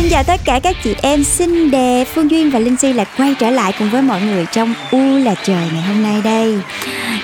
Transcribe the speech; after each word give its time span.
Xin 0.00 0.10
chào 0.10 0.24
tất 0.24 0.40
cả 0.44 0.60
các 0.62 0.76
chị 0.84 0.94
em 1.02 1.24
xinh 1.24 1.70
đẹp 1.70 2.04
Phương 2.04 2.30
Duyên 2.30 2.50
và 2.50 2.58
Linh 2.58 2.76
Si 2.76 2.92
lại 2.92 3.06
quay 3.16 3.34
trở 3.38 3.50
lại 3.50 3.72
cùng 3.78 3.90
với 3.90 4.02
mọi 4.02 4.22
người 4.22 4.46
trong 4.52 4.74
U 4.90 5.18
là 5.18 5.34
trời 5.44 5.68
ngày 5.72 5.82
hôm 5.82 6.02
nay 6.02 6.20
đây. 6.24 6.58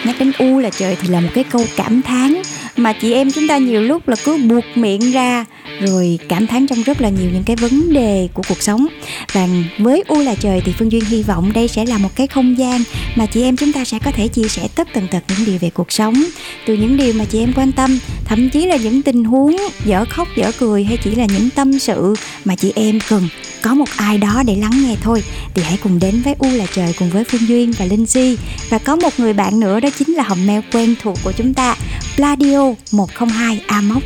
Nhắc 0.04 0.16
đến 0.18 0.32
U 0.38 0.58
là 0.58 0.70
trời 0.70 0.96
thì 1.00 1.08
là 1.08 1.20
một 1.20 1.28
cái 1.34 1.44
câu 1.44 1.64
cảm 1.76 2.02
thán 2.02 2.42
Mà 2.76 2.92
chị 2.92 3.12
em 3.12 3.30
chúng 3.30 3.48
ta 3.48 3.58
nhiều 3.58 3.82
lúc 3.82 4.08
là 4.08 4.16
cứ 4.24 4.36
buộc 4.36 4.64
miệng 4.74 5.12
ra. 5.12 5.44
Rồi 5.80 6.18
cảm 6.28 6.46
thán 6.46 6.66
trong 6.66 6.82
rất 6.82 7.00
là 7.00 7.08
nhiều 7.08 7.30
những 7.32 7.44
cái 7.44 7.56
vấn 7.56 7.92
đề 7.92 8.28
của 8.34 8.42
cuộc 8.48 8.62
sống. 8.62 8.86
Và 9.32 9.48
với 9.78 10.02
U 10.08 10.20
là 10.20 10.34
trời 10.34 10.62
thì 10.64 10.72
Phương 10.78 10.92
Duyên 10.92 11.04
hy 11.04 11.22
vọng 11.22 11.52
đây 11.52 11.68
sẽ 11.68 11.84
là 11.86 11.98
một 11.98 12.16
cái 12.16 12.26
không 12.26 12.58
gian 12.58 12.82
Mà 13.16 13.26
chị 13.26 13.42
em 13.42 13.56
chúng 13.56 13.72
ta 13.72 13.84
sẽ 13.84 13.98
có 14.04 14.10
thể 14.10 14.28
chia 14.28 14.48
sẻ 14.48 14.68
tất 14.74 14.88
tần 14.92 15.08
tật 15.10 15.22
những 15.28 15.46
điều 15.46 15.58
về 15.58 15.70
cuộc 15.70 15.92
sống. 15.92 16.24
Từ 16.66 16.74
những 16.74 16.96
điều 16.96 17.12
mà 17.12 17.24
chị 17.24 17.40
em 17.40 17.52
quan 17.56 17.72
tâm, 17.72 17.98
Thậm 18.24 18.50
chí 18.50 18.66
là 18.66 18.76
những 18.76 19.02
tình 19.02 19.24
huống, 19.24 19.56
dở 19.84 20.04
khóc, 20.10 20.28
dở 20.36 20.52
cười 20.58 20.84
Hay 20.84 20.96
chỉ 20.96 21.14
là 21.14 21.26
những 21.26 21.50
tâm 21.50 21.78
sự 21.78 22.14
mà 22.44 22.54
chị 22.56 22.72
em 22.76 22.98
cần 23.08 23.28
có 23.66 23.74
một 23.74 23.88
ai 23.96 24.18
đó 24.18 24.42
để 24.46 24.56
lắng 24.56 24.70
nghe 24.82 24.96
thôi, 25.02 25.22
thì 25.54 25.62
hãy 25.62 25.78
cùng 25.82 25.98
đến 25.98 26.22
với 26.24 26.34
U 26.38 26.48
là 26.50 26.66
trời 26.74 26.94
cùng 26.98 27.10
với 27.10 27.24
Phương 27.24 27.48
Duyên 27.48 27.72
và 27.78 27.84
Linh 27.84 28.06
Si. 28.06 28.38
Và 28.68 28.78
có 28.78 28.96
một 28.96 29.12
người 29.18 29.32
bạn 29.32 29.60
nữa 29.60 29.80
đó 29.80 29.88
chính 29.98 30.14
là 30.14 30.22
hòm 30.22 30.46
mèo 30.46 30.62
quen 30.72 30.94
thuộc 31.02 31.18
của 31.24 31.32
chúng 31.32 31.54
ta 31.54 31.76
pladio 32.16 32.74
102 32.92 33.60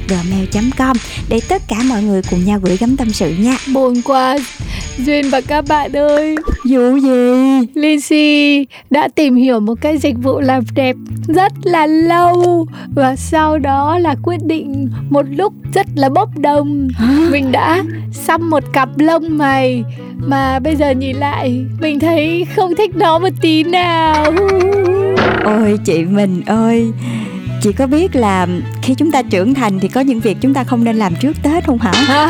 gmail.com 0.08 0.96
để 1.28 1.40
tất 1.48 1.62
cả 1.68 1.76
mọi 1.88 2.02
người 2.02 2.22
cùng 2.30 2.44
nhau 2.44 2.58
gửi 2.62 2.76
gắm 2.76 2.96
tâm 2.96 3.12
sự 3.12 3.34
nha. 3.38 3.56
Buồn 3.74 4.02
quá 4.04 4.36
Duyên 4.98 5.30
và 5.30 5.40
các 5.40 5.64
bạn 5.68 5.96
ơi. 5.96 6.36
Vụ 6.64 6.96
gì? 6.96 7.08
Lizzy 7.74 8.64
đã 8.90 9.08
tìm 9.14 9.34
hiểu 9.34 9.60
một 9.60 9.74
cái 9.80 9.98
dịch 9.98 10.16
vụ 10.22 10.40
làm 10.40 10.64
đẹp 10.74 10.96
rất 11.28 11.52
là 11.62 11.86
lâu 11.86 12.66
Và 12.94 13.16
sau 13.16 13.58
đó 13.58 13.98
là 13.98 14.14
quyết 14.22 14.44
định 14.44 14.90
một 15.10 15.26
lúc 15.30 15.52
rất 15.74 15.86
là 15.94 16.08
bốc 16.08 16.38
đồng. 16.38 16.88
Mình 17.30 17.52
đã 17.52 17.84
xăm 18.12 18.50
một 18.50 18.62
cặp 18.72 18.88
lông 18.98 19.38
mày 19.38 19.82
Mà 20.16 20.58
bây 20.58 20.76
giờ 20.76 20.90
nhìn 20.90 21.16
lại 21.16 21.64
mình 21.80 22.00
thấy 22.00 22.46
không 22.56 22.74
thích 22.76 22.90
nó 22.96 23.18
một 23.18 23.32
tí 23.40 23.64
nào. 23.64 24.32
Ôi 25.44 25.78
chị 25.84 26.04
mình 26.04 26.42
ơi 26.46 26.92
Chị 27.60 27.72
có 27.72 27.86
biết 27.86 28.16
là 28.16 28.46
khi 28.82 28.94
chúng 28.94 29.10
ta 29.10 29.22
trưởng 29.22 29.54
thành 29.54 29.80
thì 29.80 29.88
có 29.88 30.00
những 30.00 30.20
việc 30.20 30.36
chúng 30.40 30.54
ta 30.54 30.64
không 30.64 30.84
nên 30.84 30.96
làm 30.96 31.14
trước 31.20 31.36
Tết 31.42 31.64
không 31.64 31.78
hả? 31.78 31.92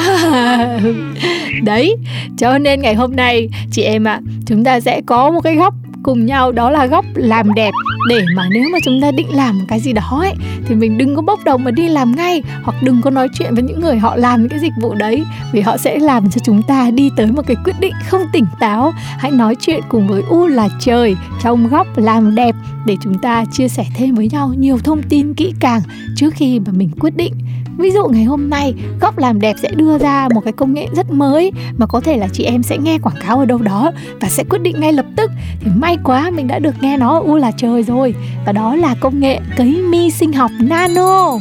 Đấy, 1.64 1.96
cho 2.38 2.58
nên 2.58 2.80
ngày 2.80 2.94
hôm 2.94 3.16
nay 3.16 3.48
chị 3.70 3.82
em 3.82 4.04
ạ, 4.04 4.12
à, 4.12 4.20
chúng 4.46 4.64
ta 4.64 4.80
sẽ 4.80 5.00
có 5.06 5.30
một 5.30 5.40
cái 5.40 5.56
góc 5.56 5.74
cùng 6.02 6.26
nhau 6.26 6.52
đó 6.52 6.70
là 6.70 6.86
góc 6.86 7.04
làm 7.14 7.54
đẹp 7.54 7.70
để 8.08 8.24
mà 8.36 8.42
nếu 8.52 8.64
mà 8.72 8.78
chúng 8.84 9.00
ta 9.02 9.10
định 9.10 9.34
làm 9.34 9.58
một 9.58 9.64
cái 9.68 9.80
gì 9.80 9.92
đó 9.92 10.18
ấy, 10.20 10.34
thì 10.66 10.74
mình 10.74 10.98
đừng 10.98 11.16
có 11.16 11.22
bốc 11.22 11.40
đồng 11.44 11.64
mà 11.64 11.70
đi 11.70 11.88
làm 11.88 12.16
ngay, 12.16 12.42
hoặc 12.62 12.82
đừng 12.82 13.02
có 13.02 13.10
nói 13.10 13.28
chuyện 13.34 13.54
với 13.54 13.62
những 13.62 13.80
người 13.80 13.98
họ 13.98 14.16
làm 14.16 14.40
những 14.40 14.48
cái 14.48 14.58
dịch 14.58 14.72
vụ 14.80 14.94
đấy, 14.94 15.24
vì 15.52 15.60
họ 15.60 15.76
sẽ 15.76 15.98
làm 15.98 16.30
cho 16.30 16.40
chúng 16.44 16.62
ta 16.62 16.90
đi 16.90 17.10
tới 17.16 17.26
một 17.26 17.42
cái 17.46 17.56
quyết 17.64 17.80
định 17.80 17.94
không 18.08 18.22
tỉnh 18.32 18.46
táo. 18.60 18.92
Hãy 19.18 19.30
nói 19.30 19.56
chuyện 19.60 19.80
cùng 19.88 20.08
với 20.08 20.22
u 20.28 20.46
là 20.46 20.68
trời, 20.80 21.16
trong 21.42 21.68
góc 21.68 21.86
làm 21.98 22.34
đẹp, 22.34 22.54
để 22.86 22.96
chúng 23.02 23.18
ta 23.18 23.44
chia 23.52 23.68
sẻ 23.68 23.86
thêm 23.94 24.14
với 24.14 24.28
nhau 24.28 24.54
nhiều 24.58 24.78
thông 24.78 25.02
tin 25.02 25.34
kỹ 25.34 25.52
càng 25.60 25.80
trước 26.16 26.34
khi 26.34 26.60
mà 26.60 26.72
mình 26.72 26.90
quyết 27.00 27.16
định. 27.16 27.34
Ví 27.78 27.90
dụ 27.90 28.08
ngày 28.08 28.24
hôm 28.24 28.50
nay, 28.50 28.74
góc 29.00 29.18
làm 29.18 29.40
đẹp 29.40 29.56
sẽ 29.62 29.70
đưa 29.76 29.98
ra 29.98 30.28
một 30.34 30.40
cái 30.44 30.52
công 30.52 30.74
nghệ 30.74 30.86
rất 30.96 31.10
mới, 31.10 31.52
mà 31.78 31.86
có 31.86 32.00
thể 32.00 32.16
là 32.16 32.28
chị 32.32 32.44
em 32.44 32.62
sẽ 32.62 32.78
nghe 32.78 32.98
quảng 32.98 33.16
cáo 33.26 33.38
ở 33.38 33.44
đâu 33.44 33.58
đó 33.58 33.92
và 34.20 34.28
sẽ 34.28 34.44
quyết 34.44 34.62
định 34.62 34.80
ngay 34.80 34.92
lập 34.92 35.06
tức. 35.16 35.30
Thì 35.60 35.70
may 35.74 35.96
quá 36.04 36.30
mình 36.30 36.46
đã 36.46 36.58
được 36.58 36.74
nghe 36.80 36.96
nó, 36.96 37.18
u 37.18 37.36
là 37.36 37.50
trời 37.56 37.82
rồi 37.82 37.89
và 38.46 38.52
đó 38.52 38.76
là 38.76 38.94
công 39.00 39.20
nghệ 39.20 39.40
cấy 39.56 39.82
mi 39.90 40.10
sinh 40.10 40.32
học 40.32 40.50
nano. 40.60 41.38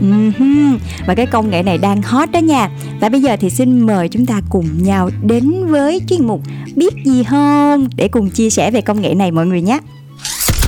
Uh-huh. 0.00 0.78
và 1.06 1.14
cái 1.14 1.26
công 1.26 1.50
nghệ 1.50 1.62
này 1.62 1.78
đang 1.78 2.02
hot 2.02 2.30
đó 2.30 2.38
nha. 2.38 2.70
Và 3.00 3.08
bây 3.08 3.20
giờ 3.20 3.36
thì 3.40 3.50
xin 3.50 3.86
mời 3.86 4.08
chúng 4.08 4.26
ta 4.26 4.40
cùng 4.48 4.66
nhau 4.82 5.10
đến 5.22 5.66
với 5.66 6.00
chuyên 6.08 6.26
mục 6.26 6.40
biết 6.76 6.94
gì 7.04 7.24
không? 7.24 7.88
Để 7.96 8.08
cùng 8.08 8.30
chia 8.30 8.50
sẻ 8.50 8.70
về 8.70 8.80
công 8.80 9.00
nghệ 9.00 9.14
này 9.14 9.30
mọi 9.30 9.46
người 9.46 9.62
nhé. 9.62 9.78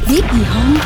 Biết 0.08 0.22
gì 0.32 0.44
không? 0.48 0.76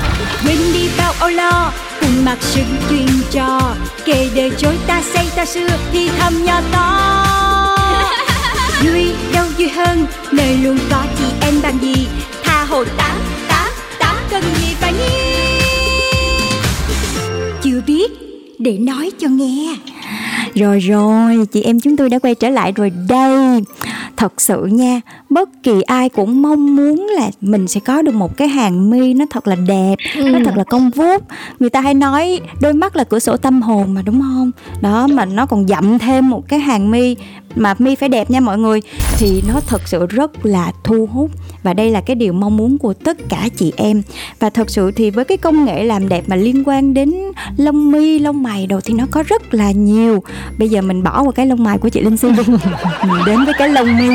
Quên 0.44 0.58
đi 0.72 0.88
bao 0.98 1.12
âu 1.20 1.30
lo 1.30 1.72
cùng 2.00 2.24
mặc 2.24 2.38
sự 2.40 2.62
chuyên 2.90 3.06
trò. 3.30 3.74
Kể 4.04 4.30
đời 4.36 4.50
chối 4.58 4.74
ta 4.86 5.02
xây 5.14 5.26
ta 5.36 5.46
xưa 5.46 5.68
thì 5.92 6.10
thầm 6.18 6.44
nhỏ 6.44 6.60
to. 6.72 7.26
Vui 8.84 9.12
đâu 9.32 9.46
vui 9.58 9.68
hơn 9.68 10.06
nơi 10.32 10.56
luôn 10.56 10.78
có 10.90 11.04
chị 11.18 11.24
em 11.40 11.54
bằng 11.62 11.78
gì? 11.82 12.06
Tha 12.44 12.64
hồ 12.64 12.84
tám 12.98 13.25
cần 14.30 14.42
gì 14.42 14.74
phải 14.74 14.92
nhi 14.92 15.26
chưa 17.62 17.80
biết 17.86 18.12
để 18.58 18.78
nói 18.78 19.10
cho 19.18 19.28
nghe. 19.28 19.76
Rồi 20.54 20.78
rồi 20.78 21.46
chị 21.52 21.62
em 21.62 21.80
chúng 21.80 21.96
tôi 21.96 22.10
đã 22.10 22.18
quay 22.18 22.34
trở 22.34 22.48
lại 22.48 22.72
rồi 22.72 22.92
đây. 23.08 23.62
Thật 24.16 24.40
sự 24.40 24.64
nha 24.64 25.00
bất 25.30 25.48
kỳ 25.62 25.82
ai 25.82 26.08
cũng 26.08 26.42
mong 26.42 26.76
muốn 26.76 27.06
là 27.16 27.30
mình 27.40 27.68
sẽ 27.68 27.80
có 27.80 28.02
được 28.02 28.14
một 28.14 28.36
cái 28.36 28.48
hàng 28.48 28.90
mi 28.90 29.14
nó 29.14 29.24
thật 29.30 29.48
là 29.48 29.54
đẹp 29.54 29.94
ừ. 30.16 30.22
nó 30.22 30.38
thật 30.44 30.56
là 30.56 30.64
công 30.64 30.90
vuốt 30.90 31.22
người 31.60 31.70
ta 31.70 31.80
hay 31.80 31.94
nói 31.94 32.40
đôi 32.60 32.72
mắt 32.72 32.96
là 32.96 33.04
cửa 33.04 33.18
sổ 33.18 33.36
tâm 33.36 33.62
hồn 33.62 33.94
mà 33.94 34.02
đúng 34.02 34.20
không? 34.20 34.50
Đó 34.80 35.06
mà 35.06 35.24
nó 35.24 35.46
còn 35.46 35.68
dặm 35.68 35.98
thêm 35.98 36.30
một 36.30 36.48
cái 36.48 36.58
hàng 36.58 36.90
mi 36.90 37.16
mà 37.56 37.74
mi 37.78 37.94
phải 37.94 38.08
đẹp 38.08 38.30
nha 38.30 38.40
mọi 38.40 38.58
người. 38.58 38.80
Thì 39.18 39.42
nó 39.48 39.60
thật 39.66 39.82
sự 39.84 40.06
rất 40.06 40.46
là 40.46 40.72
thu 40.84 41.08
hút 41.12 41.30
và 41.66 41.74
đây 41.74 41.90
là 41.90 42.00
cái 42.00 42.16
điều 42.16 42.32
mong 42.32 42.56
muốn 42.56 42.78
của 42.78 42.94
tất 42.94 43.16
cả 43.28 43.48
chị 43.56 43.72
em. 43.76 44.02
Và 44.38 44.50
thật 44.50 44.70
sự 44.70 44.90
thì 44.90 45.10
với 45.10 45.24
cái 45.24 45.38
công 45.38 45.64
nghệ 45.64 45.84
làm 45.84 46.08
đẹp 46.08 46.24
mà 46.26 46.36
liên 46.36 46.62
quan 46.66 46.94
đến 46.94 47.14
lông 47.56 47.92
mi, 47.92 48.18
lông 48.18 48.42
mày 48.42 48.66
đồ 48.66 48.80
thì 48.84 48.94
nó 48.94 49.04
có 49.10 49.22
rất 49.26 49.54
là 49.54 49.70
nhiều. 49.70 50.22
Bây 50.58 50.68
giờ 50.68 50.82
mình 50.82 51.02
bỏ 51.02 51.22
qua 51.22 51.32
cái 51.32 51.46
lông 51.46 51.64
mày 51.64 51.78
của 51.78 51.88
chị 51.88 52.00
linh 52.00 52.16
si 52.16 52.28
mình 53.08 53.20
đến 53.26 53.44
với 53.44 53.54
cái 53.58 53.68
lông 53.68 53.96
mi. 53.96 54.08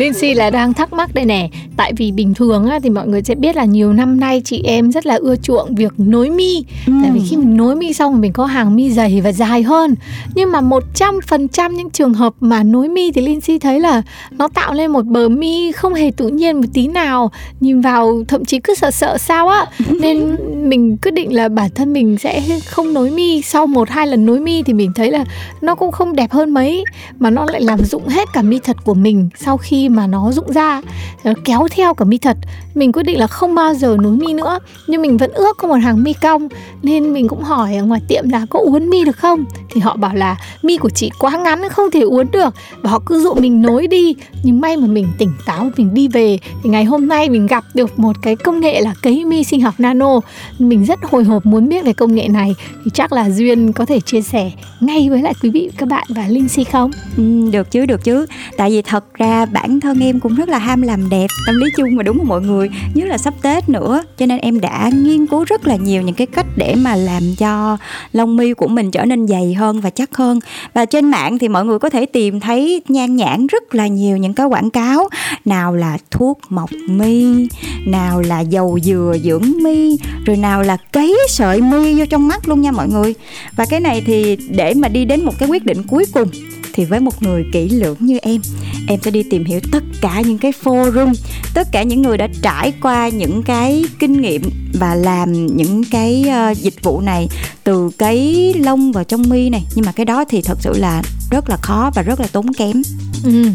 Lindsay 0.00 0.34
là 0.34 0.50
đang 0.50 0.74
thắc 0.74 0.92
mắc 0.92 1.14
đây 1.14 1.24
nè. 1.24 1.48
Tại 1.76 1.92
vì 1.96 2.12
bình 2.12 2.34
thường 2.34 2.66
á, 2.66 2.78
thì 2.82 2.90
mọi 2.90 3.08
người 3.08 3.22
sẽ 3.22 3.34
biết 3.34 3.56
là 3.56 3.64
nhiều 3.64 3.92
năm 3.92 4.20
nay 4.20 4.42
chị 4.44 4.62
em 4.64 4.92
rất 4.92 5.06
là 5.06 5.14
ưa 5.14 5.36
chuộng 5.36 5.74
việc 5.74 5.92
nối 5.98 6.30
mi. 6.30 6.64
Ừ. 6.86 6.92
Tại 7.02 7.10
vì 7.14 7.20
khi 7.28 7.36
mình 7.36 7.56
nối 7.56 7.76
mi 7.76 7.92
xong 7.92 8.20
mình 8.20 8.32
có 8.32 8.46
hàng 8.46 8.76
mi 8.76 8.90
dày 8.90 9.20
và 9.20 9.32
dài 9.32 9.62
hơn. 9.62 9.94
Nhưng 10.34 10.52
mà 10.52 10.60
100% 10.60 11.72
những 11.72 11.90
trường 11.90 12.14
hợp 12.14 12.34
mà 12.40 12.62
nối 12.62 12.88
mi 12.88 13.12
thì 13.12 13.20
Lindsay 13.20 13.58
thấy 13.58 13.80
là 13.80 14.02
nó 14.30 14.48
tạo 14.48 14.74
lên 14.74 14.90
một 14.90 15.06
bờ 15.06 15.28
mi 15.28 15.72
không 15.72 15.94
hề 15.94 16.10
tự 16.16 16.28
nhiên 16.28 16.56
một 16.56 16.66
tí 16.72 16.86
nào. 16.88 17.30
Nhìn 17.60 17.80
vào 17.80 18.22
thậm 18.28 18.44
chí 18.44 18.60
cứ 18.60 18.74
sợ 18.74 18.90
sợ 18.90 19.18
sao 19.18 19.48
á. 19.48 19.66
Nên 20.00 20.36
mình 20.68 20.96
quyết 20.96 21.14
định 21.14 21.34
là 21.34 21.48
bản 21.48 21.70
thân 21.74 21.92
mình 21.92 22.16
sẽ 22.18 22.42
không 22.66 22.94
nối 22.94 23.10
mi. 23.10 23.42
Sau 23.42 23.66
một 23.66 23.90
hai 23.90 24.06
lần 24.06 24.26
nối 24.26 24.40
mi 24.40 24.62
thì 24.62 24.72
mình 24.72 24.92
thấy 24.94 25.10
là 25.10 25.24
nó 25.60 25.74
cũng 25.74 25.92
không 25.92 26.16
đẹp 26.16 26.30
hơn 26.30 26.50
mấy 26.50 26.84
Mà 27.18 27.30
nó 27.30 27.44
lại 27.44 27.60
làm 27.60 27.84
dụng 27.84 28.08
hết 28.08 28.28
cả 28.32 28.42
mi 28.42 28.58
thật 28.58 28.76
của 28.84 28.94
mình. 28.94 29.28
Sau 29.36 29.56
khi 29.56 29.89
mà 29.90 30.06
nó 30.06 30.32
rụng 30.32 30.52
ra 30.52 30.82
nó 31.24 31.32
kéo 31.44 31.68
theo 31.70 31.94
cả 31.94 32.04
mi 32.04 32.18
thật. 32.18 32.36
Mình 32.74 32.92
quyết 32.92 33.02
định 33.02 33.18
là 33.18 33.26
không 33.26 33.54
bao 33.54 33.74
giờ 33.74 33.96
nối 34.00 34.12
mi 34.12 34.32
nữa 34.32 34.58
nhưng 34.86 35.02
mình 35.02 35.16
vẫn 35.16 35.32
ước 35.32 35.56
có 35.58 35.68
một 35.68 35.74
hàng 35.74 36.02
mi 36.02 36.12
cong. 36.12 36.48
Nên 36.82 37.12
mình 37.12 37.28
cũng 37.28 37.42
hỏi 37.42 37.76
ở 37.76 37.84
ngoài 37.84 38.00
tiệm 38.08 38.28
là 38.28 38.46
có 38.50 38.58
uốn 38.58 38.90
mi 38.90 39.04
được 39.04 39.16
không? 39.16 39.44
Thì 39.70 39.80
họ 39.80 39.96
bảo 39.96 40.14
là 40.14 40.36
mi 40.62 40.76
của 40.76 40.90
chị 40.90 41.10
quá 41.18 41.36
ngắn 41.36 41.68
không 41.68 41.90
thể 41.90 42.00
uốn 42.00 42.26
được. 42.32 42.54
Và 42.82 42.90
họ 42.90 42.98
cứ 43.06 43.20
dụ 43.20 43.34
mình 43.34 43.62
nối 43.62 43.86
đi. 43.86 44.14
Nhưng 44.42 44.60
may 44.60 44.76
mà 44.76 44.86
mình 44.86 45.08
tỉnh 45.18 45.32
táo 45.46 45.70
mình 45.76 45.94
đi 45.94 46.08
về 46.08 46.38
thì 46.62 46.70
ngày 46.70 46.84
hôm 46.84 47.08
nay 47.08 47.28
mình 47.28 47.46
gặp 47.46 47.64
được 47.74 47.98
một 47.98 48.16
cái 48.22 48.36
công 48.36 48.60
nghệ 48.60 48.80
là 48.80 48.94
cấy 49.02 49.24
mi 49.24 49.44
sinh 49.44 49.60
học 49.60 49.74
nano. 49.78 50.20
Mình 50.58 50.84
rất 50.84 50.98
hồi 51.02 51.24
hộp 51.24 51.46
muốn 51.46 51.68
biết 51.68 51.84
về 51.84 51.92
công 51.92 52.14
nghệ 52.14 52.28
này. 52.28 52.54
Thì 52.84 52.90
chắc 52.94 53.12
là 53.12 53.30
duyên 53.30 53.72
có 53.72 53.84
thể 53.84 54.00
chia 54.00 54.22
sẻ 54.22 54.50
ngay 54.80 55.08
với 55.10 55.22
lại 55.22 55.34
quý 55.42 55.50
vị 55.50 55.70
các 55.76 55.88
bạn 55.88 56.06
và 56.08 56.28
linh 56.28 56.48
si 56.48 56.64
không? 56.64 56.90
Ừ, 57.16 57.50
được 57.52 57.70
chứ 57.70 57.86
được 57.86 58.04
chứ. 58.04 58.26
Tại 58.56 58.70
vì 58.70 58.82
thật 58.82 59.04
ra 59.14 59.46
bản 59.46 59.69
thân 59.80 60.00
em 60.00 60.20
cũng 60.20 60.34
rất 60.34 60.48
là 60.48 60.58
ham 60.58 60.82
làm 60.82 61.08
đẹp, 61.08 61.26
tâm 61.46 61.56
lý 61.56 61.66
chung 61.76 61.96
mà 61.96 62.02
đúng 62.02 62.18
không 62.18 62.28
mọi 62.28 62.40
người? 62.40 62.68
Nhất 62.94 63.08
là 63.08 63.18
sắp 63.18 63.34
tết 63.42 63.68
nữa, 63.68 64.04
cho 64.18 64.26
nên 64.26 64.38
em 64.38 64.60
đã 64.60 64.90
nghiên 64.94 65.26
cứu 65.26 65.44
rất 65.44 65.66
là 65.66 65.76
nhiều 65.76 66.02
những 66.02 66.14
cái 66.14 66.26
cách 66.26 66.46
để 66.56 66.74
mà 66.74 66.96
làm 66.96 67.22
cho 67.38 67.76
lông 68.12 68.36
mi 68.36 68.52
của 68.52 68.68
mình 68.68 68.90
trở 68.90 69.04
nên 69.04 69.26
dày 69.26 69.54
hơn 69.54 69.80
và 69.80 69.90
chắc 69.90 70.16
hơn. 70.16 70.38
Và 70.74 70.84
trên 70.84 71.10
mạng 71.10 71.38
thì 71.38 71.48
mọi 71.48 71.64
người 71.64 71.78
có 71.78 71.90
thể 71.90 72.06
tìm 72.06 72.40
thấy 72.40 72.82
nhan 72.88 73.16
nhản 73.16 73.46
rất 73.46 73.74
là 73.74 73.86
nhiều 73.86 74.16
những 74.16 74.34
cái 74.34 74.46
quảng 74.46 74.70
cáo. 74.70 75.08
Nào 75.44 75.76
là 75.76 75.98
thuốc 76.10 76.38
mọc 76.48 76.70
mi, 76.88 77.48
nào 77.86 78.20
là 78.20 78.40
dầu 78.40 78.78
dừa 78.82 79.16
dưỡng 79.24 79.52
mi, 79.62 79.96
rồi 80.26 80.36
nào 80.36 80.62
là 80.62 80.76
cấy 80.92 81.18
sợi 81.28 81.60
mi 81.60 81.98
vô 81.98 82.04
trong 82.10 82.28
mắt 82.28 82.48
luôn 82.48 82.60
nha 82.60 82.72
mọi 82.72 82.88
người. 82.88 83.14
Và 83.56 83.64
cái 83.64 83.80
này 83.80 84.02
thì 84.06 84.36
để 84.50 84.74
mà 84.74 84.88
đi 84.88 85.04
đến 85.04 85.24
một 85.24 85.32
cái 85.38 85.48
quyết 85.48 85.64
định 85.64 85.82
cuối 85.82 86.04
cùng 86.14 86.28
thì 86.72 86.84
với 86.84 87.00
một 87.00 87.22
người 87.22 87.44
kỹ 87.52 87.68
lưỡng 87.68 87.96
như 88.00 88.18
em 88.22 88.40
em 88.88 89.00
sẽ 89.02 89.10
đi 89.10 89.22
tìm 89.30 89.44
hiểu 89.44 89.59
tất 89.72 89.82
cả 90.00 90.20
những 90.20 90.38
cái 90.38 90.52
forum 90.62 91.12
tất 91.54 91.68
cả 91.72 91.82
những 91.82 92.02
người 92.02 92.16
đã 92.16 92.28
trải 92.42 92.72
qua 92.82 93.08
những 93.08 93.42
cái 93.42 93.84
kinh 93.98 94.20
nghiệm 94.20 94.42
và 94.72 94.94
làm 94.94 95.46
những 95.46 95.84
cái 95.90 96.24
uh, 96.50 96.56
dịch 96.56 96.82
vụ 96.82 97.00
này 97.00 97.28
từ 97.64 97.90
cái 97.98 98.52
lông 98.58 98.92
vào 98.92 99.04
trong 99.04 99.22
mi 99.28 99.50
này. 99.50 99.64
Nhưng 99.74 99.86
mà 99.86 99.92
cái 99.92 100.04
đó 100.04 100.24
thì 100.28 100.42
thật 100.42 100.58
sự 100.60 100.72
là 100.78 101.02
rất 101.30 101.50
là 101.50 101.56
khó 101.56 101.90
và 101.94 102.02
rất 102.02 102.20
là 102.20 102.26
tốn 102.32 102.52
kém. 102.52 102.82
Ừ. 103.24 103.46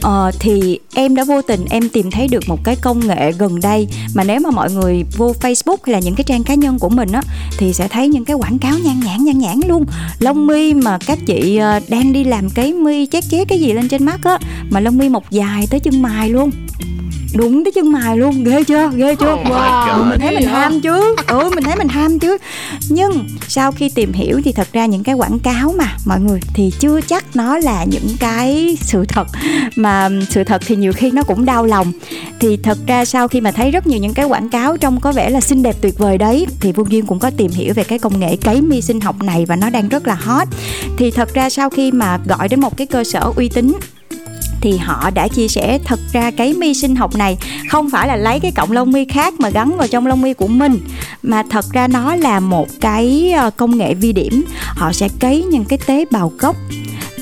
ờ, 0.00 0.30
thì 0.40 0.78
em 0.94 1.14
đã 1.14 1.24
vô 1.24 1.42
tình 1.42 1.64
em 1.70 1.88
tìm 1.88 2.10
thấy 2.10 2.28
được 2.28 2.48
một 2.48 2.64
cái 2.64 2.76
công 2.76 3.06
nghệ 3.06 3.32
gần 3.32 3.60
đây 3.60 3.88
mà 4.14 4.24
nếu 4.24 4.40
mà 4.40 4.50
mọi 4.50 4.72
người 4.72 5.04
vô 5.16 5.34
Facebook 5.40 5.76
hay 5.86 5.92
là 5.92 5.98
những 5.98 6.14
cái 6.14 6.24
trang 6.24 6.44
cá 6.44 6.54
nhân 6.54 6.78
của 6.78 6.88
mình 6.88 7.12
á 7.12 7.22
thì 7.58 7.72
sẽ 7.72 7.88
thấy 7.88 8.08
những 8.08 8.24
cái 8.24 8.36
quảng 8.36 8.58
cáo 8.58 8.78
nhan 8.78 9.00
nhản 9.04 9.24
nhan 9.24 9.38
nhản 9.38 9.60
luôn. 9.68 9.84
Lông 10.18 10.46
mi 10.46 10.74
mà 10.74 10.98
các 11.06 11.18
chị 11.26 11.56
ờ, 11.56 11.80
đang 11.88 12.12
đi 12.12 12.24
làm 12.24 12.50
cái 12.50 12.72
mi 12.72 13.06
chét 13.06 13.24
chét 13.30 13.48
cái 13.48 13.60
gì 13.60 13.72
lên 13.72 13.88
trên 13.88 14.04
mắt 14.04 14.20
á 14.24 14.38
mà 14.70 14.80
lông 14.80 14.98
mi 14.98 15.08
mọc 15.08 15.30
dài 15.30 15.47
tới 15.70 15.80
chân 15.80 16.02
mày 16.02 16.30
luôn. 16.30 16.50
Đúng 17.34 17.64
tới 17.64 17.72
chân 17.72 17.92
mày 17.92 18.16
luôn 18.16 18.44
ghê 18.44 18.64
chưa? 18.64 18.90
Ghê 18.96 19.14
chưa? 19.14 19.32
oh 19.32 19.46
wow. 19.46 20.10
mình 20.10 20.20
thấy 20.20 20.34
mình 20.34 20.48
ham 20.48 20.80
chứ? 20.80 21.14
Ừ 21.26 21.50
mình 21.54 21.64
thấy 21.64 21.76
mình 21.76 21.88
ham 21.88 22.18
chứ. 22.18 22.38
Nhưng 22.88 23.28
sau 23.48 23.72
khi 23.72 23.88
tìm 23.88 24.12
hiểu 24.12 24.40
thì 24.44 24.52
thật 24.52 24.68
ra 24.72 24.86
những 24.86 25.02
cái 25.02 25.14
quảng 25.14 25.38
cáo 25.38 25.74
mà 25.78 25.96
mọi 26.06 26.20
người 26.20 26.40
thì 26.54 26.72
chưa 26.78 27.00
chắc 27.00 27.36
nó 27.36 27.58
là 27.58 27.84
những 27.84 28.16
cái 28.20 28.76
sự 28.80 29.04
thật. 29.08 29.28
Mà 29.76 30.08
sự 30.30 30.44
thật 30.44 30.62
thì 30.66 30.76
nhiều 30.76 30.92
khi 30.92 31.10
nó 31.10 31.22
cũng 31.22 31.44
đau 31.44 31.66
lòng. 31.66 31.92
Thì 32.40 32.56
thật 32.56 32.78
ra 32.86 33.04
sau 33.04 33.28
khi 33.28 33.40
mà 33.40 33.50
thấy 33.50 33.70
rất 33.70 33.86
nhiều 33.86 33.98
những 33.98 34.14
cái 34.14 34.26
quảng 34.26 34.48
cáo 34.48 34.76
trông 34.76 35.00
có 35.00 35.12
vẻ 35.12 35.30
là 35.30 35.40
xinh 35.40 35.62
đẹp 35.62 35.76
tuyệt 35.80 35.98
vời 35.98 36.18
đấy 36.18 36.46
thì 36.60 36.72
Vương 36.72 36.92
Duyên 36.92 37.06
cũng 37.06 37.18
có 37.18 37.30
tìm 37.30 37.50
hiểu 37.50 37.74
về 37.74 37.84
cái 37.84 37.98
công 37.98 38.20
nghệ 38.20 38.36
cấy 38.36 38.60
mi 38.60 38.80
sinh 38.80 39.00
học 39.00 39.22
này 39.22 39.46
và 39.46 39.56
nó 39.56 39.70
đang 39.70 39.88
rất 39.88 40.06
là 40.06 40.14
hot. 40.14 40.48
Thì 40.96 41.10
thật 41.10 41.34
ra 41.34 41.50
sau 41.50 41.70
khi 41.70 41.92
mà 41.92 42.18
gọi 42.26 42.48
đến 42.48 42.60
một 42.60 42.76
cái 42.76 42.86
cơ 42.86 43.04
sở 43.04 43.32
uy 43.36 43.48
tín 43.48 43.72
thì 44.60 44.76
họ 44.76 45.10
đã 45.10 45.28
chia 45.28 45.48
sẻ 45.48 45.78
thật 45.84 46.00
ra 46.12 46.30
cái 46.30 46.52
mi 46.52 46.74
sinh 46.74 46.96
học 46.96 47.16
này 47.16 47.36
không 47.68 47.90
phải 47.90 48.08
là 48.08 48.16
lấy 48.16 48.40
cái 48.40 48.52
cọng 48.52 48.72
lông 48.72 48.92
mi 48.92 49.04
khác 49.04 49.34
mà 49.38 49.50
gắn 49.50 49.76
vào 49.76 49.88
trong 49.88 50.06
lông 50.06 50.22
mi 50.22 50.32
của 50.32 50.46
mình, 50.46 50.78
mà 51.22 51.42
thật 51.50 51.64
ra 51.72 51.88
nó 51.88 52.16
là 52.16 52.40
một 52.40 52.68
cái 52.80 53.32
ờ, 53.32 53.50
công 53.50 53.78
nghệ 53.78 53.94
vi 53.94 54.12
điểm. 54.12 54.44
Họ 54.60 54.92
sẽ 54.92 55.08
cấy 55.20 55.42
những 55.42 55.64
cái 55.64 55.78
tế 55.86 56.04
bào 56.10 56.32
gốc 56.38 56.56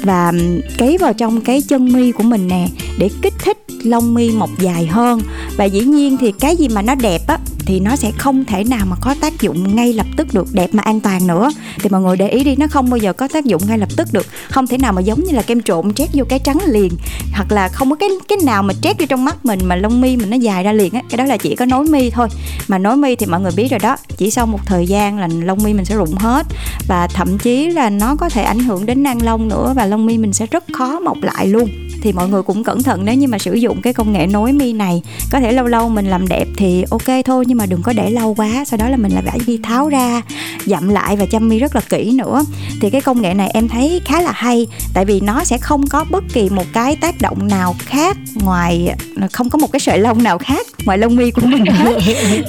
và 0.03 0.33
cấy 0.79 0.99
vào 0.99 1.13
trong 1.13 1.41
cái 1.41 1.63
chân 1.63 1.93
mi 1.93 2.13
của 2.13 2.23
mình 2.23 2.49
nè 2.49 2.69
để 2.99 3.11
kích 3.23 3.35
thích 3.45 3.59
lông 3.83 4.15
mi 4.15 4.31
mọc 4.31 4.51
dài 4.59 4.87
hơn. 4.87 5.21
Và 5.57 5.65
dĩ 5.65 5.81
nhiên 5.81 6.17
thì 6.17 6.33
cái 6.41 6.57
gì 6.57 6.69
mà 6.69 6.83
nó 6.83 6.95
đẹp 6.95 7.21
á 7.27 7.39
thì 7.67 7.81
nó 7.81 7.97
sẽ 7.97 8.11
không 8.19 8.45
thể 8.45 8.65
nào 8.65 8.87
mà 8.87 8.97
có 9.01 9.15
tác 9.21 9.41
dụng 9.41 9.77
ngay 9.77 9.93
lập 9.93 10.07
tức 10.17 10.35
được 10.35 10.47
đẹp 10.53 10.71
mà 10.73 10.83
an 10.83 11.01
toàn 11.01 11.27
nữa. 11.27 11.51
Thì 11.79 11.89
mọi 11.89 12.01
người 12.01 12.17
để 12.17 12.29
ý 12.29 12.45
đi, 12.45 12.57
nó 12.57 12.67
không 12.67 12.91
bao 12.91 12.99
giờ 12.99 13.13
có 13.13 13.29
tác 13.29 13.45
dụng 13.45 13.63
ngay 13.69 13.79
lập 13.79 13.89
tức 13.97 14.09
được. 14.13 14.27
Không 14.51 14.67
thể 14.67 14.79
nào 14.79 14.93
mà 14.93 15.01
giống 15.01 15.25
như 15.25 15.33
là 15.33 15.43
kem 15.43 15.63
trộn 15.63 15.95
trét 15.95 16.09
vô 16.13 16.25
cái 16.29 16.39
trắng 16.39 16.59
liền, 16.67 16.93
hoặc 17.33 17.53
là 17.53 17.69
không 17.69 17.91
có 17.91 17.97
cái 17.97 18.09
cái 18.29 18.39
nào 18.45 18.63
mà 18.63 18.75
trét 18.83 18.99
vô 18.99 19.07
trong 19.09 19.25
mắt 19.25 19.45
mình 19.45 19.61
mà 19.65 19.77
lông 19.77 20.01
mi 20.01 20.17
mình 20.17 20.31
nó 20.31 20.37
dài 20.37 20.65
ra 20.65 20.73
liền 20.73 20.93
á. 20.93 21.03
Cái 21.11 21.19
đó 21.19 21.25
là 21.25 21.37
chỉ 21.37 21.55
có 21.55 21.67
nối 21.67 21.87
mi 21.87 22.11
thôi. 22.11 22.29
Mà 22.69 22.79
nối 22.79 22.97
mi 22.97 23.17
thì 23.17 23.27
mọi 23.27 23.41
người 23.41 23.53
biết 23.57 23.71
rồi 23.71 23.81
đó, 23.81 23.97
chỉ 24.17 24.31
sau 24.31 24.47
một 24.47 24.61
thời 24.67 24.87
gian 24.87 25.19
là 25.19 25.29
lông 25.43 25.63
mi 25.63 25.75
mình 25.75 25.85
sẽ 25.85 25.97
rụng 25.97 26.15
hết. 26.15 26.47
Và 26.89 27.07
thậm 27.07 27.39
chí 27.39 27.67
là 27.67 27.91
nó 27.91 28.17
có 28.17 28.29
thể 28.29 28.43
ảnh 28.43 28.59
hưởng 28.59 28.87
đến 28.87 29.03
nang 29.03 29.23
lông 29.23 29.49
nữa 29.49 29.73
và 29.77 29.87
lông 29.87 30.07
mi 30.07 30.19
mình 30.19 30.33
sẽ 30.33 30.47
rất 30.47 30.65
khó 30.73 31.01
mọc 31.01 31.23
lại 31.23 31.47
luôn. 31.47 31.69
Thì 32.03 32.13
mọi 32.13 32.29
người 32.29 32.43
cũng 32.43 32.65
cẩn 32.65 32.83
thận, 32.83 33.05
nếu 33.05 33.15
như 33.15 33.29
mà 33.29 33.39
sử 33.39 33.55
dụng 33.55 33.83
cái 33.83 33.93
công 33.93 34.13
nghệ 34.13 34.27
nối 34.27 34.53
mi 34.53 34.73
này, 34.73 35.03
có 35.33 35.41
thể 35.41 35.53
lâu 35.53 35.67
lâu 35.67 35.89
mình 35.89 36.07
làm 36.07 36.29
đẹp 36.29 36.49
thì 36.57 36.85
ok 36.91 37.25
thôi, 37.25 37.45
nhưng 37.47 37.56
nhưng 37.57 37.59
mà 37.59 37.67
đừng 37.67 37.83
có 37.83 37.93
để 37.93 38.11
lâu 38.11 38.35
quá 38.35 38.65
sau 38.67 38.79
đó 38.79 38.89
là 38.89 38.97
mình 38.97 39.13
lại 39.13 39.23
phải 39.27 39.39
đi 39.47 39.59
tháo 39.63 39.89
ra 39.89 40.23
dặm 40.67 40.89
lại 40.89 41.17
và 41.17 41.27
chăm 41.27 41.49
mi 41.49 41.59
rất 41.59 41.75
là 41.75 41.81
kỹ 41.89 42.13
nữa. 42.13 42.45
Thì 42.81 42.91
cái 42.91 43.01
công 43.01 43.23
nghệ 43.23 43.35
này 43.35 43.51
em 43.55 43.69
thấy 43.69 44.01
khá 44.05 44.21
là 44.21 44.33
hay 44.33 44.67
tại 44.95 45.05
vì 45.05 45.21
nó 45.21 45.45
sẽ 45.45 45.59
không 45.59 45.87
có 45.87 46.05
bất 46.11 46.25
kỳ 46.33 46.49
một 46.49 46.65
cái 46.73 46.97
tác 46.97 47.15
động 47.21 47.49
nào 47.49 47.77
khác 47.79 48.17
ngoài 48.35 48.95
không 49.33 49.51
có 49.51 49.59
một 49.59 49.73
cái 49.73 49.81
sợi 49.81 49.99
lông 49.99 50.23
nào 50.23 50.39
khác 50.39 50.67
ngoài 50.85 50.99
lông 50.99 51.17
mi 51.17 51.31
của 51.31 51.47
mình 51.47 51.65
hết. 51.67 51.99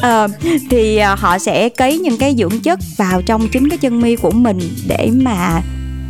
À, 0.02 0.28
thì 0.70 0.98
ờ, 0.98 1.16
họ 1.16 1.40
sẽ 1.40 1.70
cấy 1.70 1.98
những 1.98 2.18
cái 2.18 2.36
dưỡng 2.38 2.60
chất 2.60 2.80
vào 2.98 3.22
trong 3.22 3.48
chính 3.48 3.70
cái 3.70 3.78
chân 3.78 4.02
mi 4.02 4.16
của 4.16 4.32
mình 4.32 4.60
để 4.88 5.10
mà 5.14 5.62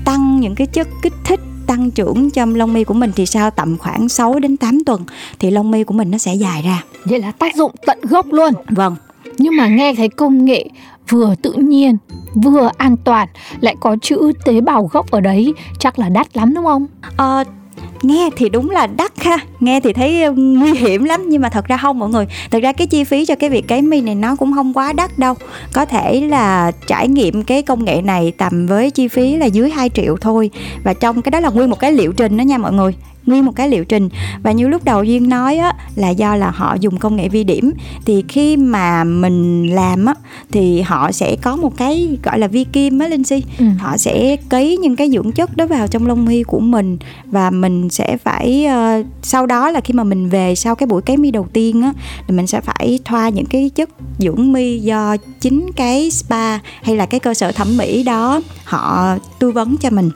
tăng 0.05 0.39
những 0.39 0.55
cái 0.55 0.67
chất 0.67 0.87
kích 1.03 1.13
thích 1.25 1.36
tăng 1.67 1.91
trưởng 1.91 2.29
cho 2.31 2.45
lông 2.45 2.73
mi 2.73 2.83
của 2.83 2.93
mình 2.93 3.11
thì 3.15 3.25
sau 3.25 3.51
tầm 3.51 3.77
khoảng 3.77 4.09
6 4.09 4.39
đến 4.39 4.57
8 4.57 4.83
tuần 4.85 5.01
thì 5.39 5.51
lông 5.51 5.71
mi 5.71 5.83
của 5.83 5.93
mình 5.93 6.11
nó 6.11 6.17
sẽ 6.17 6.33
dài 6.33 6.61
ra. 6.61 6.83
Vậy 7.05 7.19
là 7.19 7.31
tác 7.31 7.55
dụng 7.55 7.71
tận 7.85 7.99
gốc 8.01 8.25
luôn. 8.31 8.53
Vâng. 8.69 8.95
Nhưng 9.37 9.57
mà 9.57 9.67
nghe 9.67 9.95
thấy 9.95 10.09
công 10.09 10.45
nghệ 10.45 10.69
vừa 11.09 11.35
tự 11.41 11.53
nhiên 11.53 11.97
vừa 12.35 12.69
an 12.77 12.97
toàn 13.03 13.27
lại 13.59 13.75
có 13.79 13.95
chữ 14.01 14.31
tế 14.45 14.61
bào 14.61 14.89
gốc 14.91 15.11
ở 15.11 15.21
đấy 15.21 15.53
chắc 15.79 15.99
là 15.99 16.09
đắt 16.09 16.37
lắm 16.37 16.53
đúng 16.53 16.65
không? 16.65 16.85
Ờ, 17.17 17.43
nghe 18.01 18.29
thì 18.35 18.49
đúng 18.49 18.69
là 18.69 18.87
đắt 18.87 19.11
ha. 19.19 19.37
Nghe 19.59 19.79
thì 19.79 19.93
thấy 19.93 20.25
nguy 20.35 20.73
hiểm 20.73 21.03
lắm, 21.03 21.21
nhưng 21.29 21.41
mà 21.41 21.49
thật 21.49 21.65
ra 21.67 21.77
không 21.77 21.99
mọi 21.99 22.09
người. 22.09 22.25
Thật 22.51 22.59
ra 22.63 22.71
cái 22.71 22.87
chi 22.87 23.03
phí 23.03 23.25
cho 23.25 23.35
cái 23.35 23.49
việc 23.49 23.67
cấy 23.67 23.81
mi 23.81 24.01
này 24.01 24.15
nó 24.15 24.35
cũng 24.35 24.53
không 24.53 24.73
quá 24.73 24.93
đắt 24.93 25.19
đâu. 25.19 25.33
Có 25.73 25.85
thể 25.85 26.21
là 26.21 26.71
trải 26.87 27.07
nghiệm 27.07 27.43
cái 27.43 27.61
công 27.61 27.85
nghệ 27.85 28.01
này 28.01 28.31
tầm 28.37 28.67
với 28.67 28.91
chi 28.91 29.07
phí 29.07 29.35
là 29.35 29.45
dưới 29.45 29.69
2 29.69 29.89
triệu 29.89 30.17
thôi. 30.21 30.49
Và 30.83 30.93
trong 30.93 31.21
cái 31.21 31.31
đó 31.31 31.39
là 31.39 31.49
nguyên 31.49 31.69
một 31.69 31.79
cái 31.79 31.91
liệu 31.91 32.13
trình 32.13 32.37
đó 32.37 32.41
nha 32.41 32.57
mọi 32.57 32.73
người 32.73 32.95
nguyên 33.27 33.45
một 33.45 33.55
cái 33.55 33.69
liệu 33.69 33.85
trình 33.85 34.09
và 34.43 34.51
như 34.51 34.67
lúc 34.67 34.83
đầu 34.83 35.03
duyên 35.03 35.29
nói 35.29 35.57
á 35.57 35.73
là 35.95 36.09
do 36.09 36.35
là 36.35 36.51
họ 36.51 36.77
dùng 36.79 36.97
công 36.97 37.15
nghệ 37.15 37.29
vi 37.29 37.43
điểm 37.43 37.73
thì 38.05 38.23
khi 38.27 38.57
mà 38.57 39.03
mình 39.03 39.67
làm 39.75 40.05
á 40.05 40.13
thì 40.51 40.81
họ 40.81 41.11
sẽ 41.11 41.35
có 41.41 41.55
một 41.55 41.77
cái 41.77 42.17
gọi 42.23 42.39
là 42.39 42.47
vi 42.47 42.63
kim 42.63 42.99
á 42.99 43.07
linh 43.07 43.23
si 43.23 43.43
ừ. 43.59 43.65
họ 43.79 43.97
sẽ 43.97 44.35
cấy 44.49 44.77
những 44.77 44.95
cái 44.95 45.09
dưỡng 45.09 45.31
chất 45.31 45.57
đó 45.57 45.67
vào 45.67 45.87
trong 45.87 46.07
lông 46.07 46.25
mi 46.25 46.43
của 46.43 46.59
mình 46.59 46.97
và 47.25 47.49
mình 47.49 47.89
sẽ 47.89 48.17
phải 48.17 48.67
uh, 48.67 49.05
sau 49.21 49.45
đó 49.45 49.69
là 49.71 49.81
khi 49.81 49.93
mà 49.93 50.03
mình 50.03 50.29
về 50.29 50.55
sau 50.55 50.75
cái 50.75 50.87
buổi 50.87 51.01
cấy 51.01 51.17
mi 51.17 51.31
đầu 51.31 51.47
tiên 51.53 51.81
á 51.81 51.93
thì 52.27 52.35
mình 52.35 52.47
sẽ 52.47 52.61
phải 52.61 52.99
thoa 53.05 53.29
những 53.29 53.45
cái 53.45 53.69
chất 53.75 53.89
dưỡng 54.19 54.53
mi 54.53 54.79
do 54.79 55.17
chính 55.39 55.71
cái 55.75 56.11
spa 56.11 56.57
hay 56.57 56.95
là 56.95 57.05
cái 57.05 57.19
cơ 57.19 57.33
sở 57.33 57.51
thẩm 57.51 57.77
mỹ 57.77 58.03
đó 58.03 58.41
họ 58.63 59.15
tư 59.39 59.51
vấn 59.51 59.77
cho 59.77 59.89
mình. 59.89 60.11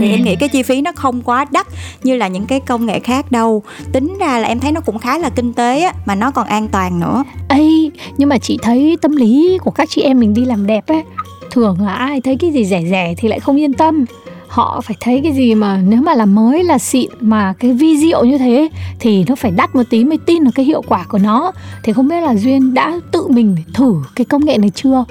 Thì 0.00 0.10
em 0.10 0.24
nghĩ 0.24 0.36
cái 0.36 0.48
chi 0.48 0.62
phí 0.62 0.80
nó 0.80 0.92
không 0.92 1.22
quá 1.22 1.46
đắt 1.50 1.66
như 2.02 2.16
là 2.16 2.28
những 2.28 2.46
cái 2.46 2.60
công 2.60 2.86
nghệ 2.86 2.98
khác 2.98 3.32
đâu. 3.32 3.62
Tính 3.92 4.18
ra 4.20 4.38
là 4.38 4.48
em 4.48 4.60
thấy 4.60 4.72
nó 4.72 4.80
cũng 4.80 4.98
khá 4.98 5.18
là 5.18 5.30
kinh 5.30 5.52
tế 5.52 5.82
á 5.82 5.92
mà 6.06 6.14
nó 6.14 6.30
còn 6.30 6.46
an 6.46 6.68
toàn 6.68 7.00
nữa. 7.00 7.24
Ấy 7.48 7.90
nhưng 8.16 8.28
mà 8.28 8.38
chị 8.38 8.58
thấy 8.62 8.98
tâm 9.02 9.16
lý 9.16 9.58
của 9.64 9.70
các 9.70 9.88
chị 9.90 10.02
em 10.02 10.20
mình 10.20 10.34
đi 10.34 10.44
làm 10.44 10.66
đẹp 10.66 10.86
ấy 10.86 11.02
thường 11.50 11.76
là 11.80 11.94
ai 11.94 12.20
thấy 12.20 12.36
cái 12.36 12.50
gì 12.50 12.64
rẻ 12.64 12.82
rẻ 12.90 13.14
thì 13.18 13.28
lại 13.28 13.40
không 13.40 13.60
yên 13.60 13.72
tâm. 13.72 14.04
Họ 14.48 14.80
phải 14.80 14.96
thấy 15.00 15.20
cái 15.22 15.32
gì 15.32 15.54
mà 15.54 15.80
nếu 15.88 16.02
mà 16.02 16.14
là 16.14 16.26
mới 16.26 16.64
là 16.64 16.78
xịn 16.78 17.10
mà 17.20 17.54
cái 17.58 17.72
vi 17.72 17.96
diệu 17.98 18.24
như 18.24 18.38
thế 18.38 18.68
thì 19.00 19.24
nó 19.28 19.34
phải 19.34 19.50
đắt 19.50 19.74
một 19.74 19.82
tí 19.90 20.04
mới 20.04 20.18
tin 20.18 20.44
được 20.44 20.50
cái 20.54 20.66
hiệu 20.66 20.82
quả 20.88 21.04
của 21.08 21.18
nó. 21.18 21.52
Thì 21.82 21.92
không 21.92 22.08
biết 22.08 22.20
là 22.20 22.34
duyên 22.34 22.74
đã 22.74 23.00
tự 23.12 23.28
mình 23.28 23.56
thử 23.74 23.94
cái 24.14 24.24
công 24.24 24.44
nghệ 24.44 24.58
này 24.58 24.70
chưa? 24.74 25.04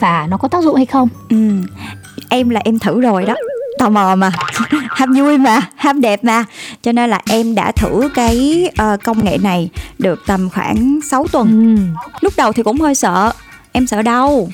Và 0.00 0.26
nó 0.30 0.36
có 0.36 0.48
tác 0.48 0.64
dụng 0.64 0.76
hay 0.76 0.86
không? 0.86 1.08
Ừ 1.28 1.36
em 2.28 2.48
là 2.48 2.60
em 2.64 2.78
thử 2.78 3.00
rồi 3.00 3.24
đó 3.24 3.34
tò 3.78 3.88
mò 3.88 4.16
mà. 4.16 4.30
Ham 4.90 5.12
vui 5.12 5.38
mà 5.38 5.60
ham 5.76 6.00
đẹp 6.00 6.24
mà. 6.24 6.44
Cho 6.82 6.92
nên 6.92 7.10
là 7.10 7.20
em 7.30 7.54
đã 7.54 7.72
thử 7.72 8.08
cái 8.14 8.68
uh, 8.82 9.02
công 9.04 9.24
nghệ 9.24 9.38
này 9.38 9.70
được 9.98 10.22
tầm 10.26 10.50
khoảng 10.50 11.00
6 11.10 11.26
tuần. 11.32 11.76
Ừ. 11.76 12.02
lúc 12.20 12.32
đầu 12.36 12.52
thì 12.52 12.62
cũng 12.62 12.80
hơi 12.80 12.94
sợ. 12.94 13.32
Em 13.72 13.86
sợ 13.86 14.02
đau 14.02 14.48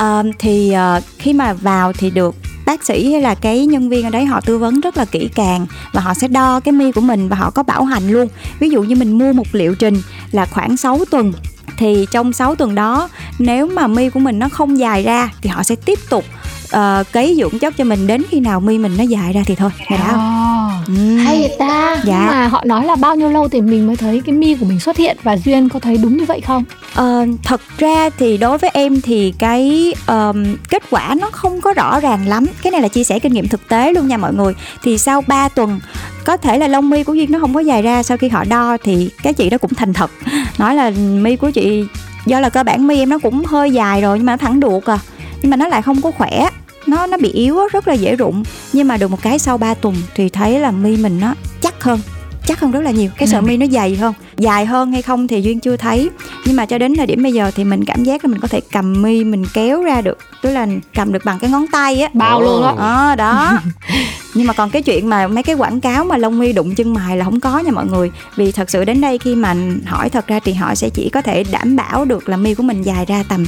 uh, 0.00 0.26
thì 0.38 0.74
uh, 0.96 1.02
khi 1.18 1.32
mà 1.32 1.52
vào 1.52 1.92
thì 1.92 2.10
được 2.10 2.34
bác 2.66 2.84
sĩ 2.84 3.12
hay 3.12 3.22
là 3.22 3.34
cái 3.34 3.66
nhân 3.66 3.88
viên 3.88 4.04
ở 4.04 4.10
đấy 4.10 4.24
họ 4.24 4.40
tư 4.40 4.58
vấn 4.58 4.80
rất 4.80 4.96
là 4.96 5.04
kỹ 5.04 5.28
càng 5.34 5.66
và 5.92 6.00
họ 6.00 6.14
sẽ 6.14 6.28
đo 6.28 6.60
cái 6.60 6.72
mi 6.72 6.92
của 6.92 7.00
mình 7.00 7.28
và 7.28 7.36
họ 7.36 7.50
có 7.50 7.62
bảo 7.62 7.84
hành 7.84 8.08
luôn. 8.08 8.28
Ví 8.58 8.70
dụ 8.70 8.82
như 8.82 8.96
mình 8.96 9.18
mua 9.18 9.32
một 9.32 9.46
liệu 9.52 9.74
trình 9.74 10.02
là 10.32 10.46
khoảng 10.46 10.76
6 10.76 11.04
tuần 11.10 11.32
thì 11.76 12.06
trong 12.10 12.32
6 12.32 12.54
tuần 12.54 12.74
đó 12.74 13.08
nếu 13.38 13.66
mà 13.66 13.86
mi 13.86 14.10
của 14.10 14.20
mình 14.20 14.38
nó 14.38 14.48
không 14.48 14.78
dài 14.78 15.02
ra 15.02 15.30
thì 15.42 15.50
họ 15.50 15.62
sẽ 15.62 15.74
tiếp 15.74 15.98
tục 16.10 16.24
uh, 16.78 17.12
cấy 17.12 17.34
dưỡng 17.38 17.58
chất 17.58 17.76
cho 17.76 17.84
mình 17.84 18.06
đến 18.06 18.22
khi 18.30 18.40
nào 18.40 18.60
mi 18.60 18.78
mình 18.78 18.96
nó 18.98 19.04
dài 19.04 19.32
ra 19.32 19.42
thì 19.46 19.54
thôi. 19.54 19.70
Nghe 19.90 19.96
đã 19.96 20.08
không? 20.10 20.46
Ừ. 20.86 21.16
hay 21.16 21.40
vậy 21.40 21.56
ta. 21.58 22.02
Dạ. 22.04 22.18
Nhưng 22.18 22.26
mà 22.26 22.48
họ 22.48 22.62
nói 22.64 22.84
là 22.84 22.96
bao 22.96 23.16
nhiêu 23.16 23.28
lâu 23.28 23.48
thì 23.48 23.60
mình 23.60 23.86
mới 23.86 23.96
thấy 23.96 24.22
cái 24.26 24.34
mi 24.34 24.54
của 24.54 24.66
mình 24.66 24.80
xuất 24.80 24.96
hiện? 24.96 25.16
Và 25.22 25.36
duyên 25.36 25.68
có 25.68 25.80
thấy 25.80 25.96
đúng 25.96 26.16
như 26.16 26.24
vậy 26.24 26.40
không? 26.40 26.64
Uh, 27.00 27.28
thật 27.42 27.60
ra 27.78 28.10
thì 28.18 28.36
đối 28.36 28.58
với 28.58 28.70
em 28.74 29.00
thì 29.00 29.34
cái 29.38 29.94
um, 30.06 30.56
kết 30.68 30.82
quả 30.90 31.14
nó 31.20 31.30
không 31.32 31.60
có 31.60 31.72
rõ 31.72 32.00
ràng 32.00 32.28
lắm. 32.28 32.46
Cái 32.62 32.70
này 32.70 32.80
là 32.80 32.88
chia 32.88 33.04
sẻ 33.04 33.18
kinh 33.18 33.32
nghiệm 33.32 33.48
thực 33.48 33.68
tế 33.68 33.92
luôn 33.92 34.08
nha 34.08 34.16
mọi 34.16 34.34
người. 34.34 34.54
Thì 34.82 34.98
sau 34.98 35.22
3 35.26 35.48
tuần 35.48 35.80
có 36.24 36.36
thể 36.36 36.58
là 36.58 36.68
lông 36.68 36.90
mi 36.90 37.04
của 37.04 37.14
duyên 37.14 37.32
nó 37.32 37.38
không 37.38 37.54
có 37.54 37.60
dài 37.60 37.82
ra 37.82 38.02
sau 38.02 38.16
khi 38.16 38.28
họ 38.28 38.44
đo 38.44 38.76
thì 38.84 39.10
cái 39.22 39.32
chị 39.32 39.50
đó 39.50 39.58
cũng 39.58 39.74
thành 39.74 39.92
thật. 39.92 40.10
Nói 40.58 40.74
là 40.74 40.90
mi 40.96 41.36
của 41.36 41.50
chị 41.50 41.84
do 42.26 42.40
là 42.40 42.48
cơ 42.48 42.62
bản 42.62 42.86
mi 42.86 42.98
em 42.98 43.08
nó 43.08 43.18
cũng 43.18 43.44
hơi 43.44 43.70
dài 43.70 44.00
rồi 44.00 44.18
nhưng 44.18 44.26
mà 44.26 44.32
nó 44.32 44.36
thẳng 44.36 44.60
đuột 44.60 44.84
à. 44.84 44.98
Nhưng 45.42 45.50
mà 45.50 45.56
nó 45.56 45.68
lại 45.68 45.82
không 45.82 46.02
có 46.02 46.10
khỏe 46.10 46.48
nó 46.88 47.06
nó 47.06 47.16
bị 47.16 47.32
yếu 47.32 47.58
rất 47.72 47.88
là 47.88 47.94
dễ 47.94 48.16
rụng. 48.16 48.42
Nhưng 48.72 48.88
mà 48.88 48.96
được 48.96 49.10
một 49.10 49.22
cái 49.22 49.38
sau 49.38 49.58
3 49.58 49.74
tuần 49.74 49.94
thì 50.14 50.28
thấy 50.28 50.60
là 50.60 50.70
mi 50.70 50.96
mình 50.96 51.20
nó 51.20 51.34
chắc 51.60 51.82
hơn 51.82 52.00
chắc 52.46 52.60
hơn 52.60 52.70
rất 52.70 52.80
là 52.80 52.90
nhiều. 52.90 53.10
Cái 53.16 53.28
sợi 53.28 53.40
ừ. 53.40 53.46
mi 53.46 53.56
nó 53.56 53.66
dày 53.66 53.96
hơn. 53.96 54.14
Dài 54.36 54.66
hơn 54.66 54.92
hay 54.92 55.02
không 55.02 55.28
thì 55.28 55.42
duyên 55.42 55.60
chưa 55.60 55.76
thấy. 55.76 56.10
Nhưng 56.44 56.56
mà 56.56 56.66
cho 56.66 56.78
đến 56.78 56.96
thời 56.96 57.06
điểm 57.06 57.22
bây 57.22 57.32
giờ 57.32 57.50
thì 57.54 57.64
mình 57.64 57.84
cảm 57.84 58.04
giác 58.04 58.24
là 58.24 58.30
mình 58.30 58.40
có 58.40 58.48
thể 58.48 58.60
cầm 58.72 59.02
mi 59.02 59.24
mình 59.24 59.44
kéo 59.54 59.82
ra 59.82 60.00
được. 60.00 60.18
Tức 60.42 60.50
là 60.50 60.66
cầm 60.94 61.12
được 61.12 61.24
bằng 61.24 61.38
cái 61.38 61.50
ngón 61.50 61.66
tay 61.72 62.00
á. 62.00 62.08
Bao 62.12 62.40
luôn 62.40 62.62
đó 62.62 62.76
à, 62.78 63.14
đó. 63.18 63.58
Nhưng 64.34 64.46
mà 64.46 64.52
còn 64.52 64.70
cái 64.70 64.82
chuyện 64.82 65.10
mà 65.10 65.28
mấy 65.28 65.42
cái 65.42 65.56
quảng 65.56 65.80
cáo 65.80 66.04
mà 66.04 66.16
lông 66.16 66.38
mi 66.38 66.52
đụng 66.52 66.74
chân 66.74 66.94
mày 66.94 67.16
là 67.16 67.24
không 67.24 67.40
có 67.40 67.58
nha 67.58 67.70
mọi 67.72 67.86
người. 67.86 68.10
Vì 68.36 68.52
thật 68.52 68.70
sự 68.70 68.84
đến 68.84 69.00
đây 69.00 69.18
khi 69.18 69.34
mà 69.34 69.54
hỏi 69.86 70.10
thật 70.10 70.26
ra 70.26 70.40
thì 70.44 70.54
họ 70.54 70.74
sẽ 70.74 70.88
chỉ 70.88 71.08
có 71.08 71.22
thể 71.22 71.44
đảm 71.50 71.76
bảo 71.76 72.04
được 72.04 72.28
là 72.28 72.36
mi 72.36 72.54
của 72.54 72.62
mình 72.62 72.82
dài 72.82 73.04
ra 73.06 73.24
tầm 73.28 73.46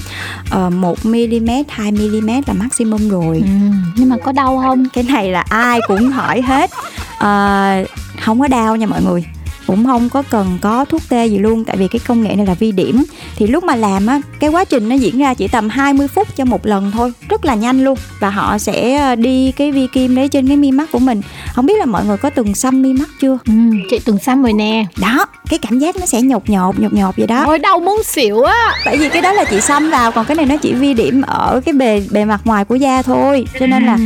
uh, 0.66 0.72
1 0.72 1.06
mm 1.06 1.50
2 1.68 1.92
mm 1.92 2.28
là 2.46 2.54
maximum 2.54 3.08
rồi. 3.08 3.42
Ừ. 3.44 3.50
nhưng 3.96 4.08
mà 4.08 4.16
có 4.24 4.32
đau 4.32 4.58
không? 4.62 4.84
Cái 4.92 5.04
này 5.04 5.30
là 5.30 5.44
ai 5.48 5.80
cũng 5.88 6.10
hỏi 6.10 6.42
hết. 6.42 6.70
Uh, 7.18 7.88
không 8.20 8.40
có 8.40 8.48
đau 8.48 8.76
nha 8.76 8.86
mọi 8.86 9.02
người. 9.02 9.24
Cũng 9.68 9.84
không 9.84 10.08
có 10.08 10.22
cần 10.30 10.58
có 10.60 10.84
thuốc 10.84 11.02
tê 11.08 11.26
gì 11.26 11.38
luôn 11.38 11.64
tại 11.64 11.76
vì 11.76 11.88
cái 11.88 12.00
công 12.06 12.22
nghệ 12.22 12.34
này 12.36 12.46
là 12.46 12.54
vi 12.54 12.72
điểm. 12.72 13.04
Thì 13.36 13.46
lúc 13.46 13.64
mà 13.64 13.76
làm 13.76 14.06
á 14.06 14.20
cái 14.40 14.50
quá 14.50 14.64
trình 14.64 14.88
nó 14.88 14.94
diễn 14.94 15.18
ra 15.18 15.34
chỉ 15.34 15.48
tầm 15.48 15.68
20 15.68 16.08
phút 16.08 16.36
cho 16.36 16.44
một 16.44 16.66
lần 16.66 16.90
thôi. 16.90 17.12
Rất 17.28 17.44
là 17.44 17.54
nhanh 17.54 17.84
luôn. 17.84 17.98
Và 18.20 18.30
họ 18.30 18.58
sẽ 18.58 18.96
ờ, 18.96 19.14
đi 19.14 19.52
cái 19.52 19.72
vi 19.72 19.86
kim 19.86 20.14
đấy 20.14 20.28
trên 20.28 20.48
cái 20.48 20.56
mi 20.56 20.72
mắt 20.72 20.88
của 20.92 20.98
mình. 20.98 21.20
Không 21.54 21.66
biết 21.66 21.78
là 21.78 21.84
mọi 21.84 22.04
người 22.04 22.16
có 22.16 22.30
từng 22.30 22.54
xăm 22.54 22.82
mi 22.82 22.92
mắt 22.92 23.08
chưa? 23.20 23.38
Ừ, 23.46 23.52
chị 23.90 23.98
từng 24.04 24.18
xăm 24.18 24.42
rồi 24.42 24.52
nè. 24.52 24.84
Đó 25.00 25.26
cái 25.50 25.58
cảm 25.58 25.78
giác 25.78 25.96
nó 25.96 26.06
sẽ 26.06 26.22
nhột 26.22 26.50
nhột 26.50 26.80
nhột 26.80 26.92
nhột 26.92 27.16
vậy 27.16 27.26
đó. 27.26 27.44
Ôi 27.46 27.58
đau 27.58 27.80
muốn 27.80 28.02
xỉu 28.02 28.42
á. 28.42 28.72
Tại 28.84 28.96
vì 28.96 29.08
cái 29.08 29.22
đó 29.22 29.32
là 29.32 29.44
chị 29.44 29.60
xăm 29.60 29.90
vào 29.90 30.12
còn 30.12 30.24
cái 30.26 30.36
này 30.36 30.46
nó 30.46 30.56
chỉ 30.56 30.74
vi 30.74 30.94
điểm 30.94 31.22
ở 31.22 31.60
cái 31.64 31.72
bề 31.72 32.02
bề 32.10 32.24
mặt 32.24 32.40
ngoài 32.44 32.64
của 32.64 32.74
da 32.74 33.02
thôi. 33.02 33.46
Cho 33.60 33.66
nên 33.66 33.86
là 33.86 33.98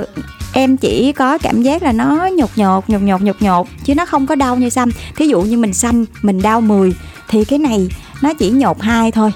uh, 0.00 0.08
em 0.52 0.76
chỉ 0.76 1.12
có 1.12 1.38
cảm 1.38 1.62
giác 1.62 1.82
là 1.82 1.92
nó 1.92 2.28
nhột 2.36 2.50
nhột 2.56 2.90
nhột 2.90 3.02
nhột 3.02 3.22
nhột 3.22 3.42
nhột 3.42 3.66
chứ 3.84 3.94
nó 3.94 4.06
không 4.06 4.26
có 4.26 4.34
đau 4.34 4.56
như 4.56 4.68
xăm. 4.68 4.90
Thí 5.16 5.26
dụ 5.26 5.42
như 5.42 5.56
mình 5.56 5.72
xăm 5.72 6.04
mình 6.22 6.42
đau 6.42 6.60
10 6.60 6.94
thì 7.28 7.44
cái 7.44 7.58
này 7.58 7.88
nó 8.22 8.34
chỉ 8.34 8.50
nhột 8.50 8.82
hai 8.82 9.12
thôi. 9.12 9.30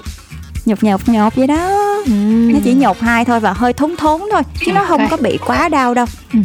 Nhột 0.65 0.83
nhột 0.83 1.09
nhột 1.09 1.35
vậy 1.35 1.47
đó. 1.47 1.87
Ừ. 2.05 2.11
nó 2.53 2.59
chỉ 2.63 2.73
nhột 2.73 2.99
hai 2.99 3.25
thôi 3.25 3.39
và 3.39 3.53
hơi 3.53 3.73
thốn 3.73 3.95
thốn 3.97 4.21
thôi 4.31 4.41
chứ 4.65 4.71
nó 4.71 4.85
không 4.85 5.07
có 5.09 5.17
bị 5.17 5.37
quá 5.45 5.69
đau 5.69 5.93
đâu. 5.93 6.05
Ừ. 6.33 6.39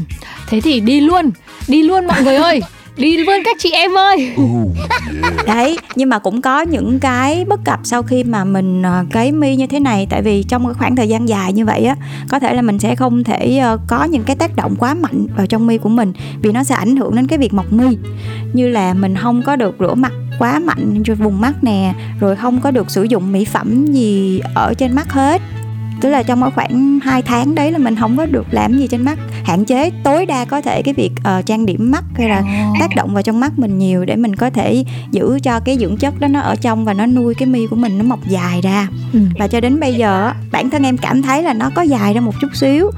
thế 0.47 0.61
thì 0.61 0.81
đi 0.81 1.01
luôn 1.01 1.31
đi 1.69 1.83
luôn 1.83 2.07
mọi 2.07 2.23
người 2.23 2.37
ơi 2.37 2.61
đi 2.97 3.17
luôn 3.17 3.37
các 3.45 3.57
chị 3.59 3.71
em 3.71 3.99
ơi. 3.99 4.33
Đấy 5.47 5.79
nhưng 5.95 6.09
mà 6.09 6.19
cũng 6.19 6.43
có 6.43 6.61
những 6.61 7.01
cái 7.01 7.45
bất 7.45 7.61
cập 7.65 7.81
sau 7.85 8.03
khi 8.03 8.25
mà 8.25 8.45
mình 8.45 8.83
ờ, 8.83 9.05
cấy 9.11 9.33
mi 9.33 9.57
như 9.57 9.67
thế 9.67 9.81
này. 9.81 10.07
Tại 10.11 10.23
vì 10.23 10.43
trong 10.43 10.65
cái 10.65 10.75
khoảng 10.75 10.97
thời 10.97 11.09
gian 11.09 11.29
dài 11.29 11.53
như 11.53 11.65
vậy 11.65 11.85
á 11.85 11.97
có 12.29 12.39
thể 12.39 12.55
là 12.55 12.63
mình 12.63 12.79
sẽ 12.79 12.97
không 12.97 13.25
thể 13.25 13.59
ờ, 13.59 13.79
có 13.87 14.05
những 14.05 14.23
cái 14.23 14.37
tác 14.37 14.57
động 14.57 14.77
quá 14.79 14.95
mạnh 14.95 15.27
vào 15.37 15.47
trong 15.47 15.67
mi 15.67 15.79
của 15.79 15.89
mình 15.89 16.13
vì 16.43 16.53
nó 16.53 16.65
sẽ 16.65 16.75
ảnh 16.75 16.97
hưởng 16.97 17.17
đến 17.17 17.27
cái 17.27 17.39
việc 17.39 17.55
mọc 17.55 17.73
mi. 17.73 17.97
Như 18.53 18.69
là 18.69 18.95
mình 18.95 19.17
không 19.17 19.43
có 19.43 19.57
được 19.57 19.75
rửa 19.81 19.95
mặt 19.95 20.13
quá 20.39 20.59
mạnh 20.59 21.03
cho 21.05 21.15
vùng 21.15 21.41
mắt 21.41 21.65
nè 21.65 21.95
rồi 22.21 22.37
không 22.37 22.61
có 22.61 22.71
được 22.71 22.91
sử 22.91 23.03
dụng 23.03 23.33
mỹ 23.33 23.45
phẩm 23.45 23.87
gì 23.87 24.41
ở 24.55 24.75
trên 24.79 24.95
mắt 24.95 25.13
hết 25.13 25.43
tức 26.03 26.09
là 26.09 26.23
trong 26.23 26.51
khoảng 26.55 27.01
2 27.03 27.23
tháng 27.23 27.55
đấy 27.55 27.73
là 27.73 27.79
mình 27.79 27.97
không 27.97 28.17
có 28.17 28.27
được 28.27 28.47
làm 28.51 28.79
gì 28.79 28.87
trên 28.87 29.03
mắt. 29.03 29.19
Hạn 29.45 29.65
chế 29.65 29.91
tối 30.05 30.27
đa 30.27 30.45
có 30.45 30.61
thể 30.61 30.83
cái 30.83 30.95
việc 30.95 31.11
uh, 31.39 31.47
trang 31.47 31.67
điểm 31.67 31.91
mắt 31.91 32.05
hay 32.15 32.29
là 32.29 32.43
tác 32.81 32.97
động 32.97 33.15
vào 33.15 33.23
trong 33.23 33.41
mắt 33.41 33.59
mình 33.59 33.79
nhiều 33.79 34.05
để 34.05 34.17
mình 34.17 34.37
có 34.37 34.51
thể 34.51 34.85
giữ 35.11 35.39
cho 35.43 35.61
cái 35.61 35.79
dưỡng 35.79 35.97
chất 35.97 36.21
đó 36.21 36.29
nó 36.29 36.41
ở 36.41 36.57
trong 36.57 36.85
và 36.85 36.95
nó 36.95 37.07
nuôi 37.07 37.35
cái 37.35 37.47
mi 37.47 37.67
của 37.67 37.77
mình 37.77 37.99
nó 37.99 38.05
mọc 38.05 38.19
dài 38.29 38.61
ra. 38.61 38.89
Ừ. 39.13 39.21
và 39.39 39.49
cho 39.49 39.61
đến 39.61 39.81
bây 39.81 39.95
giờ 39.95 40.33
bản 40.53 40.71
thân 40.71 40.83
em 40.83 40.99
cảm 40.99 41.23
thấy 41.23 41.43
là 41.43 41.53
nó 41.53 41.71
có 41.75 41.83
dài 41.83 42.15
ra 42.15 42.21
một 42.21 42.35
chút 42.41 42.49
xíu. 42.55 42.91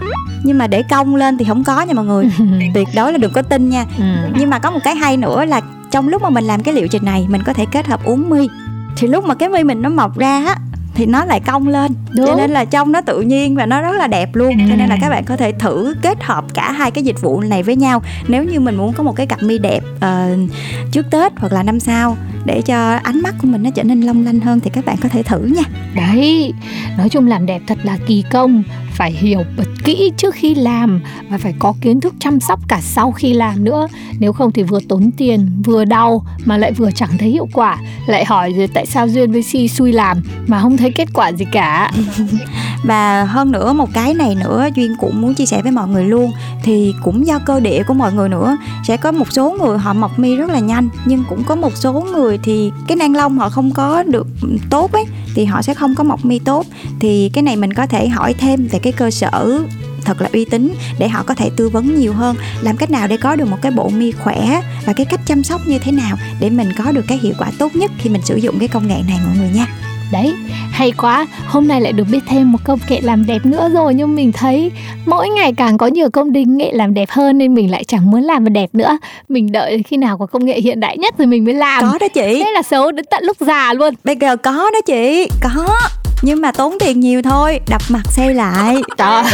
Nhưng 0.44 0.58
mà 0.58 0.66
để 0.66 0.82
cong 0.90 1.16
lên 1.16 1.38
thì 1.38 1.44
không 1.44 1.64
có 1.64 1.82
nha 1.82 1.94
mọi 1.94 2.04
người. 2.04 2.24
Tuyệt 2.74 2.88
đối 2.94 3.12
là 3.12 3.18
đừng 3.18 3.32
có 3.32 3.42
tin 3.42 3.68
nha. 3.68 3.84
Ừ. 3.98 4.04
nhưng 4.38 4.50
mà 4.50 4.58
có 4.58 4.70
một 4.70 4.80
cái 4.84 4.94
hay 4.94 5.16
nữa 5.16 5.44
là 5.44 5.60
trong 5.90 6.08
lúc 6.08 6.22
mà 6.22 6.30
mình 6.30 6.44
làm 6.44 6.62
cái 6.62 6.74
liệu 6.74 6.88
trình 6.88 7.04
này 7.04 7.26
mình 7.28 7.42
có 7.46 7.52
thể 7.52 7.64
kết 7.72 7.86
hợp 7.86 8.04
uống 8.04 8.30
mi. 8.30 8.48
Thì 8.96 9.08
lúc 9.08 9.24
mà 9.24 9.34
cái 9.34 9.48
mi 9.48 9.64
mình 9.64 9.82
nó 9.82 9.88
mọc 9.88 10.18
ra 10.18 10.44
á 10.46 10.56
thì 10.94 11.06
nó 11.06 11.24
lại 11.24 11.40
cong 11.40 11.68
lên. 11.68 11.92
Đúng. 12.10 12.26
cho 12.26 12.34
nên 12.34 12.50
là 12.50 12.64
trông 12.64 12.92
nó 12.92 13.00
tự 13.00 13.20
nhiên 13.20 13.54
và 13.54 13.66
nó 13.66 13.80
rất 13.80 13.92
là 13.92 14.06
đẹp 14.06 14.34
luôn. 14.34 14.52
Cho 14.68 14.76
nên 14.76 14.88
là 14.88 14.96
các 15.00 15.08
bạn 15.10 15.24
có 15.24 15.36
thể 15.36 15.52
thử 15.52 15.94
kết 16.02 16.22
hợp 16.22 16.44
cả 16.54 16.72
hai 16.72 16.90
cái 16.90 17.04
dịch 17.04 17.20
vụ 17.20 17.40
này 17.40 17.62
với 17.62 17.76
nhau. 17.76 18.02
Nếu 18.28 18.44
như 18.44 18.60
mình 18.60 18.76
muốn 18.76 18.92
có 18.92 19.02
một 19.02 19.16
cái 19.16 19.26
cặp 19.26 19.42
mi 19.42 19.58
đẹp 19.58 19.80
uh, 19.96 20.50
trước 20.92 21.06
tết 21.10 21.32
hoặc 21.36 21.52
là 21.52 21.62
năm 21.62 21.80
sau 21.80 22.16
để 22.44 22.62
cho 22.62 22.96
ánh 23.02 23.20
mắt 23.20 23.34
của 23.42 23.48
mình 23.48 23.62
nó 23.62 23.70
trở 23.70 23.82
nên 23.82 24.00
long 24.00 24.24
lanh 24.24 24.40
hơn 24.40 24.60
thì 24.60 24.70
các 24.70 24.86
bạn 24.86 24.96
có 25.02 25.08
thể 25.08 25.22
thử 25.22 25.38
nha. 25.38 25.62
Đấy 25.94 26.52
nói 26.98 27.08
chung 27.08 27.26
làm 27.26 27.46
đẹp 27.46 27.62
thật 27.66 27.78
là 27.82 27.98
kỳ 28.06 28.24
công 28.30 28.62
phải 28.94 29.12
hiểu 29.12 29.44
bật 29.56 29.68
kỹ 29.84 30.12
trước 30.16 30.34
khi 30.34 30.54
làm 30.54 31.00
và 31.30 31.38
phải 31.38 31.54
có 31.58 31.74
kiến 31.80 32.00
thức 32.00 32.14
chăm 32.18 32.40
sóc 32.40 32.60
cả 32.68 32.80
sau 32.82 33.12
khi 33.12 33.32
làm 33.32 33.64
nữa. 33.64 33.88
Nếu 34.18 34.32
không 34.32 34.52
thì 34.52 34.62
vừa 34.62 34.80
tốn 34.88 35.10
tiền, 35.16 35.62
vừa 35.64 35.84
đau 35.84 36.24
mà 36.44 36.56
lại 36.56 36.72
vừa 36.72 36.90
chẳng 36.90 37.18
thấy 37.18 37.28
hiệu 37.28 37.48
quả. 37.52 37.78
Lại 38.06 38.24
hỏi 38.24 38.52
rồi 38.52 38.68
tại 38.74 38.86
sao 38.86 39.08
duyên 39.08 39.32
với 39.32 39.42
si 39.42 39.68
xui 39.68 39.92
làm 39.92 40.22
mà 40.46 40.60
không 40.60 40.76
thấy 40.76 40.90
kết 40.90 41.08
quả 41.14 41.32
gì 41.32 41.44
cả. 41.52 41.90
và 42.84 43.24
hơn 43.24 43.52
nữa, 43.52 43.72
một 43.72 43.88
cái 43.94 44.14
này 44.14 44.34
nữa, 44.34 44.68
duyên 44.74 44.96
cũng 45.00 45.20
muốn 45.20 45.34
chia 45.34 45.46
sẻ 45.46 45.62
với 45.62 45.72
mọi 45.72 45.88
người 45.88 46.04
luôn. 46.04 46.32
Thì 46.62 46.94
cũng 47.02 47.26
do 47.26 47.38
cơ 47.38 47.60
địa 47.60 47.82
của 47.82 47.94
mọi 47.94 48.12
người 48.12 48.28
nữa. 48.28 48.56
Sẽ 48.88 48.96
có 48.96 49.12
một 49.12 49.32
số 49.32 49.56
người 49.60 49.78
họ 49.78 49.92
mọc 49.92 50.18
mi 50.18 50.36
rất 50.36 50.50
là 50.50 50.58
nhanh, 50.58 50.88
nhưng 51.04 51.24
cũng 51.28 51.44
có 51.44 51.54
một 51.54 51.76
số 51.76 51.92
người 51.92 52.38
thì 52.42 52.70
cái 52.86 52.96
nang 52.96 53.16
lông 53.16 53.38
họ 53.38 53.48
không 53.48 53.70
có 53.70 54.02
được 54.02 54.26
tốt 54.70 54.92
ấy, 54.92 55.04
thì 55.34 55.44
họ 55.44 55.62
sẽ 55.62 55.74
không 55.74 55.94
có 55.94 56.04
mọc 56.04 56.24
mi 56.24 56.38
tốt. 56.38 56.66
Thì 57.00 57.30
cái 57.34 57.42
này 57.42 57.56
mình 57.56 57.74
có 57.74 57.86
thể 57.86 58.08
hỏi 58.08 58.34
thêm 58.34 58.66
về 58.66 58.78
cái 58.78 58.92
cơ 58.92 59.10
sở 59.10 59.60
thật 60.04 60.20
là 60.20 60.28
uy 60.32 60.44
tín 60.44 60.74
để 60.98 61.08
họ 61.08 61.22
có 61.22 61.34
thể 61.34 61.50
tư 61.56 61.68
vấn 61.68 62.00
nhiều 62.00 62.12
hơn. 62.12 62.36
Làm 62.60 62.76
cách 62.76 62.90
nào 62.90 63.08
để 63.08 63.16
có 63.16 63.36
được 63.36 63.48
một 63.48 63.56
cái 63.62 63.72
bộ 63.72 63.88
mi 63.88 64.12
khỏe 64.12 64.60
và 64.86 64.92
cái 64.92 65.06
cách 65.06 65.20
chăm 65.26 65.42
sóc 65.44 65.60
như 65.66 65.78
thế 65.78 65.92
nào 65.92 66.16
để 66.40 66.50
mình 66.50 66.72
có 66.78 66.92
được 66.92 67.04
cái 67.08 67.18
hiệu 67.18 67.34
quả 67.38 67.50
tốt 67.58 67.76
nhất 67.76 67.90
khi 67.98 68.10
mình 68.10 68.22
sử 68.24 68.36
dụng 68.36 68.58
cái 68.58 68.68
công 68.68 68.88
nghệ 68.88 69.02
này, 69.08 69.20
mọi 69.26 69.36
người 69.36 69.50
nha 69.54 69.66
đấy 70.12 70.34
hay 70.70 70.92
quá. 70.92 71.26
Hôm 71.46 71.68
nay 71.68 71.80
lại 71.80 71.92
được 71.92 72.06
biết 72.12 72.20
thêm 72.26 72.52
một 72.52 72.58
công 72.64 72.78
nghệ 72.88 73.00
làm 73.00 73.26
đẹp 73.26 73.46
nữa 73.46 73.68
rồi 73.74 73.94
nhưng 73.94 74.14
mình 74.14 74.32
thấy 74.32 74.70
mỗi 75.06 75.28
ngày 75.28 75.52
càng 75.56 75.78
có 75.78 75.86
nhiều 75.86 76.10
công 76.10 76.32
đình 76.32 76.56
nghệ 76.56 76.72
làm 76.72 76.94
đẹp 76.94 77.10
hơn 77.10 77.38
nên 77.38 77.54
mình 77.54 77.70
lại 77.70 77.84
chẳng 77.84 78.10
muốn 78.10 78.22
làm 78.22 78.44
mà 78.44 78.48
đẹp 78.48 78.70
nữa. 78.72 78.98
Mình 79.28 79.52
đợi 79.52 79.82
khi 79.82 79.96
nào 79.96 80.18
có 80.18 80.26
công 80.26 80.44
nghệ 80.44 80.60
hiện 80.60 80.80
đại 80.80 80.98
nhất 80.98 81.18
rồi 81.18 81.26
mình 81.26 81.44
mới 81.44 81.54
làm. 81.54 81.82
Có 81.82 81.98
đó 82.00 82.08
chị. 82.08 82.42
Thế 82.44 82.52
là 82.54 82.62
xấu 82.62 82.92
đến 82.92 83.04
tận 83.10 83.24
lúc 83.24 83.36
già 83.40 83.74
luôn. 83.74 83.94
Bây 84.04 84.16
giờ 84.16 84.36
có 84.36 84.52
đó 84.52 84.80
chị 84.86 85.28
có 85.42 85.78
nhưng 86.24 86.40
mà 86.40 86.52
tốn 86.52 86.76
tiền 86.80 87.00
nhiều 87.00 87.22
thôi 87.22 87.60
đập 87.68 87.82
mặt 87.88 88.02
xây 88.10 88.34
lại. 88.34 88.82
Trời. 88.98 89.24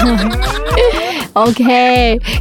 Ok 1.32 1.66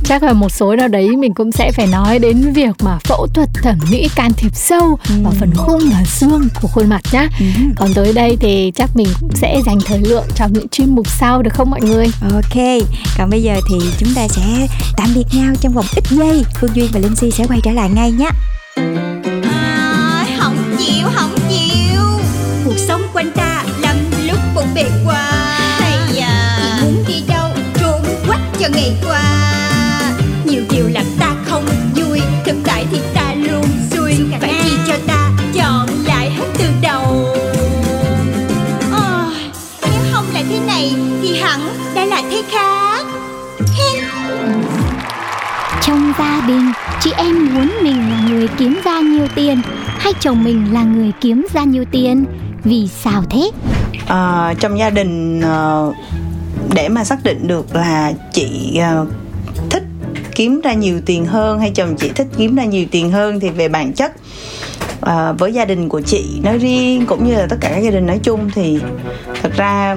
chắc 0.06 0.24
là 0.24 0.34
một 0.34 0.50
số 0.52 0.76
nào 0.76 0.88
đấy 0.88 1.18
mình 1.18 1.34
cũng 1.34 1.52
sẽ 1.52 1.72
phải 1.72 1.88
nói 1.88 2.20
đến 2.20 2.54
việc 2.54 2.76
mà 2.80 2.98
phẫu 3.04 3.28
thuật 3.34 3.50
thẩm 3.64 3.76
mỹ 3.92 4.10
can 4.16 4.34
thiệp 4.34 4.56
sâu 4.56 5.00
ừ. 5.10 5.16
vào 5.24 5.34
phần 5.40 5.52
khung 5.56 5.82
và 5.92 6.04
xương 6.06 6.48
của 6.62 6.68
khuôn 6.68 6.90
mặt 6.90 7.02
nhá. 7.12 7.28
Ừ. 7.40 7.46
còn 7.76 7.94
tới 7.94 8.14
đây 8.14 8.38
thì 8.40 8.72
chắc 8.76 8.90
mình 8.96 9.08
cũng 9.20 9.32
sẽ 9.36 9.62
dành 9.66 9.80
thời 9.86 10.00
lượng 10.00 10.26
cho 10.36 10.46
những 10.48 10.68
chuyên 10.68 10.96
mục 10.96 11.08
sau 11.08 11.42
được 11.42 11.54
không 11.54 11.72
mọi 11.72 11.82
người? 11.82 12.08
Ok 12.34 12.64
còn 13.18 13.30
bây 13.30 13.44
giờ 13.44 13.56
thì 13.70 13.80
chúng 14.00 14.10
ta 14.16 14.28
sẽ 14.28 14.68
tạm 14.98 15.10
biệt 15.16 15.26
nhau 15.34 15.54
trong 15.62 15.74
vòng 15.74 15.86
ít 15.96 16.04
giây. 16.10 16.46
Phương 16.62 16.72
duyên 16.76 16.90
và 16.94 17.00
linh 17.00 17.16
si 17.16 17.32
sẽ 17.32 17.46
quay 17.48 17.60
trở 17.64 17.72
lại 17.72 17.90
ngay 17.90 18.12
nhé 18.12 18.30
đình 46.50 46.72
chị 47.02 47.12
em 47.18 47.54
muốn 47.54 47.72
mình 47.84 48.10
là 48.10 48.28
người 48.30 48.48
kiếm 48.58 48.80
ra 48.84 49.00
nhiều 49.00 49.28
tiền 49.36 49.62
hay 49.86 50.14
chồng 50.20 50.44
mình 50.44 50.74
là 50.74 50.84
người 50.84 51.12
kiếm 51.22 51.48
ra 51.54 51.64
nhiều 51.64 51.86
tiền? 51.92 52.26
Vì 52.64 52.88
sao 52.88 53.24
thế? 53.30 53.52
À, 54.08 54.54
trong 54.60 54.80
gia 54.80 54.90
đình 54.90 55.42
ờ, 55.42 55.94
để 56.76 56.90
mà 56.90 57.04
xác 57.04 57.24
định 57.24 57.48
được 57.48 57.76
là 57.76 58.14
chị 58.34 58.78
ờ, 58.82 59.06
thích 59.70 59.84
kiếm 60.36 60.62
ra 60.62 60.74
nhiều 60.74 61.02
tiền 61.06 61.26
hơn 61.26 61.60
hay 61.60 61.72
chồng 61.76 61.96
chị 61.98 62.10
thích 62.16 62.28
kiếm 62.38 62.56
ra 62.56 62.66
nhiều 62.66 62.86
tiền 62.92 63.12
hơn 63.12 63.40
thì 63.40 63.50
về 63.50 63.68
bản 63.68 63.94
chất 63.94 64.12
à, 65.02 65.32
với 65.32 65.54
gia 65.54 65.66
đình 65.66 65.90
của 65.90 66.02
chị 66.02 66.40
nói 66.44 66.58
riêng 66.58 67.06
cũng 67.06 67.28
như 67.28 67.34
là 67.34 67.48
tất 67.50 67.58
cả 67.62 67.70
các 67.70 67.80
gia 67.80 67.92
đình 67.92 68.06
nói 68.06 68.20
chung 68.24 68.50
thì 68.56 68.80
thật 69.42 69.52
ra 69.58 69.96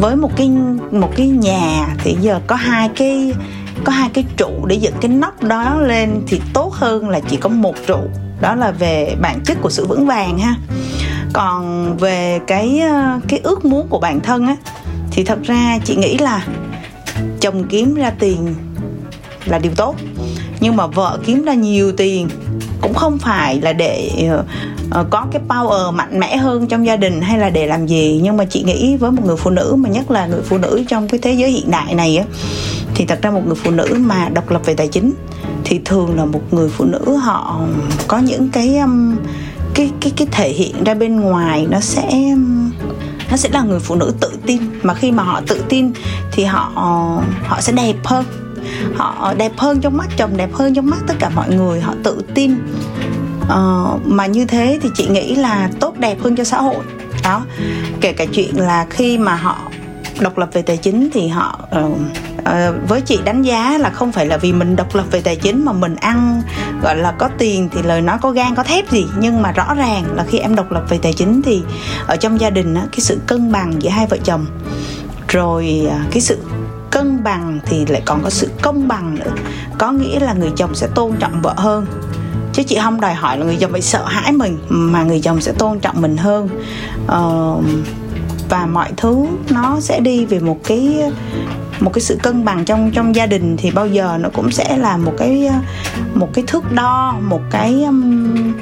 với 0.00 0.16
một 0.16 0.30
cái 0.36 0.50
một 0.92 1.10
cái 1.16 1.28
nhà 1.28 1.88
thì 2.04 2.16
giờ 2.20 2.40
có 2.46 2.56
hai 2.56 2.88
cái 2.96 3.32
có 3.84 3.92
hai 3.92 4.10
cái 4.14 4.24
trụ 4.36 4.66
để 4.66 4.76
dựng 4.76 4.94
cái 5.00 5.10
nóc 5.10 5.42
đó 5.42 5.80
lên 5.80 6.22
thì 6.26 6.40
tốt 6.52 6.72
hơn 6.74 7.08
là 7.08 7.20
chỉ 7.20 7.36
có 7.36 7.48
một 7.48 7.74
trụ. 7.86 7.98
Đó 8.40 8.54
là 8.54 8.70
về 8.70 9.14
bản 9.20 9.40
chất 9.44 9.58
của 9.62 9.70
sự 9.70 9.86
vững 9.86 10.06
vàng 10.06 10.38
ha. 10.38 10.54
Còn 11.32 11.96
về 11.96 12.40
cái 12.46 12.80
ờ, 12.80 13.20
cái 13.28 13.40
ước 13.42 13.64
muốn 13.64 13.88
của 13.88 13.98
bản 13.98 14.20
thân 14.20 14.46
á, 14.46 14.56
thì 15.10 15.24
thật 15.24 15.38
ra 15.42 15.78
chị 15.84 15.96
nghĩ 15.96 16.18
là 16.18 16.46
chồng 17.40 17.64
kiếm 17.68 17.94
ra 17.94 18.10
tiền 18.18 18.54
là 19.44 19.58
điều 19.58 19.72
tốt. 19.76 19.96
Nhưng 20.60 20.76
mà 20.76 20.86
vợ 20.86 21.18
kiếm 21.26 21.44
ra 21.44 21.54
nhiều 21.54 21.92
tiền 21.92 22.28
cũng 22.80 22.94
không 22.94 23.18
phải 23.18 23.60
là 23.60 23.72
để 23.72 24.10
ờ, 24.30 24.44
ờ, 24.90 25.06
có 25.10 25.26
cái 25.32 25.42
power 25.48 25.92
mạnh 25.92 26.20
mẽ 26.20 26.36
hơn 26.36 26.66
trong 26.66 26.86
gia 26.86 26.96
đình 26.96 27.20
hay 27.20 27.38
là 27.38 27.50
để 27.50 27.66
làm 27.66 27.86
gì. 27.86 28.20
Nhưng 28.22 28.36
mà 28.36 28.44
chị 28.44 28.62
nghĩ 28.62 28.96
với 28.96 29.10
một 29.10 29.22
người 29.26 29.36
phụ 29.36 29.50
nữ, 29.50 29.74
mà 29.78 29.88
nhất 29.88 30.10
là 30.10 30.26
người 30.26 30.42
phụ 30.42 30.58
nữ 30.58 30.84
trong 30.88 31.08
cái 31.08 31.20
thế 31.22 31.32
giới 31.32 31.50
hiện 31.50 31.70
đại 31.70 31.94
này 31.94 32.16
á 32.16 32.24
thì 32.94 33.04
thật 33.06 33.18
ra 33.22 33.30
một 33.30 33.42
người 33.46 33.54
phụ 33.54 33.70
nữ 33.70 33.96
mà 34.00 34.28
độc 34.28 34.50
lập 34.50 34.62
về 34.64 34.74
tài 34.74 34.88
chính 34.88 35.12
thì 35.64 35.80
thường 35.84 36.16
là 36.16 36.24
một 36.24 36.42
người 36.50 36.68
phụ 36.68 36.84
nữ 36.84 37.16
họ 37.16 37.60
có 38.08 38.18
những 38.18 38.48
cái 38.48 38.78
um, 38.78 39.16
cái 39.74 39.90
cái 40.00 40.12
cái 40.16 40.26
thể 40.30 40.48
hiện 40.48 40.84
ra 40.84 40.94
bên 40.94 41.20
ngoài 41.20 41.66
nó 41.70 41.80
sẽ 41.80 42.08
um, 42.32 42.70
nó 43.30 43.36
sẽ 43.36 43.48
là 43.52 43.62
người 43.62 43.80
phụ 43.80 43.94
nữ 43.94 44.14
tự 44.20 44.30
tin. 44.46 44.62
Mà 44.82 44.94
khi 44.94 45.12
mà 45.12 45.22
họ 45.22 45.40
tự 45.46 45.64
tin 45.68 45.92
thì 46.32 46.44
họ 46.44 46.70
họ 47.46 47.60
sẽ 47.60 47.72
đẹp 47.72 47.96
hơn. 48.04 48.24
Họ 48.96 49.34
đẹp 49.38 49.52
hơn 49.56 49.80
trong 49.80 49.96
mắt 49.96 50.08
chồng 50.16 50.36
đẹp 50.36 50.50
hơn 50.52 50.74
trong 50.74 50.86
mắt 50.86 50.98
tất 51.06 51.14
cả 51.18 51.30
mọi 51.34 51.54
người 51.54 51.80
họ 51.80 51.94
tự 52.02 52.22
tin. 52.34 52.54
Uh, 53.42 54.06
mà 54.06 54.26
như 54.26 54.44
thế 54.44 54.78
thì 54.82 54.88
chị 54.94 55.06
nghĩ 55.08 55.34
là 55.34 55.70
tốt 55.80 55.94
đẹp 55.98 56.18
hơn 56.22 56.36
cho 56.36 56.44
xã 56.44 56.60
hội. 56.60 56.84
Đó 57.24 57.44
kể 58.00 58.12
cả 58.12 58.24
chuyện 58.32 58.56
là 58.56 58.86
khi 58.90 59.18
mà 59.18 59.34
họ 59.34 59.69
độc 60.20 60.38
lập 60.38 60.48
về 60.52 60.62
tài 60.62 60.76
chính 60.76 61.10
thì 61.12 61.28
họ 61.28 61.60
uh, 61.78 61.92
uh, 62.38 62.88
với 62.88 63.00
chị 63.00 63.18
đánh 63.24 63.42
giá 63.42 63.78
là 63.78 63.90
không 63.90 64.12
phải 64.12 64.26
là 64.26 64.36
vì 64.36 64.52
mình 64.52 64.76
độc 64.76 64.94
lập 64.94 65.04
về 65.10 65.20
tài 65.20 65.36
chính 65.36 65.64
mà 65.64 65.72
mình 65.72 65.96
ăn 65.96 66.42
gọi 66.82 66.96
là 66.96 67.12
có 67.12 67.28
tiền 67.38 67.68
thì 67.72 67.82
lời 67.82 68.00
nói 68.00 68.18
có 68.22 68.30
gan 68.30 68.54
có 68.54 68.62
thép 68.62 68.90
gì. 68.90 69.06
Nhưng 69.18 69.42
mà 69.42 69.52
rõ 69.52 69.74
ràng 69.74 70.04
là 70.14 70.24
khi 70.28 70.38
em 70.38 70.54
độc 70.54 70.70
lập 70.70 70.84
về 70.88 70.98
tài 71.02 71.12
chính 71.12 71.42
thì 71.42 71.62
ở 72.06 72.16
trong 72.16 72.40
gia 72.40 72.50
đình 72.50 72.74
á, 72.74 72.82
cái 72.92 73.00
sự 73.00 73.18
cân 73.26 73.52
bằng 73.52 73.82
giữa 73.82 73.90
hai 73.90 74.06
vợ 74.06 74.16
chồng 74.24 74.46
rồi 75.28 75.86
uh, 75.86 76.12
cái 76.12 76.20
sự 76.20 76.38
cân 76.90 77.24
bằng 77.24 77.58
thì 77.66 77.86
lại 77.86 78.02
còn 78.04 78.22
có 78.22 78.30
sự 78.30 78.50
công 78.62 78.88
bằng 78.88 79.14
nữa. 79.14 79.30
Có 79.78 79.92
nghĩa 79.92 80.20
là 80.20 80.32
người 80.32 80.50
chồng 80.56 80.74
sẽ 80.74 80.86
tôn 80.94 81.12
trọng 81.16 81.42
vợ 81.42 81.54
hơn. 81.56 81.86
Chứ 82.52 82.62
chị 82.62 82.78
không 82.82 83.00
đòi 83.00 83.14
hỏi 83.14 83.38
là 83.38 83.44
người 83.44 83.56
chồng 83.60 83.72
phải 83.72 83.82
sợ 83.82 84.04
hãi 84.04 84.32
mình 84.32 84.58
mà 84.68 85.02
người 85.02 85.20
chồng 85.20 85.40
sẽ 85.40 85.52
tôn 85.52 85.80
trọng 85.80 86.00
mình 86.00 86.16
hơn. 86.16 86.48
Uh, 87.04 87.64
và 88.50 88.66
mọi 88.66 88.88
thứ 88.96 89.26
nó 89.50 89.80
sẽ 89.80 90.00
đi 90.00 90.24
về 90.24 90.38
một 90.38 90.58
cái 90.64 90.98
một 91.80 91.90
cái 91.94 92.00
sự 92.00 92.18
cân 92.22 92.44
bằng 92.44 92.64
trong 92.64 92.90
trong 92.90 93.14
gia 93.14 93.26
đình, 93.26 93.56
thì 93.56 93.70
bao 93.70 93.86
giờ 93.86 94.18
nó 94.20 94.28
cũng 94.32 94.50
sẽ 94.50 94.76
là 94.76 94.96
một 94.96 95.12
cái 95.18 95.50
một 96.14 96.28
cái 96.32 96.44
thước 96.46 96.72
đo, 96.72 97.14
một 97.22 97.40
cái 97.50 97.84
um, 97.84 98.52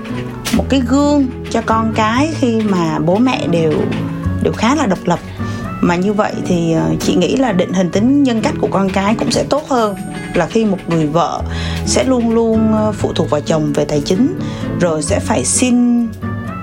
một 0.57 0.65
cái 0.69 0.83
gương 0.89 1.27
cho 1.51 1.63
con 1.67 1.93
cái 1.95 2.31
khi 2.39 2.61
mà 2.61 2.99
bố 2.99 3.17
mẹ 3.19 3.47
đều 3.47 3.73
đều 4.43 4.53
khá 4.53 4.75
là 4.75 4.87
độc 4.87 4.99
lập. 5.05 5.19
Mà 5.81 5.97
như 5.97 6.13
vậy 6.13 6.33
thì 6.47 6.73
ờ, 6.73 6.95
chị 7.01 7.15
nghĩ 7.15 7.37
là 7.37 7.53
định 7.53 7.73
hình 7.73 7.91
tính 7.91 8.23
nhân 8.23 8.41
cách 8.43 8.55
của 8.61 8.69
con 8.71 8.91
cái 8.91 9.15
cũng 9.15 9.31
sẽ 9.31 9.45
tốt 9.51 9.69
hơn 9.69 9.97
là 10.35 10.47
khi 10.47 10.65
một 10.65 10.79
người 10.89 11.07
vợ 11.07 11.43
sẽ 11.87 12.05
luôn 12.05 12.31
luôn 12.31 12.73
ờ, 12.73 12.93
phụ 12.93 13.13
thuộc 13.13 13.31
vào 13.31 13.41
chồng 13.41 13.73
về 13.73 13.85
tài 13.85 14.01
chính, 14.01 14.39
rồi 14.81 15.03
sẽ 15.03 15.19
phải 15.19 15.45
xin 15.45 15.88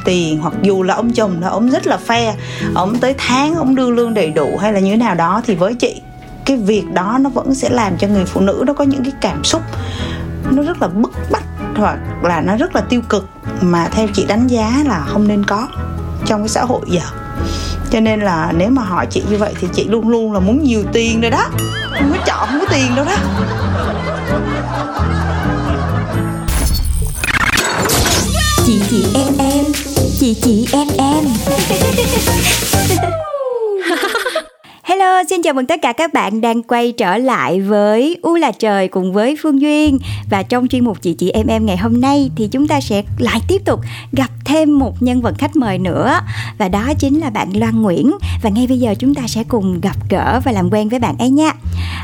tiền 0.06 0.40
hoặc 0.40 0.54
dù 0.62 0.84
là 0.84 0.94
ông 0.94 1.14
chồng 1.14 1.42
là 1.42 1.50
ông 1.50 1.70
rất 1.70 1.88
là 1.88 1.98
phe 1.98 2.36
ông 2.76 2.98
tới 2.98 3.16
tháng 3.18 3.56
ông 3.56 3.76
đưa 3.76 3.90
lương 3.90 4.14
đầy 4.14 4.30
đủ 4.30 4.58
hay 4.62 4.74
là 4.74 4.80
như 4.80 4.92
thế 4.92 4.98
nào 4.98 5.16
đó 5.16 5.42
thì 5.46 5.56
với 5.56 5.74
chị, 5.74 6.02
cái 6.46 6.58
việc 6.58 6.84
đó 6.94 7.18
nó 7.22 7.30
vẫn 7.30 7.56
sẽ 7.56 7.70
làm 7.70 7.98
cho 7.98 8.08
người 8.08 8.26
phụ 8.26 8.42
nữ 8.42 8.64
nó 8.68 8.74
có 8.74 8.84
những 8.84 9.04
cái 9.04 9.14
cảm 9.22 9.44
xúc 9.44 9.62
nó 10.52 10.64
rất 10.64 10.82
là 10.82 10.88
bức 10.88 11.12
bách 11.32 11.44
hoặc 11.76 11.98
là 12.24 12.42
nó 12.42 12.58
rất 12.58 12.76
là 12.76 12.82
tiêu 12.82 13.02
cực 13.10 13.30
mà 13.62 13.88
theo 13.92 14.08
chị 14.14 14.26
đánh 14.28 14.48
giá 14.48 14.84
là 14.88 15.06
không 15.08 15.28
nên 15.28 15.46
có 15.46 15.68
trong 16.26 16.42
cái 16.42 16.50
xã 16.50 16.64
hội 16.64 16.82
giờ. 16.88 17.02
Cho 17.92 18.00
nên 18.00 18.20
là 18.20 18.54
nếu 18.58 18.70
mà 18.70 18.82
hỏi 18.84 19.08
chị 19.10 19.24
như 19.30 19.38
vậy 19.38 19.54
thì 19.62 19.68
chị 19.74 19.84
luôn 19.84 20.10
luôn 20.10 20.34
là 20.34 20.40
muốn 20.40 20.64
nhiều 20.64 20.84
tiền 20.94 21.22
rồi 21.22 21.32
đó, 21.32 21.50
không 22.00 22.12
có 22.12 22.18
chọn, 22.26 22.48
không 22.50 22.60
có 22.60 22.66
tiền 22.72 22.96
đâu 22.96 23.06
đó. 23.06 23.16
Chị 28.66 28.82
chị 28.90 29.06
em 29.14 29.34
em 29.40 29.45
chị 30.26 30.36
chị 30.42 30.68
em 30.74 30.88
em. 30.98 31.24
Hello, 34.84 35.24
xin 35.30 35.42
chào 35.42 35.54
mừng 35.54 35.66
tất 35.66 35.82
cả 35.82 35.94
các 35.94 36.14
bạn 36.14 36.42
đang 36.42 36.64
quay 36.64 36.92
trở 36.92 37.18
lại 37.18 37.62
với 37.62 38.18
U 38.22 38.36
là 38.36 38.52
trời 38.52 38.88
cùng 38.88 39.14
với 39.14 39.36
Phương 39.44 39.62
Duyên. 39.62 40.00
Và 40.30 40.44
trong 40.44 40.68
chuyên 40.68 40.86
mục 40.86 41.02
Chị 41.02 41.14
Chị 41.14 41.30
Em 41.30 41.48
Em 41.48 41.66
ngày 41.66 41.78
hôm 41.78 42.02
nay 42.02 42.30
thì 42.38 42.48
chúng 42.52 42.68
ta 42.68 42.82
sẽ 42.82 43.04
lại 43.20 43.40
tiếp 43.48 43.62
tục 43.66 43.80
gặp 44.12 44.30
thêm 44.46 44.80
một 44.80 44.94
nhân 45.00 45.22
vật 45.22 45.36
khách 45.38 45.56
mời 45.56 45.78
nữa. 45.78 46.20
Và 46.58 46.68
đó 46.68 46.94
chính 47.00 47.20
là 47.20 47.30
bạn 47.30 47.50
Loan 47.60 47.82
Nguyễn. 47.82 48.12
Và 48.44 48.50
ngay 48.50 48.68
bây 48.68 48.78
giờ 48.78 48.96
chúng 49.00 49.16
ta 49.16 49.22
sẽ 49.28 49.44
cùng 49.48 49.82
gặp 49.82 49.96
gỡ 50.10 50.40
và 50.46 50.52
làm 50.52 50.70
quen 50.72 50.90
với 50.90 51.00
bạn 51.00 51.16
ấy 51.20 51.30
nha. 51.30 51.52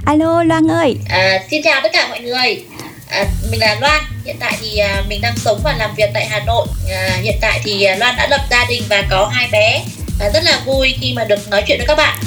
Alo 0.05 0.43
Loan 0.43 0.71
ơi. 0.71 0.97
À, 1.09 1.39
Xin 1.51 1.61
chào 1.63 1.81
tất 1.83 1.89
cả 1.93 2.07
mọi 2.09 2.19
người 2.21 2.63
À, 3.11 3.25
mình 3.51 3.59
là 3.59 3.77
Loan, 3.81 4.01
hiện 4.25 4.35
tại 4.39 4.57
thì 4.61 4.77
à, 4.77 5.03
mình 5.09 5.21
đang 5.21 5.37
sống 5.37 5.59
và 5.63 5.75
làm 5.77 5.95
việc 5.95 6.09
tại 6.13 6.27
Hà 6.27 6.39
Nội. 6.45 6.67
À, 6.89 7.17
hiện 7.21 7.37
tại 7.41 7.61
thì 7.63 7.83
à, 7.83 7.95
Loan 7.95 8.15
đã 8.17 8.27
lập 8.29 8.41
gia 8.51 8.65
đình 8.69 8.83
và 8.89 9.03
có 9.09 9.31
hai 9.33 9.47
bé 9.51 9.83
và 10.19 10.29
rất 10.33 10.43
là 10.43 10.59
vui 10.65 10.95
khi 11.01 11.13
mà 11.13 11.23
được 11.23 11.49
nói 11.49 11.63
chuyện 11.67 11.77
với 11.77 11.87
các 11.87 11.95
bạn. 11.95 12.17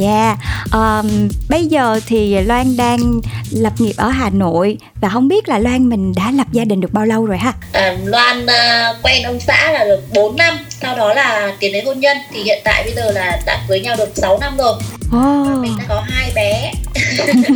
Yeah, 0.00 0.38
um, 0.72 1.28
bây 1.48 1.66
giờ 1.66 2.00
thì 2.06 2.40
Loan 2.40 2.76
đang 2.76 3.20
lập 3.50 3.72
nghiệp 3.78 3.92
ở 3.96 4.08
Hà 4.08 4.30
Nội 4.30 4.78
và 5.00 5.08
không 5.08 5.28
biết 5.28 5.48
là 5.48 5.58
Loan 5.58 5.88
mình 5.88 6.12
đã 6.16 6.30
lập 6.30 6.46
gia 6.52 6.64
đình 6.64 6.80
được 6.80 6.92
bao 6.92 7.06
lâu 7.06 7.26
rồi 7.26 7.38
ha? 7.38 7.52
À, 7.72 7.96
Loan 8.04 8.44
uh, 8.44 8.96
quen 9.02 9.22
ông 9.22 9.40
xã 9.40 9.72
là 9.72 9.84
được 9.84 10.00
4 10.14 10.36
năm, 10.36 10.58
sau 10.82 10.96
đó 10.96 11.14
là 11.14 11.52
tiến 11.60 11.72
đến 11.72 11.86
hôn 11.86 12.00
nhân 12.00 12.16
thì 12.32 12.42
hiện 12.42 12.60
tại 12.64 12.82
bây 12.84 12.94
giờ 12.94 13.10
là 13.10 13.40
đã 13.46 13.64
cưới 13.68 13.80
nhau 13.80 13.96
được 13.96 14.12
6 14.14 14.38
năm 14.38 14.56
rồi. 14.56 14.74
Oh. 15.06 15.48
Và 15.48 15.54
mình 15.60 15.74
đã 15.78 15.84
có 15.88 16.04
hai 16.08 16.32
bé. 16.34 16.72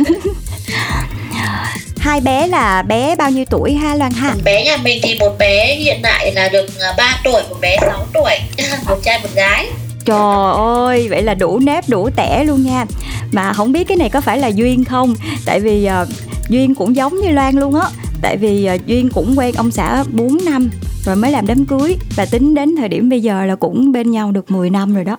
hai 2.01 2.21
bé 2.21 2.47
là 2.47 2.81
bé 2.81 3.15
bao 3.15 3.31
nhiêu 3.31 3.45
tuổi 3.49 3.73
ha 3.73 3.95
Loan 3.95 4.11
ha? 4.11 4.33
Bé 4.43 4.65
nhà 4.65 4.77
mình 4.77 4.99
thì 5.03 5.17
một 5.19 5.37
bé 5.39 5.75
hiện 5.75 5.99
tại 6.03 6.33
là 6.33 6.49
được 6.49 6.65
3 6.97 7.03
à, 7.03 7.19
tuổi, 7.23 7.41
một 7.49 7.55
bé 7.61 7.77
6 7.81 8.05
tuổi, 8.13 8.33
một 8.87 8.97
trai 9.03 9.19
một 9.23 9.29
gái. 9.35 9.67
Trời 10.05 10.53
ơi, 10.85 11.07
vậy 11.09 11.23
là 11.23 11.33
đủ 11.33 11.59
nếp 11.59 11.89
đủ 11.89 12.09
tẻ 12.15 12.43
luôn 12.43 12.63
nha. 12.63 12.85
Mà 13.31 13.53
không 13.53 13.71
biết 13.71 13.87
cái 13.87 13.97
này 13.97 14.09
có 14.09 14.21
phải 14.21 14.37
là 14.37 14.47
Duyên 14.47 14.85
không? 14.85 15.15
Tại 15.45 15.59
vì 15.59 15.89
uh, 16.01 16.07
Duyên 16.49 16.75
cũng 16.75 16.95
giống 16.95 17.21
như 17.21 17.29
Loan 17.29 17.55
luôn 17.55 17.75
á. 17.75 17.87
Tại 18.21 18.37
vì 18.37 18.69
uh, 18.75 18.87
Duyên 18.87 19.09
cũng 19.09 19.39
quen 19.39 19.55
ông 19.57 19.71
xã 19.71 20.03
4 20.11 20.37
năm 20.45 20.69
Rồi 21.05 21.15
mới 21.15 21.31
làm 21.31 21.47
đám 21.47 21.65
cưới. 21.65 21.95
Và 22.15 22.25
tính 22.25 22.55
đến 22.55 22.75
thời 22.75 22.89
điểm 22.89 23.09
bây 23.09 23.21
giờ 23.21 23.45
là 23.45 23.55
cũng 23.55 23.91
bên 23.91 24.11
nhau 24.11 24.31
được 24.31 24.51
10 24.51 24.69
năm 24.69 24.95
rồi 24.95 25.03
đó. 25.03 25.17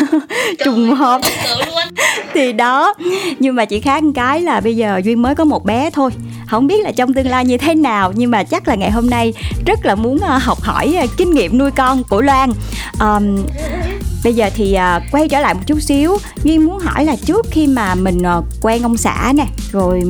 Trùng 0.64 0.94
hợp 0.94 1.20
thì 2.34 2.52
đó 2.52 2.94
nhưng 3.38 3.54
mà 3.54 3.64
chỉ 3.64 3.80
khác 3.80 4.02
một 4.02 4.12
cái 4.14 4.40
là 4.40 4.60
bây 4.60 4.76
giờ 4.76 5.00
duyên 5.04 5.22
mới 5.22 5.34
có 5.34 5.44
một 5.44 5.64
bé 5.64 5.90
thôi. 5.90 6.10
Không 6.46 6.66
biết 6.66 6.84
là 6.84 6.92
trong 6.92 7.14
tương 7.14 7.26
lai 7.26 7.44
như 7.44 7.58
thế 7.58 7.74
nào 7.74 8.12
nhưng 8.16 8.30
mà 8.30 8.44
chắc 8.44 8.68
là 8.68 8.74
ngày 8.74 8.90
hôm 8.90 9.10
nay 9.10 9.32
rất 9.66 9.86
là 9.86 9.94
muốn 9.94 10.18
ờ, 10.18 10.38
học 10.42 10.60
hỏi 10.60 10.94
ờ, 11.00 11.06
kinh 11.16 11.34
nghiệm 11.34 11.58
nuôi 11.58 11.70
con 11.70 12.02
của 12.04 12.20
loan. 12.20 12.50
Um, 13.00 13.46
bây 14.24 14.34
giờ 14.34 14.50
thì 14.54 14.76
uh, 14.96 15.02
quay 15.12 15.28
trở 15.28 15.40
lại 15.40 15.54
một 15.54 15.60
chút 15.66 15.80
xíu. 15.80 16.18
Duyên 16.44 16.64
muốn 16.64 16.78
hỏi 16.78 17.04
là 17.04 17.16
trước 17.16 17.46
khi 17.50 17.66
mà 17.66 17.94
mình 17.94 18.22
uh, 18.38 18.44
quen 18.60 18.82
ông 18.82 18.96
xã 18.96 19.32
nè 19.36 19.46
rồi 19.72 20.02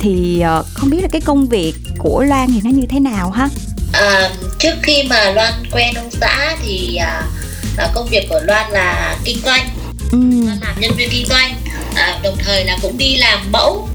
thì 0.00 0.44
uh, 0.58 0.66
không 0.74 0.90
biết 0.90 1.02
là 1.02 1.08
cái 1.12 1.20
công 1.20 1.46
việc 1.46 1.74
của 1.98 2.24
loan 2.28 2.48
thì 2.54 2.60
nó 2.64 2.70
như 2.70 2.86
thế 2.88 3.00
nào 3.00 3.30
ha? 3.30 3.48
À, 3.92 4.30
trước 4.58 4.74
khi 4.82 5.02
mà 5.10 5.30
loan 5.30 5.52
quen 5.72 5.94
ông 5.94 6.10
xã 6.10 6.56
thì 6.62 6.98
uh, 7.00 7.42
à, 7.76 7.88
công 7.94 8.08
việc 8.08 8.26
của 8.30 8.40
Loan 8.46 8.70
là 8.70 9.16
kinh 9.24 9.38
doanh 9.44 9.68
ừ. 10.12 10.18
Làm 10.60 10.80
nhân 10.80 10.92
viên 10.96 11.10
kinh 11.10 11.26
doanh 11.26 11.54
à, 11.94 12.18
đồng 12.22 12.36
thời 12.38 12.64
là 12.64 12.78
cũng 12.82 12.98
đi 12.98 13.16
làm 13.16 13.52
mẫu 13.52 13.88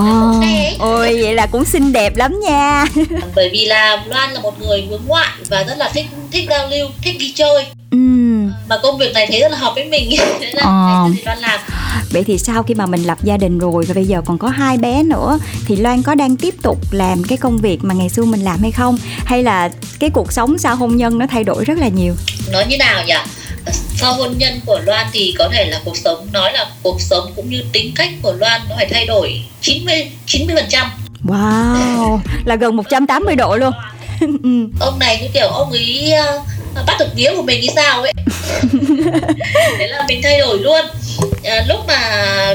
oh, 0.00 0.44
ôi 0.78 1.18
vậy 1.22 1.34
là 1.34 1.46
cũng 1.46 1.64
xinh 1.64 1.92
đẹp 1.92 2.16
lắm 2.16 2.40
nha 2.40 2.84
Bởi 3.34 3.50
vì 3.52 3.64
là 3.64 4.04
Loan 4.06 4.32
là 4.32 4.40
một 4.40 4.60
người 4.60 4.86
hướng 4.90 5.02
ngoại 5.06 5.28
và 5.48 5.64
rất 5.64 5.78
là 5.78 5.90
thích 5.94 6.06
thích 6.30 6.46
giao 6.50 6.68
lưu, 6.68 6.88
thích 7.02 7.16
đi 7.18 7.32
chơi 7.32 7.66
ừ. 7.90 7.98
Mà 8.68 8.76
công 8.82 8.98
việc 8.98 9.12
này 9.14 9.26
thấy 9.30 9.40
rất 9.40 9.48
là 9.52 9.58
hợp 9.58 9.72
với 9.74 9.84
mình 9.84 10.10
Thế 10.40 10.52
là 10.54 11.06
thì 11.14 11.22
Loan 11.24 11.38
làm 11.38 11.60
Vậy 12.12 12.24
thì 12.24 12.38
sau 12.38 12.62
khi 12.62 12.74
mà 12.74 12.86
mình 12.86 13.02
lập 13.02 13.18
gia 13.22 13.36
đình 13.36 13.58
rồi 13.58 13.84
và 13.84 13.94
bây 13.94 14.04
giờ 14.04 14.22
còn 14.24 14.38
có 14.38 14.48
hai 14.48 14.76
bé 14.76 15.02
nữa 15.02 15.38
Thì 15.66 15.76
Loan 15.76 16.02
có 16.02 16.14
đang 16.14 16.36
tiếp 16.36 16.54
tục 16.62 16.78
làm 16.90 17.24
cái 17.24 17.38
công 17.38 17.58
việc 17.58 17.78
mà 17.82 17.94
ngày 17.94 18.08
xưa 18.08 18.24
mình 18.24 18.40
làm 18.40 18.62
hay 18.62 18.70
không? 18.70 18.98
Hay 19.24 19.42
là 19.42 19.70
cái 19.98 20.10
cuộc 20.10 20.32
sống 20.32 20.58
sau 20.58 20.76
hôn 20.76 20.96
nhân 20.96 21.18
nó 21.18 21.26
thay 21.26 21.44
đổi 21.44 21.64
rất 21.64 21.78
là 21.78 21.88
nhiều? 21.88 22.14
Nói 22.52 22.66
như 22.66 22.78
nào 22.78 23.04
nhỉ? 23.06 23.14
Sau 23.96 24.14
hôn 24.14 24.38
nhân 24.38 24.60
của 24.66 24.80
Loan 24.84 25.06
thì 25.12 25.34
có 25.38 25.48
thể 25.52 25.64
là 25.64 25.80
cuộc 25.84 25.96
sống 25.96 26.28
nói 26.32 26.52
là 26.52 26.66
cuộc 26.82 27.00
sống 27.00 27.32
cũng 27.36 27.50
như 27.50 27.64
tính 27.72 27.92
cách 27.96 28.10
của 28.22 28.32
Loan 28.32 28.60
nó 28.68 28.76
phải 28.76 28.86
thay 28.90 29.06
đổi 29.06 29.42
90 29.60 30.10
90 30.26 30.56
phần 30.56 30.66
trăm. 30.68 30.90
Wow, 31.24 32.18
là 32.44 32.56
gần 32.56 32.76
180 32.76 33.36
độ 33.36 33.56
luôn. 33.56 33.72
ông 34.80 34.98
này 34.98 35.18
như 35.22 35.28
kiểu 35.34 35.48
ông 35.48 35.70
ấy 35.70 36.12
uh, 36.36 36.86
bắt 36.86 36.96
được 36.98 37.08
vía 37.14 37.30
của 37.36 37.42
mình 37.42 37.60
như 37.60 37.68
sao 37.74 38.02
ấy. 38.02 38.12
Thế 39.78 39.86
là 39.86 40.04
mình 40.08 40.20
thay 40.22 40.38
đổi 40.38 40.58
luôn. 40.58 40.80
À, 41.44 41.64
lúc 41.68 41.80
mà 41.88 42.00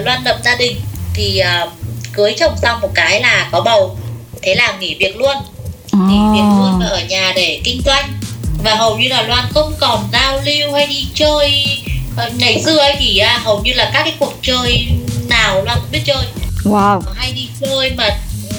Loan 0.05 0.23
lập 0.23 0.37
gia 0.43 0.55
đình 0.55 0.81
thì 1.13 1.41
uh, 1.63 1.71
cưới 2.13 2.35
chồng 2.39 2.53
xong 2.61 2.81
một 2.81 2.91
cái 2.95 3.21
là 3.21 3.49
có 3.51 3.61
bầu, 3.61 3.97
thế 4.41 4.55
là 4.55 4.77
nghỉ 4.79 4.95
việc 4.99 5.17
luôn. 5.17 5.37
Nghỉ 5.93 6.17
việc 6.33 6.47
luôn 6.57 6.79
và 6.79 6.85
ở 6.85 6.99
nhà 7.09 7.33
để 7.35 7.61
kinh 7.63 7.81
doanh 7.85 8.19
và 8.63 8.75
hầu 8.75 8.97
như 8.97 9.07
là 9.09 9.21
Loan 9.21 9.45
không 9.53 9.73
còn 9.79 10.03
giao 10.13 10.41
lưu 10.45 10.73
hay 10.73 10.87
đi 10.87 11.07
chơi. 11.13 11.63
Ờ, 12.17 12.31
ngày 12.37 12.61
xưa 12.65 12.77
ấy 12.77 12.95
thì 12.99 13.17
à, 13.17 13.41
hầu 13.43 13.61
như 13.63 13.73
là 13.73 13.91
các 13.93 14.03
cái 14.03 14.13
cuộc 14.19 14.33
chơi 14.41 14.87
nào 15.29 15.63
Loan 15.63 15.77
cũng 15.81 15.91
biết 15.91 16.01
chơi. 16.05 16.23
Wow. 16.63 17.01
Hay 17.15 17.31
đi 17.31 17.47
chơi 17.61 17.91
mà 17.97 18.09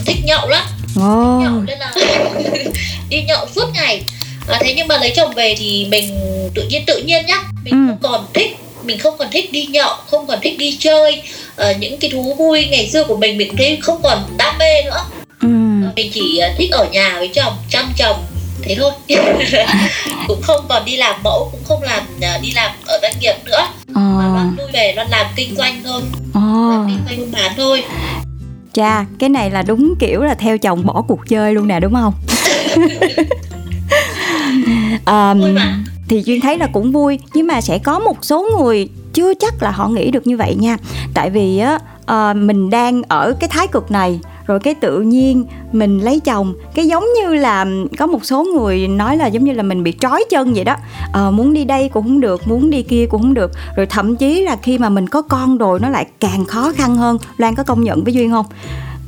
thích 0.06 0.16
nhậu 0.24 0.48
lắm. 0.48 0.66
Wow. 0.94 1.40
nhậu 1.40 1.62
nên 1.62 1.78
là 1.78 1.92
đi 3.08 3.22
nhậu 3.22 3.46
suốt 3.54 3.66
ngày. 3.74 4.02
À, 4.48 4.58
thế 4.60 4.74
nhưng 4.76 4.88
mà 4.88 4.98
lấy 4.98 5.12
chồng 5.16 5.34
về 5.34 5.54
thì 5.58 5.86
mình 5.90 6.20
tự 6.54 6.62
nhiên 6.62 6.84
tự 6.86 7.02
nhiên 7.02 7.26
nhá. 7.26 7.42
Mình 7.64 7.74
ừ. 7.74 7.78
không 7.88 7.98
còn 8.12 8.26
thích 8.34 8.56
mình 8.84 8.98
không 8.98 9.18
còn 9.18 9.28
thích 9.30 9.52
đi 9.52 9.66
nhậu 9.66 9.94
không 10.10 10.26
còn 10.26 10.38
thích 10.42 10.58
đi 10.58 10.76
chơi. 10.80 11.22
Uh, 11.70 11.76
những 11.78 11.98
cái 11.98 12.10
thú 12.10 12.34
vui 12.38 12.66
ngày 12.70 12.88
xưa 12.88 13.04
của 13.04 13.16
mình 13.16 13.38
mình 13.38 13.56
thấy 13.56 13.78
không 13.82 14.02
còn 14.02 14.36
đam 14.36 14.58
mê 14.58 14.82
nữa. 14.82 15.04
Ừ. 15.40 15.48
mình 15.96 16.10
chỉ 16.14 16.40
uh, 16.50 16.58
thích 16.58 16.70
ở 16.70 16.88
nhà 16.92 17.14
với 17.18 17.28
chồng 17.28 17.52
chăm 17.70 17.92
chồng 17.96 18.16
thế 18.62 18.76
thôi 18.78 18.92
cũng 20.28 20.42
không 20.42 20.64
còn 20.68 20.84
đi 20.84 20.96
làm 20.96 21.22
mẫu 21.24 21.48
cũng 21.52 21.60
không 21.64 21.82
làm 21.82 22.02
uh, 22.16 22.42
đi 22.42 22.52
làm 22.54 22.70
ở 22.86 22.98
doanh 23.02 23.14
nghiệp 23.20 23.34
nữa 23.44 23.66
ờ. 23.94 24.00
mà 24.34 24.50
lui 24.58 24.66
về 24.72 24.92
loan 24.96 25.08
làm 25.10 25.26
kinh 25.36 25.56
doanh 25.56 25.80
thôi 25.84 26.02
ờ. 26.34 26.40
làm 26.70 26.88
kinh 26.88 26.98
doanh 27.08 27.18
buôn 27.18 27.32
bán 27.32 27.52
thôi 27.56 27.84
Chà, 28.72 29.04
cái 29.18 29.28
này 29.28 29.50
là 29.50 29.62
đúng 29.62 29.94
kiểu 29.98 30.22
là 30.22 30.34
theo 30.34 30.58
chồng 30.58 30.86
bỏ 30.86 31.02
cuộc 31.08 31.28
chơi 31.28 31.54
luôn 31.54 31.68
nè 31.68 31.80
đúng 31.80 31.94
không? 31.94 32.14
um, 35.06 35.56
thì 36.08 36.22
duyên 36.24 36.40
thấy 36.40 36.58
là 36.58 36.66
cũng 36.72 36.92
vui 36.92 37.18
nhưng 37.34 37.46
mà 37.46 37.60
sẽ 37.60 37.78
có 37.78 37.98
một 37.98 38.24
số 38.24 38.48
người 38.58 38.88
chưa 39.12 39.34
chắc 39.34 39.62
là 39.62 39.70
họ 39.70 39.88
nghĩ 39.88 40.10
được 40.10 40.26
như 40.26 40.36
vậy 40.36 40.54
nha 40.54 40.76
tại 41.14 41.30
vì 41.30 41.58
á 41.58 41.78
uh, 42.12 42.36
mình 42.36 42.70
đang 42.70 43.02
ở 43.08 43.34
cái 43.40 43.48
thái 43.48 43.66
cực 43.66 43.90
này 43.90 44.20
rồi 44.50 44.60
cái 44.60 44.74
tự 44.74 45.00
nhiên 45.00 45.44
mình 45.72 45.98
lấy 45.98 46.20
chồng 46.20 46.54
cái 46.74 46.86
giống 46.86 47.04
như 47.20 47.34
là 47.34 47.66
có 47.98 48.06
một 48.06 48.24
số 48.24 48.44
người 48.44 48.88
nói 48.88 49.16
là 49.16 49.26
giống 49.26 49.44
như 49.44 49.52
là 49.52 49.62
mình 49.62 49.82
bị 49.82 49.94
trói 50.00 50.24
chân 50.30 50.52
vậy 50.54 50.64
đó. 50.64 50.76
À, 51.12 51.30
muốn 51.30 51.52
đi 51.52 51.64
đây 51.64 51.88
cũng 51.88 52.04
không 52.04 52.20
được 52.20 52.48
muốn 52.48 52.70
đi 52.70 52.82
kia 52.82 53.06
cũng 53.10 53.22
không 53.22 53.34
được. 53.34 53.52
Rồi 53.76 53.86
thậm 53.86 54.16
chí 54.16 54.42
là 54.42 54.56
khi 54.62 54.78
mà 54.78 54.88
mình 54.88 55.06
có 55.06 55.22
con 55.22 55.58
rồi 55.58 55.80
nó 55.80 55.88
lại 55.88 56.06
càng 56.20 56.44
khó 56.44 56.72
khăn 56.72 56.96
hơn. 56.96 57.18
Loan 57.36 57.54
có 57.54 57.62
công 57.62 57.84
nhận 57.84 58.04
với 58.04 58.14
duyên 58.14 58.30
không? 58.30 58.46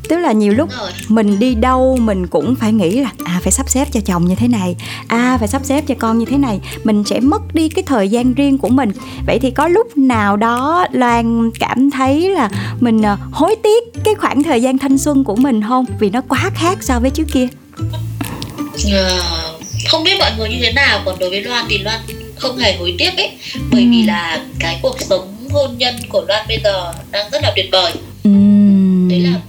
Tức 0.09 0.17
là 0.17 0.33
nhiều 0.33 0.53
lúc 0.53 0.69
mình 1.09 1.39
đi 1.39 1.55
đâu 1.55 1.99
mình 2.01 2.27
cũng 2.27 2.55
phải 2.55 2.73
nghĩ 2.73 3.01
là 3.01 3.11
à 3.25 3.41
phải 3.43 3.53
sắp 3.53 3.69
xếp 3.69 3.89
cho 3.93 4.01
chồng 4.01 4.25
như 4.25 4.35
thế 4.35 4.49
này 4.49 4.77
à 5.09 5.37
phải 5.39 5.49
sắp 5.49 5.63
xếp 5.65 5.85
cho 5.87 5.95
con 5.99 6.19
như 6.19 6.25
thế 6.25 6.39
này. 6.39 6.61
Mình 6.85 7.05
sẽ 7.05 7.21
mất 7.21 7.55
đi 7.55 7.69
cái 7.69 7.83
thời 7.83 8.09
gian 8.09 8.35
riêng 8.35 8.59
của 8.59 8.69
mình. 8.69 8.93
Vậy 9.27 9.39
thì 9.39 9.51
có 9.51 9.69
lúc 9.69 9.97
nào 9.97 10.37
đó 10.37 10.87
loan 10.93 11.51
cảm 11.61 11.91
thấy 11.91 12.31
là 12.31 12.51
mình 12.81 13.03
à, 13.03 13.19
hối 13.33 13.57
tiếc 13.63 13.85
cái 14.05 14.15
khoảng 14.15 14.43
thời 14.43 14.63
gian 14.63 14.79
thanh 14.79 14.99
xuân 14.99 15.25
của 15.25 15.37
mình 15.37 15.63
không? 15.69 15.85
Vì 15.99 16.11
nó 16.11 16.21
quá 16.29 16.51
khác 16.55 16.79
so 16.81 17.01
với 17.01 17.11
trước 17.11 17.27
kia. 17.33 17.47
Ờ, 18.93 19.23
không 19.89 20.05
biết 20.05 20.15
mọi 20.19 20.31
người 20.39 20.49
như 20.49 20.59
thế 20.61 20.73
nào. 20.73 21.03
Còn 21.05 21.19
đối 21.19 21.31
với 21.31 21.43
loan 21.43 21.65
thì 21.69 21.79
loan 21.79 22.01
không 22.37 22.59
hề 22.59 22.77
hối 22.77 22.95
tiếc 22.99 23.17
ấy. 23.17 23.31
Bởi 23.71 23.89
vì 23.91 24.03
là 24.03 24.41
cái 24.59 24.79
cuộc 24.83 24.97
sống 25.01 25.37
hôn 25.51 25.79
nhân 25.79 25.95
của 26.09 26.25
loan 26.29 26.45
bây 26.49 26.61
giờ 26.65 26.93
đang 27.11 27.31
rất 27.31 27.43
là 27.43 27.53
tuyệt 27.57 27.69
vời 27.73 27.93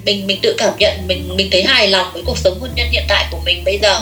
mình 0.06 0.28
mình 0.28 0.40
tự 0.42 0.56
cảm 0.58 0.74
nhận 0.80 1.08
mình 1.08 1.36
mình 1.36 1.48
thấy 1.52 1.64
hài 1.64 1.88
lòng 1.88 2.08
với 2.14 2.24
cuộc 2.26 2.38
sống 2.38 2.60
hôn 2.60 2.70
nhân 2.76 2.88
hiện 2.92 3.04
tại 3.08 3.26
của 3.32 3.40
mình 3.46 3.64
bây 3.64 3.80
giờ. 3.82 4.00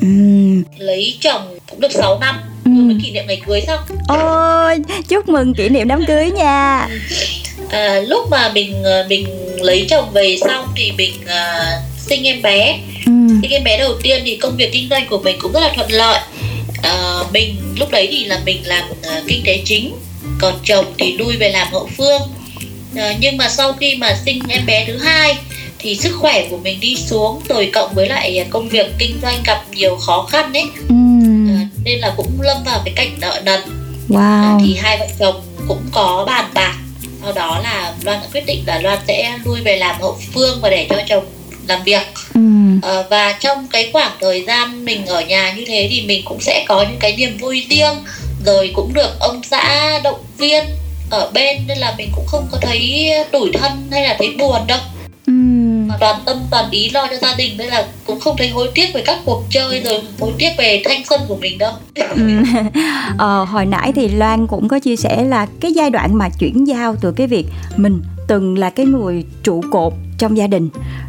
Ừm. 0.00 0.62
lấy 0.78 1.16
chồng 1.20 1.58
cũng 1.70 1.80
được 1.80 1.92
6 1.92 2.18
năm. 2.18 2.40
Ừ. 2.64 2.70
vừa 2.70 2.82
mới 2.82 2.96
kỷ 3.02 3.10
niệm 3.10 3.24
ngày 3.26 3.40
cưới 3.46 3.60
xong. 3.66 3.80
Ôi 4.08 4.78
chúc 5.08 5.28
mừng 5.28 5.54
kỷ 5.54 5.68
niệm 5.68 5.88
đám 5.88 6.04
cưới 6.06 6.30
nha. 6.30 6.88
À, 7.70 8.00
lúc 8.00 8.30
mà 8.30 8.52
mình 8.54 8.82
ờ, 8.82 9.06
mình 9.08 9.26
lấy 9.60 9.86
chồng 9.90 10.10
về 10.12 10.36
xong 10.40 10.68
thì 10.76 10.92
mình 10.92 11.12
ờ, 11.26 11.64
sinh 11.98 12.26
em 12.26 12.42
bé. 12.42 12.78
Ừm. 13.06 13.40
sinh 13.42 13.50
em 13.50 13.64
bé 13.64 13.78
đầu 13.78 13.94
tiên 14.02 14.22
thì 14.24 14.36
công 14.36 14.56
việc 14.56 14.72
kinh 14.72 14.88
doanh 14.90 15.08
của 15.08 15.18
mình 15.18 15.36
cũng 15.40 15.52
rất 15.52 15.60
là 15.60 15.72
thuận 15.76 15.92
lợi. 15.92 16.20
À, 16.82 17.18
mình 17.32 17.56
lúc 17.78 17.90
đấy 17.90 18.08
thì 18.10 18.24
là 18.24 18.40
mình 18.46 18.60
làm 18.64 18.84
ờ, 19.02 19.22
kinh 19.26 19.42
tế 19.46 19.62
chính. 19.64 19.94
Còn 20.40 20.54
chồng 20.64 20.84
thì 20.98 21.12
lui 21.12 21.36
về 21.36 21.48
làm 21.48 21.68
hậu 21.72 21.88
phương 21.96 22.22
nhưng 23.18 23.36
mà 23.36 23.48
sau 23.48 23.72
khi 23.72 23.96
mà 23.96 24.16
sinh 24.24 24.42
em 24.48 24.66
bé 24.66 24.84
thứ 24.86 24.96
hai 24.96 25.36
thì 25.78 25.96
sức 25.96 26.16
khỏe 26.20 26.46
của 26.50 26.56
mình 26.56 26.80
đi 26.80 26.96
xuống 26.96 27.40
rồi 27.48 27.70
cộng 27.72 27.94
với 27.94 28.08
lại 28.08 28.46
công 28.50 28.68
việc 28.68 28.86
kinh 28.98 29.18
doanh 29.22 29.42
gặp 29.46 29.64
nhiều 29.72 29.96
khó 29.96 30.26
khăn 30.30 30.52
ấy. 30.52 30.64
Ừm. 30.88 31.56
à, 31.56 31.68
nên 31.84 31.98
là 31.98 32.14
cũng 32.16 32.40
lâm 32.40 32.56
vào 32.64 32.80
cái 32.84 32.94
cảnh 32.96 33.10
nợ 33.20 33.40
nần. 33.44 33.60
À, 33.60 33.68
wow 34.08 34.60
thì 34.64 34.76
hai 34.76 34.98
vợ 34.98 35.06
chồng 35.18 35.42
cũng 35.68 35.82
có 35.92 36.24
bàn 36.26 36.44
bạc. 36.54 36.74
Sau 37.22 37.32
đó 37.32 37.60
là 37.62 37.94
loan 38.02 38.20
đã 38.20 38.26
quyết 38.32 38.46
định 38.46 38.62
là 38.66 38.78
loan 38.78 38.98
sẽ 39.08 39.38
lui 39.44 39.60
về 39.60 39.76
làm 39.76 40.00
hậu 40.00 40.18
phương 40.34 40.58
và 40.62 40.70
để 40.70 40.86
cho 40.90 40.96
chồng 41.08 41.24
làm 41.68 41.82
việc. 41.84 42.02
Ờ, 42.82 43.06
và 43.10 43.32
trong 43.32 43.66
cái 43.68 43.90
khoảng 43.92 44.12
thời 44.20 44.44
gian 44.46 44.84
mình 44.84 45.06
ở 45.06 45.20
nhà 45.20 45.52
như 45.52 45.64
thế 45.66 45.88
thì 45.90 46.02
mình 46.02 46.22
cũng 46.24 46.40
sẽ 46.40 46.64
có 46.68 46.82
những 46.82 46.98
cái 47.00 47.16
niềm 47.16 47.38
vui 47.38 47.66
riêng 47.70 47.94
rồi 48.46 48.70
cũng 48.74 48.94
được 48.94 49.20
ông 49.20 49.42
xã 49.50 49.98
động 50.04 50.20
viên 50.38 50.64
ở 51.10 51.30
bên 51.34 51.56
nên 51.66 51.78
là 51.78 51.94
mình 51.98 52.08
cũng 52.14 52.26
không 52.26 52.46
có 52.50 52.58
thấy 52.60 53.10
tủi 53.32 53.50
thân 53.52 53.72
hay 53.90 54.02
là 54.02 54.16
thấy 54.18 54.34
buồn 54.38 54.66
đâu 54.66 54.78
Ừm. 55.26 55.88
mà 55.88 55.94
toàn 56.00 56.20
tâm 56.26 56.36
toàn 56.50 56.70
ý 56.70 56.90
lo 56.90 57.06
cho 57.10 57.16
gia 57.22 57.34
đình 57.34 57.56
nên 57.56 57.68
là 57.68 57.86
cũng 58.04 58.20
không 58.20 58.36
thấy 58.36 58.48
hối 58.48 58.70
tiếc 58.74 58.94
về 58.94 59.02
các 59.06 59.18
cuộc 59.24 59.44
chơi 59.50 59.80
rồi 59.80 60.00
hối 60.20 60.32
tiếc 60.38 60.50
về 60.58 60.82
thanh 60.84 61.04
xuân 61.04 61.20
của 61.28 61.36
mình 61.36 61.58
đâu 61.58 61.72
Ừm. 61.94 62.42
ờ, 63.18 63.44
hồi 63.44 63.66
nãy 63.66 63.92
thì 63.94 64.08
Loan 64.08 64.46
cũng 64.46 64.68
có 64.68 64.78
chia 64.78 64.96
sẻ 64.96 65.24
là 65.24 65.46
cái 65.60 65.72
giai 65.72 65.90
đoạn 65.90 66.14
mà 66.14 66.28
chuyển 66.28 66.66
giao 66.66 66.96
từ 67.00 67.12
cái 67.12 67.26
việc 67.26 67.46
mình 67.76 68.02
từng 68.28 68.58
là 68.58 68.70
cái 68.70 68.86
người 68.86 69.24
trụ 69.42 69.62
cột 69.70 69.92
trong 70.18 70.36
gia 70.36 70.46
đình 70.46 70.68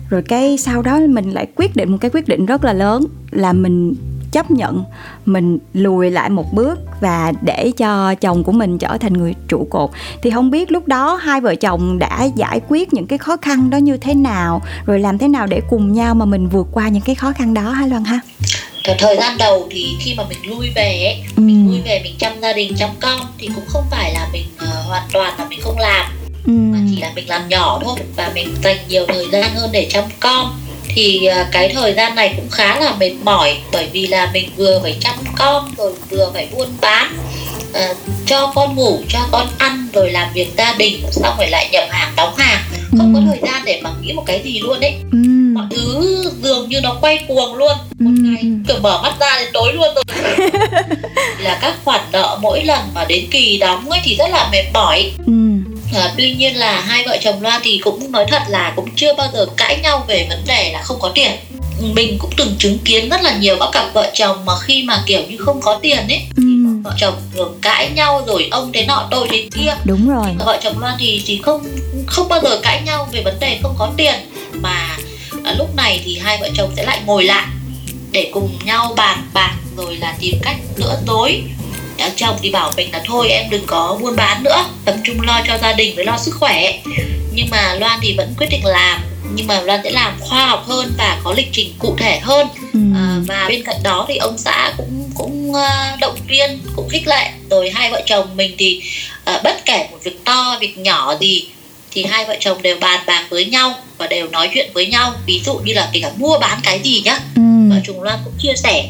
rồi 0.10 0.22
cái 0.22 0.58
sau 0.58 0.82
đó 0.82 1.00
mình 1.10 1.32
lại 1.32 1.48
quyết 1.56 1.76
định 1.76 1.92
một 1.92 1.98
cái 2.02 2.12
quyết 2.14 2.28
định 2.28 2.46
rất 2.46 2.64
là 2.64 2.74
lớn 2.74 3.06
là 3.32 3.54
mình 3.54 3.96
chấp 4.32 4.52
nhận 4.52 4.84
mình 5.26 5.58
lùi 5.74 6.12
lại 6.12 6.30
một 6.30 6.54
bước 6.54 6.80
và 7.02 7.32
để 7.42 7.72
cho 7.78 8.16
chồng 8.16 8.44
của 8.44 8.52
mình 8.52 8.78
trở 8.78 8.98
thành 8.98 9.14
người 9.14 9.36
trụ 9.48 9.68
cột 9.70 9.90
thì 10.22 10.30
không 10.30 10.52
biết 10.52 10.72
lúc 10.72 10.88
đó 10.88 11.16
hai 11.16 11.42
vợ 11.42 11.56
chồng 11.56 12.00
đã 12.00 12.24
giải 12.36 12.62
quyết 12.70 12.94
những 12.94 13.08
cái 13.08 13.18
khó 13.18 13.38
khăn 13.42 13.70
đó 13.70 13.78
như 13.78 13.98
thế 13.98 14.14
nào 14.14 14.62
rồi 14.86 15.00
làm 15.00 15.18
thế 15.18 15.28
nào 15.28 15.48
để 15.48 15.62
cùng 15.70 15.94
nhau 15.94 16.16
mà 16.16 16.26
mình 16.26 16.48
vượt 16.48 16.68
qua 16.72 16.88
những 16.88 17.02
cái 17.04 17.16
khó 17.16 17.32
khăn 17.32 17.54
đó 17.54 17.62
hả 17.62 17.88
Loan 17.88 18.04
ha? 18.04 18.20
Cái 18.84 18.96
thời 19.00 19.18
gian 19.18 19.38
đầu 19.38 19.68
thì 19.72 19.86
khi 20.00 20.14
mà 20.18 20.24
mình 20.30 20.38
lui 20.58 20.70
về 20.76 21.04
ấy, 21.06 21.24
Ừ. 21.36 21.42
mình 21.42 21.68
lui 21.68 21.82
về 21.82 22.02
mình 22.04 22.14
chăm 22.20 22.34
gia 22.42 22.54
đình 22.54 22.74
chăm 22.78 22.90
con 23.02 23.20
thì 23.38 23.50
cũng 23.56 23.64
không 23.68 23.84
phải 23.92 24.14
là 24.14 24.28
mình 24.34 24.46
ờ, 24.58 24.68
hoàn 24.88 25.04
toàn 25.14 25.34
là 25.40 25.46
mình 25.50 25.60
không 25.64 25.80
làm 25.80 26.06
Ừ. 26.46 26.52
mà 26.54 26.78
chỉ 26.90 27.02
là 27.02 27.12
mình 27.16 27.30
làm 27.30 27.50
nhỏ 27.50 27.80
thôi 27.84 27.96
và 28.16 28.32
mình 28.36 28.48
dành 28.64 28.78
nhiều 28.90 29.06
thời 29.08 29.26
gian 29.32 29.56
hơn 29.56 29.70
để 29.74 29.88
chăm 29.92 30.04
con 30.20 30.52
thì 31.00 31.26
à, 31.26 31.50
cái 31.52 31.70
thời 31.74 31.94
gian 31.94 32.16
này 32.16 32.34
cũng 32.36 32.50
khá 32.52 32.80
là 32.80 32.96
mệt 33.00 33.12
mỏi 33.24 33.58
bởi 33.72 33.88
vì 33.94 34.08
là 34.08 34.30
mình 34.34 34.50
vừa 34.58 34.80
phải 34.84 34.98
chăm 35.02 35.14
con 35.38 35.72
rồi 35.78 35.92
vừa 36.10 36.32
phải 36.34 36.48
buôn 36.52 36.68
bán 36.82 37.18
à, 37.74 37.94
cho 38.26 38.52
con 38.56 38.76
ngủ 38.76 39.02
cho 39.10 39.20
con 39.32 39.48
ăn 39.58 39.88
rồi 39.94 40.12
làm 40.12 40.28
việc 40.34 40.48
gia 40.58 40.74
đình 40.74 41.02
xong 41.12 41.36
rồi 41.38 41.48
lại 41.50 41.70
nhập 41.72 41.84
hàng 41.90 42.14
đóng 42.18 42.36
hàng 42.38 42.60
không 42.98 43.14
có 43.14 43.20
Ừ. 43.20 43.26
thời 43.30 43.40
gian 43.52 43.62
để 43.66 43.80
mà 43.84 43.90
nghĩ 44.02 44.14
một 44.14 44.24
cái 44.26 44.42
gì 44.44 44.60
luôn 44.60 44.80
ấy 44.82 44.94
Ừ. 45.12 45.18
mọi 45.54 45.66
thứ 45.72 46.24
dường 46.44 46.70
như 46.70 46.82
nó 46.82 46.98
quay 47.02 47.20
cuồng 47.28 47.56
luôn 47.56 47.72
một 48.00 48.12
Ừ. 48.16 48.22
ngày 48.24 48.44
kiểu 48.68 48.78
mở 48.82 49.00
mắt 49.04 49.14
ra 49.20 49.40
đến 49.40 49.50
tối 49.54 49.74
luôn 49.74 49.88
rồi 49.96 50.04
là 51.40 51.60
các 51.62 51.74
khoản 51.86 52.02
nợ 52.12 52.38
mỗi 52.42 52.64
lần 52.64 52.80
mà 52.96 53.06
đến 53.06 53.26
kỳ 53.32 53.58
đóng 53.58 53.90
ấy 53.90 54.00
thì 54.04 54.16
rất 54.16 54.30
là 54.32 54.50
mệt 54.52 54.64
mỏi 54.74 55.12
Ừ. 55.28 55.34
À, 55.94 56.14
tuy 56.18 56.34
nhiên 56.34 56.56
là 56.56 56.82
hai 56.82 57.04
vợ 57.06 57.18
chồng 57.22 57.42
Loan 57.42 57.62
thì 57.64 57.80
cũng 57.84 58.12
nói 58.12 58.26
thật 58.30 58.42
là 58.48 58.74
cũng 58.76 58.90
chưa 58.96 59.14
bao 59.14 59.28
giờ 59.34 59.46
cãi 59.58 59.80
nhau 59.84 60.06
về 60.08 60.26
vấn 60.30 60.44
đề 60.48 60.72
là 60.74 60.82
không 60.82 61.00
có 61.00 61.12
tiền 61.16 61.32
mình 61.80 62.18
cũng 62.20 62.32
từng 62.38 62.56
chứng 62.60 62.78
kiến 62.86 63.10
rất 63.10 63.22
là 63.22 63.38
nhiều 63.38 63.58
các 63.60 63.70
cặp 63.74 63.94
vợ 63.94 64.12
chồng 64.14 64.46
mà 64.46 64.54
khi 64.62 64.84
mà 64.84 65.04
kiểu 65.06 65.22
như 65.30 65.38
không 65.38 65.62
có 65.62 65.80
tiền 65.82 65.98
ấy 66.08 66.22
Ừ. 66.38 66.44
vợ 66.84 66.94
chồng 67.00 67.14
thường 67.36 67.58
cãi 67.62 67.90
nhau 67.96 68.24
rồi 68.28 68.48
ông 68.52 68.72
thế 68.74 68.86
nọ 68.86 69.08
tôi 69.12 69.28
thế 69.32 69.48
kia 69.56 69.76
Đúng 69.86 70.10
rồi. 70.10 70.28
vợ 70.46 70.60
chồng 70.64 70.80
Loan 70.80 70.96
thì 71.00 71.24
thì 71.26 71.40
không 71.44 71.64
không 72.08 72.28
bao 72.28 72.40
giờ 72.44 72.60
cãi 72.64 72.82
nhau 72.86 73.08
về 73.12 73.22
vấn 73.24 73.40
đề 73.40 73.60
không 73.64 73.76
có 73.80 73.92
tiền 73.98 74.14
mà 74.54 74.98
à, 75.44 75.54
lúc 75.58 75.76
này 75.76 76.02
thì 76.06 76.18
hai 76.24 76.38
vợ 76.42 76.50
chồng 76.58 76.72
sẽ 76.76 76.84
lại 76.84 77.00
ngồi 77.06 77.24
lại 77.24 77.48
để 78.12 78.30
cùng 78.34 78.50
nhau 78.66 78.94
bàn 78.98 79.24
bạc 79.34 79.56
rồi 79.78 79.96
là 79.98 80.16
tìm 80.20 80.36
cách 80.44 80.56
nữa 80.78 80.98
tối 81.06 81.42
à, 82.00 82.10
chồng 82.16 82.38
thì 82.42 82.50
bảo 82.50 82.72
mình 82.78 82.92
là 82.92 83.02
thôi 83.06 83.30
em 83.30 83.50
đừng 83.50 83.66
có 83.66 83.98
buôn 84.02 84.16
bán 84.16 84.44
nữa 84.44 84.66
tập 84.86 84.96
trung 85.04 85.22
lo 85.22 85.42
cho 85.48 85.58
gia 85.58 85.74
đình 85.74 85.96
với 85.96 86.06
lo 86.06 86.18
sức 86.18 86.36
khỏe. 86.40 86.80
Nhưng 87.34 87.48
mà 87.52 87.76
Loan 87.76 88.00
thì 88.02 88.16
vẫn 88.18 88.34
quyết 88.38 88.48
định 88.50 88.66
làm 88.66 89.02
nhưng 89.36 89.48
mà 89.48 89.62
Loan 89.62 89.82
sẽ 89.84 89.92
làm 89.92 90.20
khoa 90.20 90.46
học 90.46 90.64
hơn 90.68 90.94
và 90.98 91.20
có 91.24 91.34
lịch 91.34 91.50
trình 91.52 91.74
cụ 91.80 91.96
thể 91.98 92.20
hơn. 92.20 92.48
Ừ. 92.74 92.80
À, 92.96 93.16
và 93.28 93.46
bên 93.50 93.64
cạnh 93.64 93.84
đó 93.84 94.06
thì 94.10 94.18
ông 94.18 94.38
xã 94.38 94.74
cũng 94.78 95.12
cũng 95.16 95.54
à, 95.56 95.98
động 96.02 96.18
viên 96.28 96.60
cũng 96.76 96.90
khích 96.90 97.08
lệ. 97.08 97.32
Rồi 97.50 97.70
hai 97.70 97.92
vợ 97.92 98.02
chồng 98.06 98.38
mình 98.38 98.56
thì 98.58 98.82
à, 99.26 99.42
bất 99.44 99.66
kể 99.66 99.88
một 99.92 99.98
việc 100.04 100.26
to 100.26 100.58
việc 100.62 100.78
nhỏ 100.78 101.16
gì 101.20 101.48
thì 101.92 102.06
hai 102.06 102.26
vợ 102.26 102.36
chồng 102.40 102.62
đều 102.62 102.78
bàn 102.80 103.00
bạc 103.08 103.26
với 103.30 103.46
nhau 103.46 103.74
và 103.98 104.08
đều 104.08 104.28
nói 104.28 104.50
chuyện 104.54 104.70
với 104.74 104.88
nhau. 104.88 105.14
Ví 105.26 105.42
dụ 105.46 105.54
như 105.54 105.74
là 105.74 105.90
kể 105.94 106.00
cả 106.00 106.12
mua 106.18 106.40
bán 106.40 106.60
cái 106.64 106.80
gì 106.80 107.02
nhá. 107.06 107.20
Ừ. 107.36 107.42
vợ 107.70 107.76
chồng 107.88 108.04
Loan 108.04 108.20
cũng 108.24 108.34
chia 108.40 108.54
sẻ. 108.56 108.90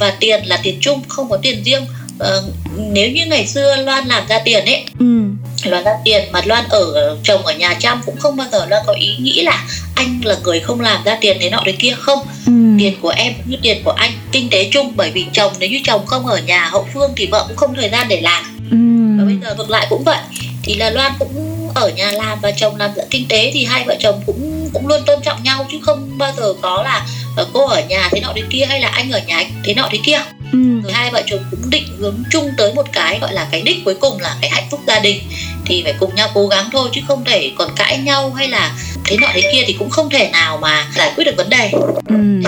Và 0.00 0.10
tiền 0.20 0.46
là 0.46 0.60
tiền 0.62 0.78
chung 0.80 1.02
không 1.08 1.30
có 1.30 1.36
tiền 1.42 1.62
riêng 1.64 1.86
Ờ, 2.18 2.42
nếu 2.76 3.10
như 3.10 3.26
ngày 3.26 3.46
xưa 3.46 3.76
Loan 3.76 4.06
làm 4.08 4.26
ra 4.28 4.38
tiền 4.44 4.64
ấy 4.64 4.84
Ừ. 4.98 5.04
Loan 5.64 5.84
ra 5.84 5.92
tiền 6.04 6.24
mà 6.32 6.40
Loan 6.44 6.64
ở 6.68 7.16
chồng 7.22 7.46
ở 7.46 7.52
nhà 7.54 7.74
chăm 7.80 8.00
cũng 8.06 8.16
không 8.16 8.36
bao 8.36 8.46
giờ 8.52 8.66
Loan 8.66 8.82
có 8.86 8.92
ý 8.92 9.16
nghĩ 9.18 9.42
là 9.42 9.64
anh 9.94 10.20
là 10.24 10.36
người 10.44 10.60
không 10.60 10.80
làm 10.80 11.04
ra 11.04 11.18
tiền 11.20 11.36
thế 11.40 11.50
nọ 11.50 11.62
thế 11.66 11.72
kia 11.78 11.94
không 11.98 12.18
Ừ. 12.46 12.52
tiền 12.78 12.94
của 13.00 13.08
em 13.08 13.32
cũng 13.34 13.50
như 13.50 13.56
tiền 13.62 13.82
của 13.84 13.90
anh 13.90 14.10
kinh 14.32 14.48
tế 14.50 14.68
chung 14.72 14.92
bởi 14.96 15.10
vì 15.10 15.24
chồng 15.32 15.52
nếu 15.58 15.70
như 15.70 15.80
chồng 15.84 16.06
không 16.06 16.26
ở 16.26 16.38
nhà 16.38 16.68
hậu 16.68 16.86
phương 16.94 17.12
thì 17.16 17.26
vợ 17.26 17.44
cũng 17.48 17.56
không 17.56 17.74
thời 17.74 17.88
gian 17.88 18.08
để 18.08 18.20
làm 18.20 18.44
và 19.18 19.24
bây 19.24 19.34
Ừ. 19.34 19.38
giờ 19.42 19.54
ngược 19.54 19.70
lại 19.70 19.86
cũng 19.90 20.04
vậy 20.04 20.18
thì 20.62 20.74
là 20.74 20.90
Loan 20.90 21.12
cũng 21.18 21.58
ở 21.74 21.88
nhà 21.90 22.10
làm 22.12 22.38
và 22.42 22.50
chồng 22.50 22.76
làm 22.76 22.90
kinh 23.10 23.28
tế 23.28 23.50
thì 23.54 23.64
hai 23.64 23.84
vợ 23.84 23.96
chồng 24.00 24.22
cũng 24.26 24.70
cũng 24.72 24.86
luôn 24.88 25.02
tôn 25.06 25.22
trọng 25.22 25.42
nhau 25.42 25.66
chứ 25.72 25.78
không 25.82 26.18
bao 26.18 26.32
giờ 26.36 26.54
có 26.62 26.82
là 26.82 27.06
ờ, 27.36 27.46
cô 27.52 27.66
ở 27.66 27.82
nhà 27.88 28.08
thế 28.12 28.20
nọ 28.20 28.32
thế 28.36 28.42
kia 28.50 28.64
hay 28.68 28.80
là 28.80 28.88
anh 28.88 29.10
ở 29.10 29.20
nhà 29.26 29.42
thế 29.64 29.74
nọ 29.74 29.88
thế 29.92 29.98
kia 30.04 30.18
ừ. 30.52 30.80
rồi 30.82 30.92
hai 30.92 31.10
vợ 31.10 31.22
chồng 31.26 31.40
cũng 31.50 31.70
định 31.70 31.96
hướng 31.98 32.22
chung 32.30 32.50
tới 32.56 32.74
một 32.74 32.86
cái 32.92 33.18
gọi 33.20 33.32
là 33.32 33.48
cái 33.50 33.62
đích 33.62 33.84
cuối 33.84 33.94
cùng 33.94 34.20
là 34.20 34.36
cái 34.40 34.50
hạnh 34.50 34.64
phúc 34.70 34.80
gia 34.86 35.00
đình 35.00 35.20
thì 35.64 35.82
phải 35.84 35.94
cùng 36.00 36.14
nhau 36.14 36.28
cố 36.34 36.46
gắng 36.46 36.68
thôi 36.72 36.88
chứ 36.92 37.00
không 37.08 37.24
thể 37.24 37.52
còn 37.56 37.70
cãi 37.76 37.98
nhau 37.98 38.32
hay 38.32 38.48
là 38.48 38.76
thế 39.04 39.16
nọ 39.20 39.28
thế 39.34 39.42
kia 39.52 39.64
thì 39.66 39.72
cũng 39.72 39.90
không 39.90 40.10
thể 40.10 40.30
nào 40.30 40.58
mà 40.62 40.86
giải 40.94 41.12
quyết 41.16 41.24
được 41.24 41.36
vấn 41.36 41.50
đề 41.50 41.70
ừ. 42.08 42.42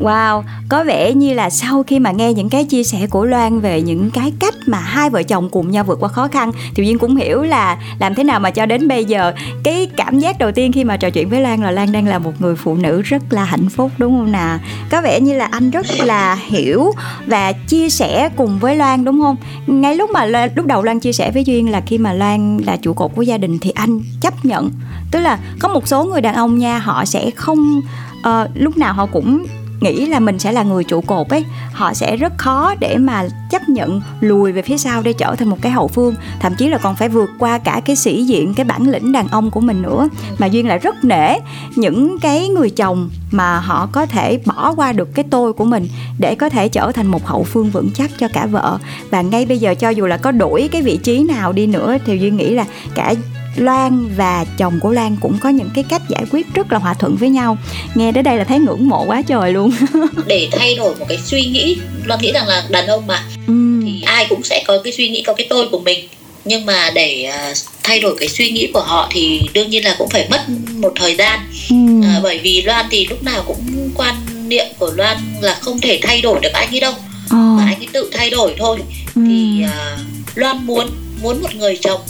Wow, 0.00 0.42
có 0.68 0.84
vẻ 0.84 1.14
như 1.14 1.34
là 1.34 1.50
sau 1.50 1.82
khi 1.82 1.98
mà 1.98 2.10
nghe 2.10 2.32
những 2.32 2.48
cái 2.48 2.64
chia 2.64 2.82
sẻ 2.82 3.06
của 3.10 3.24
Loan 3.24 3.60
về 3.60 3.82
những 3.82 4.10
cái 4.10 4.32
cách 4.40 4.54
mà 4.66 4.78
hai 4.78 5.10
vợ 5.10 5.22
chồng 5.22 5.48
cùng 5.50 5.70
nhau 5.70 5.84
vượt 5.84 6.00
qua 6.00 6.08
khó 6.08 6.28
khăn 6.28 6.52
thì 6.74 6.84
Duyên 6.84 6.98
cũng 6.98 7.16
hiểu 7.16 7.42
là 7.42 7.78
làm 7.98 8.14
thế 8.14 8.24
nào 8.24 8.40
mà 8.40 8.50
cho 8.50 8.66
đến 8.66 8.88
bây 8.88 9.04
giờ 9.04 9.32
cái 9.62 9.88
cảm 9.96 10.18
giác 10.18 10.38
đầu 10.38 10.52
tiên 10.52 10.72
khi 10.72 10.84
mà 10.84 10.96
trò 10.96 11.10
chuyện 11.10 11.28
với 11.28 11.40
Loan 11.40 11.62
là 11.62 11.70
Loan 11.70 11.92
đang 11.92 12.06
là 12.06 12.18
một 12.18 12.32
người 12.38 12.56
phụ 12.56 12.74
nữ 12.74 13.02
rất 13.02 13.22
là 13.30 13.44
hạnh 13.44 13.68
phúc 13.68 13.90
đúng 13.98 14.18
không 14.18 14.32
nào? 14.32 14.58
Có 14.90 15.00
vẻ 15.00 15.20
như 15.20 15.34
là 15.34 15.44
anh 15.44 15.70
rất 15.70 15.86
là 15.98 16.38
hiểu 16.46 16.92
và 17.26 17.52
chia 17.52 17.88
sẻ 17.88 18.28
cùng 18.36 18.58
với 18.58 18.76
Loan 18.76 19.04
đúng 19.04 19.20
không? 19.20 19.36
Ngay 19.66 19.96
lúc 19.96 20.10
mà 20.10 20.24
Loan, 20.24 20.50
lúc 20.54 20.66
đầu 20.66 20.82
Loan 20.82 21.00
chia 21.00 21.12
sẻ 21.12 21.30
với 21.30 21.44
Duyên 21.44 21.70
là 21.70 21.80
khi 21.80 21.98
mà 21.98 22.12
Loan 22.12 22.58
là 22.58 22.76
trụ 22.76 22.92
cột 22.92 23.10
của 23.14 23.22
gia 23.22 23.38
đình 23.38 23.58
thì 23.58 23.70
anh 23.70 24.00
chấp 24.20 24.44
nhận 24.44 24.70
tức 25.10 25.20
là 25.20 25.38
có 25.58 25.68
một 25.68 25.88
số 25.88 26.04
người 26.04 26.20
đàn 26.20 26.34
ông 26.34 26.58
nha 26.58 26.78
họ 26.78 27.04
sẽ 27.04 27.30
không 27.30 27.80
uh, 28.18 28.50
lúc 28.54 28.76
nào 28.76 28.94
họ 28.94 29.06
cũng 29.06 29.46
nghĩ 29.80 30.06
là 30.06 30.20
mình 30.20 30.38
sẽ 30.38 30.52
là 30.52 30.62
người 30.62 30.84
trụ 30.84 31.00
cột 31.00 31.28
ấy. 31.28 31.44
Họ 31.72 31.94
sẽ 31.94 32.16
rất 32.16 32.32
khó 32.38 32.74
để 32.80 32.96
mà 32.98 33.28
chấp 33.50 33.68
nhận 33.68 34.00
lùi 34.20 34.52
về 34.52 34.62
phía 34.62 34.78
sau 34.78 35.02
để 35.02 35.12
trở 35.12 35.34
thành 35.34 35.48
một 35.48 35.58
cái 35.60 35.72
hậu 35.72 35.88
phương. 35.88 36.14
Thậm 36.40 36.54
chí 36.58 36.68
là 36.68 36.78
còn 36.78 36.96
phải 36.96 37.08
vượt 37.08 37.30
qua 37.38 37.58
cả 37.58 37.80
cái 37.84 37.96
sĩ 37.96 38.24
diện, 38.24 38.54
cái 38.54 38.64
bản 38.64 38.90
lĩnh 38.90 39.12
đàn 39.12 39.28
ông 39.28 39.50
của 39.50 39.60
mình 39.60 39.82
nữa. 39.82 40.08
Mà 40.38 40.46
duyên 40.46 40.68
lại 40.68 40.78
rất 40.78 41.04
nể 41.04 41.38
những 41.76 42.18
cái 42.18 42.48
người 42.48 42.70
chồng 42.70 43.10
mà 43.30 43.58
họ 43.58 43.88
có 43.92 44.06
thể 44.06 44.40
bỏ 44.46 44.74
qua 44.76 44.92
được 44.92 45.14
cái 45.14 45.24
tôi 45.30 45.52
của 45.52 45.64
mình 45.64 45.88
để 46.18 46.34
có 46.34 46.48
thể 46.48 46.68
trở 46.68 46.92
thành 46.92 47.06
một 47.06 47.26
hậu 47.26 47.42
phương 47.42 47.70
vững 47.70 47.90
chắc 47.94 48.10
cho 48.18 48.28
cả 48.32 48.46
vợ. 48.46 48.78
Và 49.10 49.22
ngay 49.22 49.46
bây 49.46 49.58
giờ 49.58 49.74
cho 49.74 49.88
dù 49.88 50.06
là 50.06 50.16
có 50.16 50.30
đổi 50.30 50.68
cái 50.72 50.82
vị 50.82 50.96
trí 50.96 51.22
nào 51.22 51.52
đi 51.52 51.66
nữa, 51.66 51.96
thì 52.06 52.18
duyên 52.18 52.36
nghĩ 52.36 52.50
là 52.50 52.64
cả 52.94 53.14
Loan 53.58 54.08
và 54.16 54.44
chồng 54.58 54.78
của 54.82 54.90
Loan 54.90 55.16
cũng 55.20 55.38
có 55.40 55.48
những 55.48 55.70
cái 55.74 55.84
cách 55.88 56.02
giải 56.08 56.24
quyết 56.30 56.46
rất 56.54 56.72
là 56.72 56.78
hòa 56.78 56.94
thuận 56.94 57.16
với 57.16 57.28
nhau 57.28 57.58
nghe 57.94 58.12
đến 58.12 58.24
đây 58.24 58.36
là 58.36 58.44
thấy 58.44 58.58
ngưỡng 58.58 58.88
mộ 58.88 59.04
quá 59.06 59.22
trời 59.22 59.52
luôn 59.52 59.70
để 60.26 60.48
thay 60.52 60.74
đổi 60.74 60.94
một 60.96 61.06
cái 61.08 61.18
suy 61.24 61.44
nghĩ 61.44 61.76
Loan 62.04 62.20
nghĩ 62.20 62.32
rằng 62.32 62.46
là 62.46 62.64
đàn 62.68 62.86
ông 62.86 63.06
mà 63.06 63.24
ừ. 63.46 63.80
thì 63.84 64.02
ai 64.02 64.26
cũng 64.28 64.42
sẽ 64.42 64.64
có 64.66 64.78
cái 64.84 64.92
suy 64.92 65.08
nghĩ 65.08 65.22
có 65.22 65.34
cái 65.34 65.46
tôi 65.50 65.68
của 65.68 65.78
mình 65.78 66.08
nhưng 66.44 66.66
mà 66.66 66.90
để 66.94 67.30
uh, 67.50 67.56
thay 67.82 68.00
đổi 68.00 68.16
cái 68.18 68.28
suy 68.28 68.50
nghĩ 68.50 68.70
của 68.74 68.80
họ 68.80 69.08
thì 69.10 69.40
đương 69.52 69.70
nhiên 69.70 69.84
là 69.84 69.94
cũng 69.98 70.08
phải 70.08 70.28
mất 70.30 70.44
một 70.76 70.92
thời 70.96 71.16
gian 71.16 71.40
ừ. 71.70 71.76
uh, 71.98 72.22
bởi 72.22 72.38
vì 72.38 72.62
Loan 72.62 72.86
thì 72.90 73.06
lúc 73.06 73.22
nào 73.22 73.42
cũng 73.46 73.90
quan 73.94 74.14
niệm 74.48 74.66
của 74.78 74.92
Loan 74.96 75.16
là 75.40 75.54
không 75.60 75.80
thể 75.80 75.98
thay 76.02 76.20
đổi 76.20 76.40
được 76.42 76.52
anh 76.52 76.70
ấy 76.70 76.80
đâu 76.80 76.92
ờ. 77.30 77.36
mà 77.36 77.64
anh 77.66 77.78
ấy 77.78 77.88
tự 77.92 78.10
thay 78.12 78.30
đổi 78.30 78.54
thôi 78.58 78.78
ừ. 79.14 79.22
thì 79.28 79.64
uh, 79.64 80.00
Loan 80.34 80.66
muốn 80.66 80.88
muốn 81.22 81.42
một 81.42 81.54
người 81.54 81.78
chồng 81.82 82.00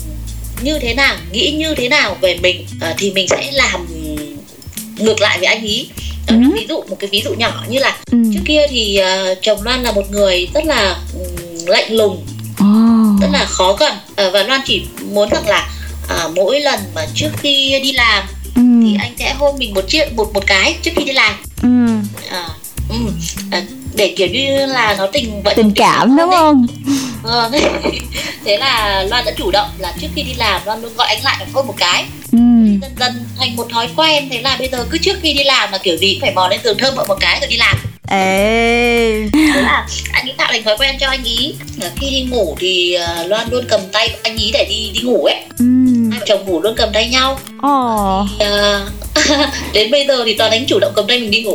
như 0.63 0.79
thế 0.79 0.95
nào 0.95 1.17
nghĩ 1.33 1.51
như 1.59 1.75
thế 1.75 1.89
nào 1.89 2.17
về 2.21 2.39
mình 2.43 2.67
uh, 2.91 2.97
thì 2.99 3.11
mình 3.11 3.29
sẽ 3.29 3.51
làm 3.53 3.87
ngược 4.97 5.21
lại 5.21 5.39
với 5.39 5.47
anh 5.47 5.63
ý 5.65 5.89
Ừ. 6.29 6.35
ví 6.55 6.67
dụ 6.69 6.83
một 6.89 6.97
cái 6.99 7.09
ví 7.13 7.23
dụ 7.25 7.35
nhỏ 7.35 7.65
như 7.69 7.79
là 7.79 7.97
Ừ. 8.11 8.19
trước 8.35 8.41
kia 8.47 8.67
thì 8.71 9.01
uh, 9.33 9.39
chồng 9.43 9.63
Loan 9.63 9.83
là 9.83 9.93
một 9.93 10.11
người 10.11 10.49
rất 10.55 10.65
là 10.65 10.97
um, 11.15 11.67
lạnh 11.67 11.93
lùng 11.93 12.27
Ồ. 12.59 12.65
rất 13.21 13.29
là 13.33 13.45
khó 13.45 13.73
gần 13.73 13.93
uh, 14.11 14.33
và 14.33 14.43
Loan 14.43 14.61
chỉ 14.65 14.83
muốn 15.13 15.29
rằng 15.31 15.49
là 15.49 15.69
uh, 16.05 16.37
mỗi 16.37 16.61
lần 16.61 16.81
mà 16.95 17.07
trước 17.15 17.29
khi 17.39 17.81
đi 17.83 17.93
làm 17.93 18.25
ừ. 18.55 18.63
thì 18.83 18.97
anh 19.01 19.13
sẽ 19.19 19.35
hôn 19.35 19.59
mình 19.59 19.75
một 19.75 19.89
chiếc 19.89 20.13
một 20.13 20.33
một 20.35 20.47
cái 20.47 20.77
trước 20.83 20.91
khi 20.97 21.05
đi 21.05 21.13
làm 21.13 21.35
ừ. 21.63 21.69
à, 22.31 22.49
ừ, 22.89 22.97
à, 23.51 23.63
để 23.99 24.15
kiểu 24.17 24.29
như 24.29 24.67
là 24.67 24.95
nó 24.99 25.07
tình 25.07 25.43
vợ 25.43 25.53
tình 25.57 25.73
cảm 25.75 26.17
đúng 26.17 26.31
ấy. 26.31 26.39
không 26.39 26.67
Vâng. 27.23 27.53
thế 28.45 28.57
là 28.57 29.05
Loan 29.11 29.25
đã 29.25 29.33
chủ 29.37 29.51
động 29.51 29.69
là 29.79 29.93
trước 30.01 30.09
khi 30.15 30.23
đi 30.23 30.35
làm 30.35 30.61
Loan 30.67 30.83
luôn 30.83 30.93
gọi 30.97 31.07
anh 31.07 31.25
lại 31.25 31.47
hôn 31.53 31.67
một 31.67 31.75
cái 31.77 32.05
ừ. 32.33 32.39
dần 32.83 32.93
dần 32.99 33.13
thành 33.39 33.57
một 33.57 33.67
thói 33.73 33.89
quen 33.97 34.29
thế 34.31 34.41
là 34.41 34.57
bây 34.59 34.69
giờ 34.69 34.87
cứ 34.91 34.99
trước 34.99 35.17
khi 35.23 35.33
đi 35.33 35.45
làm 35.45 35.73
là 35.73 35.79
kiểu 35.79 35.97
gì 35.97 36.15
cũng 36.15 36.21
phải 36.21 36.35
mò 36.35 36.49
lên 36.49 36.61
giường 36.65 36.79
thơm 36.79 36.95
vợ 36.95 37.05
một 37.09 37.17
cái 37.21 37.41
rồi 37.41 37.51
đi 37.51 37.57
làm 37.57 37.77
ê 38.11 39.29
thế 39.33 39.63
là 39.63 39.87
anh 40.13 40.29
ấy 40.29 40.35
tạo 40.37 40.49
thành 40.51 40.63
thói 40.63 40.77
quen 40.79 40.97
cho 41.01 41.09
anh 41.09 41.25
ý 41.25 41.55
khi 41.97 42.11
đi 42.11 42.23
ngủ 42.31 42.57
thì 42.61 42.95
ờ, 42.95 43.27
Loan 43.27 43.49
luôn 43.51 43.65
cầm 43.69 43.81
tay 43.93 44.11
anh 44.23 44.37
ý 44.37 44.51
để 44.53 44.67
đi 44.69 44.91
đi 44.95 45.01
ngủ 45.01 45.25
ấy 45.25 45.37
ừ. 45.59 45.65
Chồng 46.29 46.47
ngủ 46.47 46.63
luôn 46.63 46.75
cầm 46.77 46.89
tay 46.93 47.09
nhau. 47.09 47.39
Ồ. 47.63 48.27
Ờ, 48.39 48.87
đến 49.73 49.91
bây 49.91 50.07
giờ 50.07 50.23
thì 50.25 50.35
toàn 50.39 50.51
anh 50.51 50.67
chủ 50.67 50.79
động 50.81 50.93
cầm 50.97 51.07
tay 51.09 51.21
mình 51.21 51.31
đi 51.31 51.43
ngủ. 51.43 51.55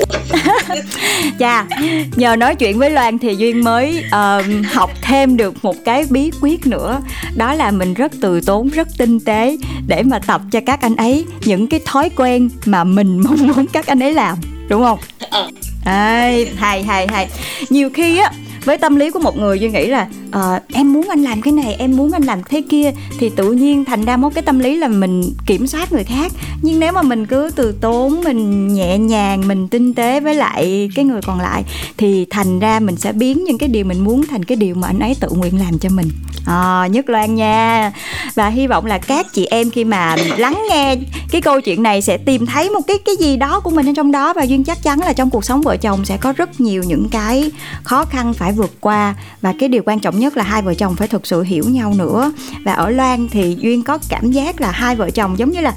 Chà, 1.39 1.65
nhờ 2.15 2.36
nói 2.36 2.55
chuyện 2.55 2.79
với 2.79 2.89
Loan 2.89 3.19
thì 3.19 3.36
Duyên 3.36 3.63
mới 3.63 4.03
uh, 4.07 4.65
học 4.73 4.91
thêm 5.01 5.38
được 5.38 5.65
một 5.65 5.75
cái 5.86 6.05
bí 6.09 6.31
quyết 6.41 6.67
nữa. 6.67 7.01
Đó 7.36 7.53
là 7.53 7.71
mình 7.71 7.93
rất 7.93 8.12
từ 8.21 8.41
tốn, 8.41 8.69
rất 8.69 8.88
tinh 8.97 9.19
tế 9.19 9.57
Để 9.88 10.03
mà 10.03 10.19
tập 10.19 10.41
cho 10.51 10.59
các 10.65 10.81
anh 10.81 10.95
ấy 10.95 11.25
những 11.45 11.67
cái 11.67 11.79
thói 11.86 12.09
quen 12.15 12.49
mà 12.65 12.83
mình 12.83 13.19
mong 13.23 13.47
muốn 13.47 13.67
các 13.67 13.86
anh 13.86 13.99
ấy 13.99 14.13
làm 14.13 14.38
Đúng 14.69 14.83
không? 14.83 14.99
ờ. 15.29 15.49
Ê, 15.86 16.45
hay 16.55 16.83
hay 16.83 17.07
hay. 17.07 17.27
Nhiều 17.69 17.89
khi 17.93 18.17
á 18.17 18.31
với 18.65 18.77
tâm 18.77 18.95
lý 18.95 19.12
của 19.12 19.19
một 19.19 19.38
người 19.38 19.59
Duy 19.59 19.69
nghĩ 19.69 19.88
là 19.88 20.07
à, 20.34 20.62
em 20.74 20.93
muốn 20.93 21.10
anh 21.10 21.24
làm 21.24 21.41
cái 21.41 21.52
này 21.52 21.76
em 21.80 21.98
muốn 21.98 22.12
anh 22.12 22.24
làm 22.24 22.43
thế 22.43 22.62
kia. 22.69 22.91
Thì 23.19 23.30
tự 23.30 23.52
nhiên 23.52 23.86
thành 23.86 24.06
ra 24.06 24.17
một 24.17 24.30
cái 24.36 24.41
tâm 24.41 24.60
lý 24.60 24.76
là 24.76 24.88
mình 24.88 25.34
kiểm 25.46 25.67
soát 25.67 25.91
người 25.93 26.04
khác. 26.04 26.32
Nhưng 26.62 26.80
nếu 26.80 26.91
mà 26.91 27.02
mình 27.02 27.26
cứ 27.26 27.52
từ 27.56 27.72
tốn 27.72 28.22
mình 28.24 28.74
nhẹ 28.74 28.98
nhàng 28.98 29.48
mình 29.48 29.67
tinh 29.67 29.93
tế 29.93 30.19
với 30.19 30.36
lại 30.36 30.89
cái 30.96 31.06
người 31.06 31.22
còn 31.22 31.39
lại 31.39 31.63
thì 31.98 32.26
thành 32.30 32.60
ra 32.60 32.80
mình 32.80 32.98
sẽ 32.98 33.12
biến 33.12 33.43
những 33.43 33.58
cái 33.58 33.69
điều 33.69 33.86
mình 33.86 34.04
muốn 34.04 34.26
thành 34.26 34.43
cái 34.43 34.56
điều 34.56 34.76
mà 34.76 34.88
anh 34.88 35.00
ấy 35.00 35.15
tự 35.19 35.30
nguyện 35.30 35.60
làm 35.60 35.80
cho 35.80 35.89
mình. 35.89 36.10
À, 36.46 36.88
nhất 36.91 37.10
loan 37.10 37.36
nha. 37.36 37.91
Và 38.36 38.48
hy 38.48 38.67
vọng 38.67 38.86
là 38.86 38.98
các 38.98 39.34
chị 39.34 39.46
em 39.46 39.69
khi 39.69 39.84
mà 39.84 40.15
lắng 40.38 40.62
nghe 40.69 40.96
cái 41.32 41.41
câu 41.41 41.62
chuyện 41.62 41.84
này 41.84 42.02
sẽ 42.02 42.17
tìm 42.17 42.46
thấy 42.46 42.69
một 42.69 42.82
cái 42.88 42.98
cái 43.06 43.15
gì 43.19 43.38
đó 43.38 43.60
của 43.60 43.69
mình 43.69 43.89
ở 43.89 43.93
trong 43.96 44.12
đó. 44.12 44.34
Và 44.34 44.43
duyên 44.43 44.63
chắc 44.63 44.84
chắn 44.84 45.00
là 45.00 45.13
trong 45.13 45.30
cuộc 45.30 45.46
sống 45.46 45.62
vợ 45.62 45.78
chồng 45.78 46.06
sẽ 46.06 46.17
có 46.17 46.34
rất 46.34 46.62
nhiều 46.62 46.84
những 46.84 47.10
cái 47.10 47.52
khó 47.84 48.06
khăn 48.06 48.34
phải 48.34 48.52
vượt 48.52 48.72
qua. 48.80 49.15
Và 49.41 49.54
cái 49.60 49.69
điều 49.69 49.82
quan 49.86 50.00
trọng 50.00 50.19
nhất 50.19 50.22
là 50.38 50.43
hai 50.43 50.62
vợ 50.62 50.73
chồng 50.73 50.95
phải 50.95 51.07
thực 51.07 51.27
sự 51.27 51.43
hiểu 51.43 51.63
nhau 51.69 51.93
nữa 51.97 52.31
và 52.65 52.73
ở 52.73 52.89
loan 52.89 53.27
thì 53.29 53.57
duyên 53.59 53.83
có 53.83 53.99
cảm 54.09 54.31
giác 54.31 54.62
là 54.62 54.71
hai 54.71 54.95
vợ 54.95 55.09
chồng 55.09 55.39
giống 55.39 55.51
như 55.51 55.62
là 55.62 55.73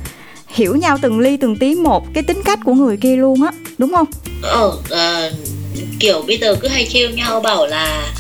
hiểu 0.49 0.77
nhau 0.77 0.99
từng 1.03 1.19
ly 1.19 1.37
từng 1.37 1.57
tí 1.57 1.75
một 1.75 2.15
cái 2.15 2.23
tính 2.23 2.43
cách 2.45 2.59
của 2.65 2.75
người 2.75 2.97
kia 2.97 3.17
luôn 3.17 3.43
á 3.43 3.51
đúng 3.79 3.93
không 3.93 4.07
ờ 4.43 4.73
ờ, 4.91 5.33
kiểu 6.01 6.23
bây 6.27 6.39
giờ 6.39 6.57
cứ 6.61 6.69
hay 6.69 6.87
trêu 6.87 7.11
nhau 7.11 7.41
bảo 7.41 7.67
là 7.67 8.13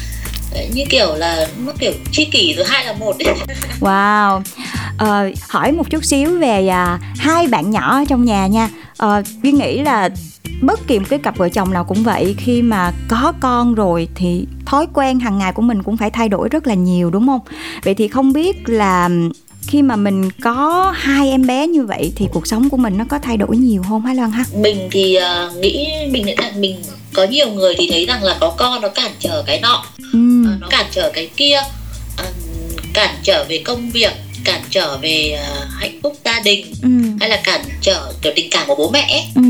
ờ, 0.54 0.60
như 0.74 0.84
kiểu 0.90 1.14
là 1.14 1.48
nó 1.66 1.72
kiểu 1.78 1.92
chi 2.12 2.24
kỷ 2.24 2.54
rồi 2.54 2.66
hai 2.68 2.84
là 2.84 2.92
một 2.92 3.16
ấy. 3.18 3.34
Wow. 3.80 4.42
Ờ, 4.98 5.30
hỏi 5.48 5.72
một 5.72 5.90
chút 5.90 6.04
xíu 6.04 6.38
về 6.38 6.68
à, 6.68 6.98
hai 7.18 7.46
bạn 7.46 7.70
nhỏ 7.70 7.98
ở 8.00 8.04
trong 8.08 8.24
nhà 8.24 8.46
nha. 8.46 8.68
Ờ, 8.96 9.22
Duyên 9.42 9.58
nghĩ 9.58 9.82
là 9.82 10.08
bất 10.60 10.80
kỳ 10.86 10.98
một 10.98 11.04
cái 11.08 11.18
cặp 11.18 11.36
vợ 11.38 11.48
chồng 11.48 11.72
nào 11.72 11.84
cũng 11.84 12.02
vậy 12.02 12.34
khi 12.38 12.62
mà 12.62 12.92
có 13.08 13.32
con 13.40 13.74
rồi 13.74 14.08
thì 14.14 14.46
thói 14.66 14.86
quen 14.94 15.20
hàng 15.20 15.38
ngày 15.38 15.52
của 15.52 15.62
mình 15.62 15.82
cũng 15.82 15.96
phải 15.96 16.10
thay 16.10 16.28
đổi 16.28 16.48
rất 16.48 16.66
là 16.66 16.74
nhiều 16.74 17.10
đúng 17.10 17.26
không? 17.26 17.40
Vậy 17.84 17.94
thì 17.94 18.08
không 18.08 18.32
biết 18.32 18.56
là 18.68 19.08
khi 19.66 19.82
mà 19.82 19.96
mình 19.96 20.30
có 20.42 20.92
hai 20.96 21.30
em 21.30 21.46
bé 21.46 21.66
như 21.66 21.86
vậy 21.86 22.12
thì 22.16 22.26
cuộc 22.32 22.46
sống 22.46 22.68
của 22.70 22.76
mình 22.76 22.98
nó 22.98 23.04
có 23.08 23.18
thay 23.18 23.36
đổi 23.36 23.56
nhiều 23.56 23.82
không 23.88 24.06
hả 24.06 24.14
Loan 24.14 24.30
ha? 24.30 24.44
mình 24.54 24.88
thì 24.90 25.14
ờ, 25.14 25.52
nghĩ 25.62 25.86
mình 26.10 26.26
nghĩ 26.26 26.34
rằng 26.38 26.60
mình 26.60 26.76
có 27.14 27.24
nhiều 27.24 27.48
người 27.52 27.74
thì 27.78 27.88
thấy 27.90 28.06
rằng 28.06 28.22
là 28.24 28.36
có 28.40 28.54
con 28.56 28.80
nó 28.82 28.88
cản 28.88 29.10
trở 29.20 29.42
cái 29.46 29.60
nọ 29.60 29.84
ờ, 30.12 30.18
nó 30.60 30.68
cản 30.70 30.86
trở 30.90 31.10
cái 31.14 31.30
kia 31.36 31.56
ờ, 32.16 32.24
cản 32.94 33.14
trở 33.22 33.44
về 33.48 33.62
công 33.64 33.90
việc 33.90 34.12
cản 34.44 34.60
trở 34.70 34.98
về 35.02 35.30
ờ, 35.48 35.66
hạnh 35.80 36.00
phúc 36.02 36.16
gia 36.24 36.40
đình 36.40 36.66
Ừ. 36.82 36.88
hay 37.20 37.28
là 37.28 37.40
cản 37.44 37.60
trở 37.80 38.12
kiểu 38.22 38.32
tình 38.36 38.48
cảm 38.50 38.66
của 38.66 38.74
bố 38.74 38.90
mẹ 38.90 39.08
ấy. 39.10 39.44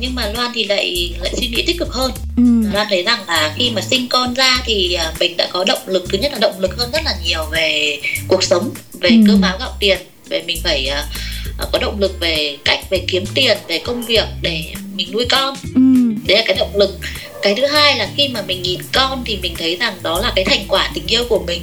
Nhưng 0.00 0.14
mà 0.14 0.26
Loan 0.34 0.50
thì 0.54 0.64
lại 0.64 1.14
lại 1.20 1.32
suy 1.36 1.48
nghĩ 1.48 1.62
tích 1.66 1.78
cực 1.78 1.88
hơn 1.92 2.12
Ừ. 2.36 2.42
Loan 2.72 2.86
thấy 2.90 3.02
rằng 3.02 3.18
là 3.28 3.54
khi 3.56 3.70
mà 3.70 3.80
sinh 3.82 4.08
con 4.08 4.34
ra 4.34 4.62
thì 4.64 4.92
à, 4.94 5.12
mình 5.20 5.36
đã 5.36 5.48
có 5.52 5.64
động 5.64 5.78
lực 5.86 6.04
thứ 6.12 6.18
nhất 6.18 6.32
là 6.32 6.38
động 6.40 6.60
lực 6.60 6.76
hơn 6.78 6.90
rất 6.92 7.02
là 7.04 7.14
nhiều 7.24 7.44
về 7.52 7.98
cuộc 8.28 8.42
sống 8.42 8.70
về 9.00 9.10
Ừ. 9.10 9.16
cơm 9.26 9.40
áo 9.42 9.56
gạo 9.60 9.76
tiền 9.80 9.98
về 10.28 10.42
mình 10.46 10.60
phải 10.64 10.86
à, 10.88 11.04
có 11.72 11.78
động 11.78 12.00
lực 12.00 12.20
về 12.20 12.56
cách 12.64 12.90
về 12.90 13.04
kiếm 13.08 13.24
tiền 13.34 13.58
về 13.68 13.78
công 13.78 14.02
việc 14.02 14.24
để 14.42 14.64
mình 14.94 15.08
nuôi 15.12 15.26
con 15.30 15.54
Ừ. 15.74 15.80
đấy 16.26 16.36
là 16.38 16.42
cái 16.46 16.56
động 16.58 16.76
lực 16.76 16.98
cái 17.42 17.54
thứ 17.54 17.66
hai 17.66 17.96
là 17.98 18.08
khi 18.16 18.28
mà 18.28 18.42
mình 18.42 18.62
nhìn 18.62 18.80
con 18.92 19.22
thì 19.26 19.38
mình 19.42 19.54
thấy 19.58 19.76
rằng 19.76 19.94
đó 20.02 20.20
là 20.20 20.32
cái 20.36 20.44
thành 20.44 20.64
quả 20.68 20.90
tình 20.94 21.06
yêu 21.06 21.24
của 21.28 21.44
mình 21.46 21.62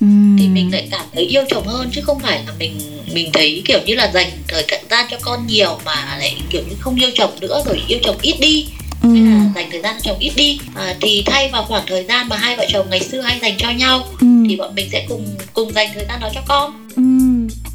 Ừ. 0.00 0.06
mình 0.54 0.72
lại 0.72 0.88
cảm 0.90 1.04
thấy 1.14 1.24
yêu 1.24 1.42
chồng 1.48 1.66
hơn 1.66 1.90
chứ 1.94 2.00
không 2.00 2.18
phải 2.18 2.40
là 2.46 2.52
mình 2.58 2.78
mình 3.14 3.30
thấy 3.32 3.62
kiểu 3.64 3.78
như 3.86 3.94
là 3.94 4.10
dành 4.14 4.28
thời 4.48 4.64
gian 4.90 5.06
cho 5.10 5.16
con 5.22 5.46
nhiều 5.46 5.78
mà 5.84 6.16
lại 6.18 6.36
kiểu 6.50 6.62
như 6.70 6.76
không 6.80 6.96
yêu 7.00 7.10
chồng 7.14 7.30
nữa 7.40 7.62
rồi 7.66 7.82
yêu 7.88 7.98
chồng 8.02 8.16
ít 8.22 8.34
đi 8.40 8.66
Ừ. 9.02 9.08
hay 9.08 9.22
là 9.24 9.50
dành 9.54 9.68
thời 9.70 9.80
gian 9.82 9.94
cho 9.94 10.00
chồng 10.12 10.18
ít 10.18 10.32
đi 10.36 10.58
à, 10.74 10.94
thì 11.00 11.22
thay 11.26 11.48
vào 11.48 11.64
khoảng 11.64 11.82
thời 11.86 12.04
gian 12.04 12.28
mà 12.28 12.36
hai 12.36 12.56
vợ 12.56 12.66
chồng 12.72 12.86
ngày 12.90 13.00
xưa 13.00 13.20
hay 13.20 13.38
dành 13.42 13.54
cho 13.58 13.70
nhau 13.70 14.06
Ừ. 14.20 14.26
thì 14.48 14.56
bọn 14.56 14.74
mình 14.74 14.88
sẽ 14.92 15.06
cùng 15.08 15.36
cùng 15.52 15.72
dành 15.72 15.88
thời 15.94 16.04
gian 16.08 16.20
đó 16.20 16.28
cho 16.34 16.40
con 16.48 16.88
Ừ. 16.96 17.02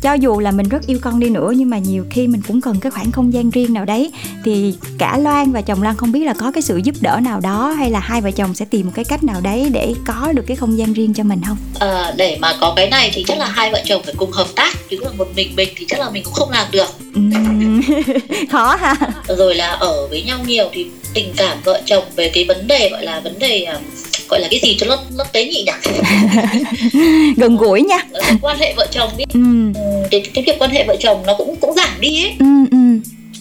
cho 0.02 0.14
dù 0.14 0.40
là 0.40 0.52
mình 0.52 0.70
rất 0.70 0.88
yêu 0.88 1.00
con 1.02 1.20
đi 1.20 1.30
nữa 1.30 1.54
nhưng 1.56 1.70
mà 1.70 1.78
nhiều 1.78 2.06
khi 2.10 2.28
mình 2.28 2.42
cũng 2.48 2.62
cần 2.62 2.80
cái 2.80 2.92
khoảng 2.92 3.12
không 3.12 3.34
gian 3.34 3.50
riêng 3.50 3.74
nào 3.74 3.86
đấy. 3.86 4.12
Thì 4.46 4.76
cả 4.98 5.18
loan 5.18 5.52
và 5.52 5.62
chồng 5.62 5.84
loan 5.84 5.96
không 5.98 6.12
biết 6.12 6.24
là 6.24 6.34
có 6.34 6.52
cái 6.52 6.62
sự 6.62 6.78
giúp 6.84 6.96
đỡ 7.02 7.20
nào 7.24 7.40
đó 7.40 7.70
hay 7.70 7.90
là 7.90 8.00
hai 8.00 8.22
vợ 8.22 8.32
chồng 8.32 8.54
sẽ 8.54 8.66
tìm 8.66 8.86
một 8.86 8.92
cái 8.96 9.06
cách 9.06 9.24
nào 9.24 9.42
đấy 9.42 9.70
để 9.74 9.94
có 10.06 10.32
được 10.36 10.44
cái 10.48 10.58
không 10.58 10.78
gian 10.78 10.94
riêng 10.94 11.14
cho 11.14 11.24
mình 11.24 11.42
không? 11.48 11.58
À, 11.80 12.14
để 12.18 12.38
mà 12.42 12.54
có 12.60 12.74
cái 12.76 12.90
này 12.90 13.12
thì 13.14 13.24
chắc 13.28 13.38
là 13.38 13.46
hai 13.46 13.72
vợ 13.72 13.82
chồng 13.86 14.02
phải 14.06 14.14
cùng 14.18 14.32
hợp 14.32 14.48
tác. 14.56 14.74
Chứ 14.90 14.98
là 15.02 15.10
một 15.18 15.28
mình 15.36 15.56
mình 15.56 15.70
thì 15.76 15.86
chắc 15.88 16.00
là 16.00 16.10
mình 16.10 16.24
cũng 16.24 16.34
không 16.34 16.50
làm 16.50 16.68
được. 16.72 16.88
Khó 18.52 18.76
ha. 18.76 18.96
Rồi 19.28 19.56
là 19.56 19.68
ở 19.68 20.08
với 20.08 20.24
nhau 20.24 20.40
nhiều 20.46 20.70
thì 20.74 20.86
tình 21.18 21.34
cảm 21.38 21.58
vợ 21.64 21.82
chồng 21.86 22.04
về 22.16 22.30
cái 22.34 22.46
vấn 22.48 22.68
đề 22.68 22.90
gọi 22.90 23.06
là 23.06 23.20
vấn 23.20 23.40
đề 23.40 23.68
uh, 23.76 23.82
gọi 24.30 24.40
là 24.40 24.48
cái 24.52 24.60
gì 24.64 24.78
cho 24.80 24.88
nó 24.88 24.98
nó 25.18 25.24
tế 25.24 25.46
nhị 25.46 25.66
nhỉ? 25.66 25.92
Gần 27.38 27.58
gũi 27.58 27.82
nha. 27.82 27.98
Cái 28.14 28.38
quan 28.42 28.58
hệ 28.60 28.74
vợ 28.78 28.88
chồng 28.92 29.12
đi. 29.18 29.24
Ừ. 29.34 29.40
cái 30.12 30.22
cái 30.34 30.44
việc 30.48 30.60
quan 30.60 30.72
hệ 30.72 30.84
vợ 30.88 30.96
chồng 31.00 31.24
nó 31.26 31.34
cũng 31.38 31.56
cũng 31.56 31.74
giảm 31.74 31.90
đi 32.00 32.24
ấy. 32.24 32.34
Ừ, 32.40 32.46
ừ. 32.72 32.78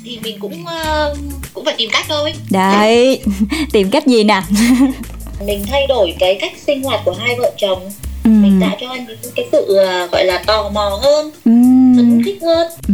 thì 0.04 0.18
mình 0.22 0.38
cũng 0.38 0.64
uh, 0.64 1.18
cũng 1.52 1.64
phải 1.64 1.74
tìm 1.78 1.90
cách 1.92 2.04
thôi. 2.08 2.32
Đấy. 2.50 3.20
Tìm 3.72 3.90
cách 3.90 4.06
gì 4.06 4.24
nè? 4.24 4.42
Mình 5.46 5.64
thay 5.70 5.86
đổi 5.86 6.14
cái 6.18 6.38
cách 6.40 6.52
sinh 6.66 6.82
hoạt 6.82 7.00
của 7.04 7.14
hai 7.18 7.36
vợ 7.38 7.52
chồng. 7.58 7.90
Ừ. 8.24 8.30
mình 8.30 8.60
tạo 8.60 8.76
cho 8.80 8.88
anh 8.88 9.06
cái 9.34 9.46
sự 9.52 9.58
uh, 9.60 10.10
gọi 10.12 10.24
là 10.24 10.38
tò 10.46 10.70
mò 10.70 11.00
hơn. 11.02 11.30
Ừ. 11.44 11.52
phấn 11.96 12.22
khích 12.24 12.38
hơn. 12.42 12.66
Ừ. 12.88 12.92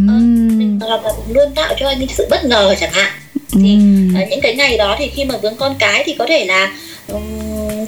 mình 0.56 0.78
hoặc 0.80 1.04
là 1.04 1.12
luôn 1.28 1.54
tạo 1.54 1.74
cho 1.80 1.88
anh 1.88 1.98
những 2.00 2.08
sự 2.08 2.26
bất 2.30 2.44
ngờ 2.44 2.74
chẳng 2.80 2.92
hạn. 2.92 3.12
Thì 3.52 3.78
uh, 4.22 4.28
những 4.30 4.40
cái 4.40 4.54
ngày 4.54 4.76
đó 4.76 4.96
thì 4.98 5.10
khi 5.14 5.24
mà 5.24 5.36
vướng 5.36 5.56
con 5.56 5.74
cái 5.78 6.02
thì 6.06 6.14
có 6.18 6.26
thể 6.26 6.44
là 6.44 6.72
um, 7.08 7.22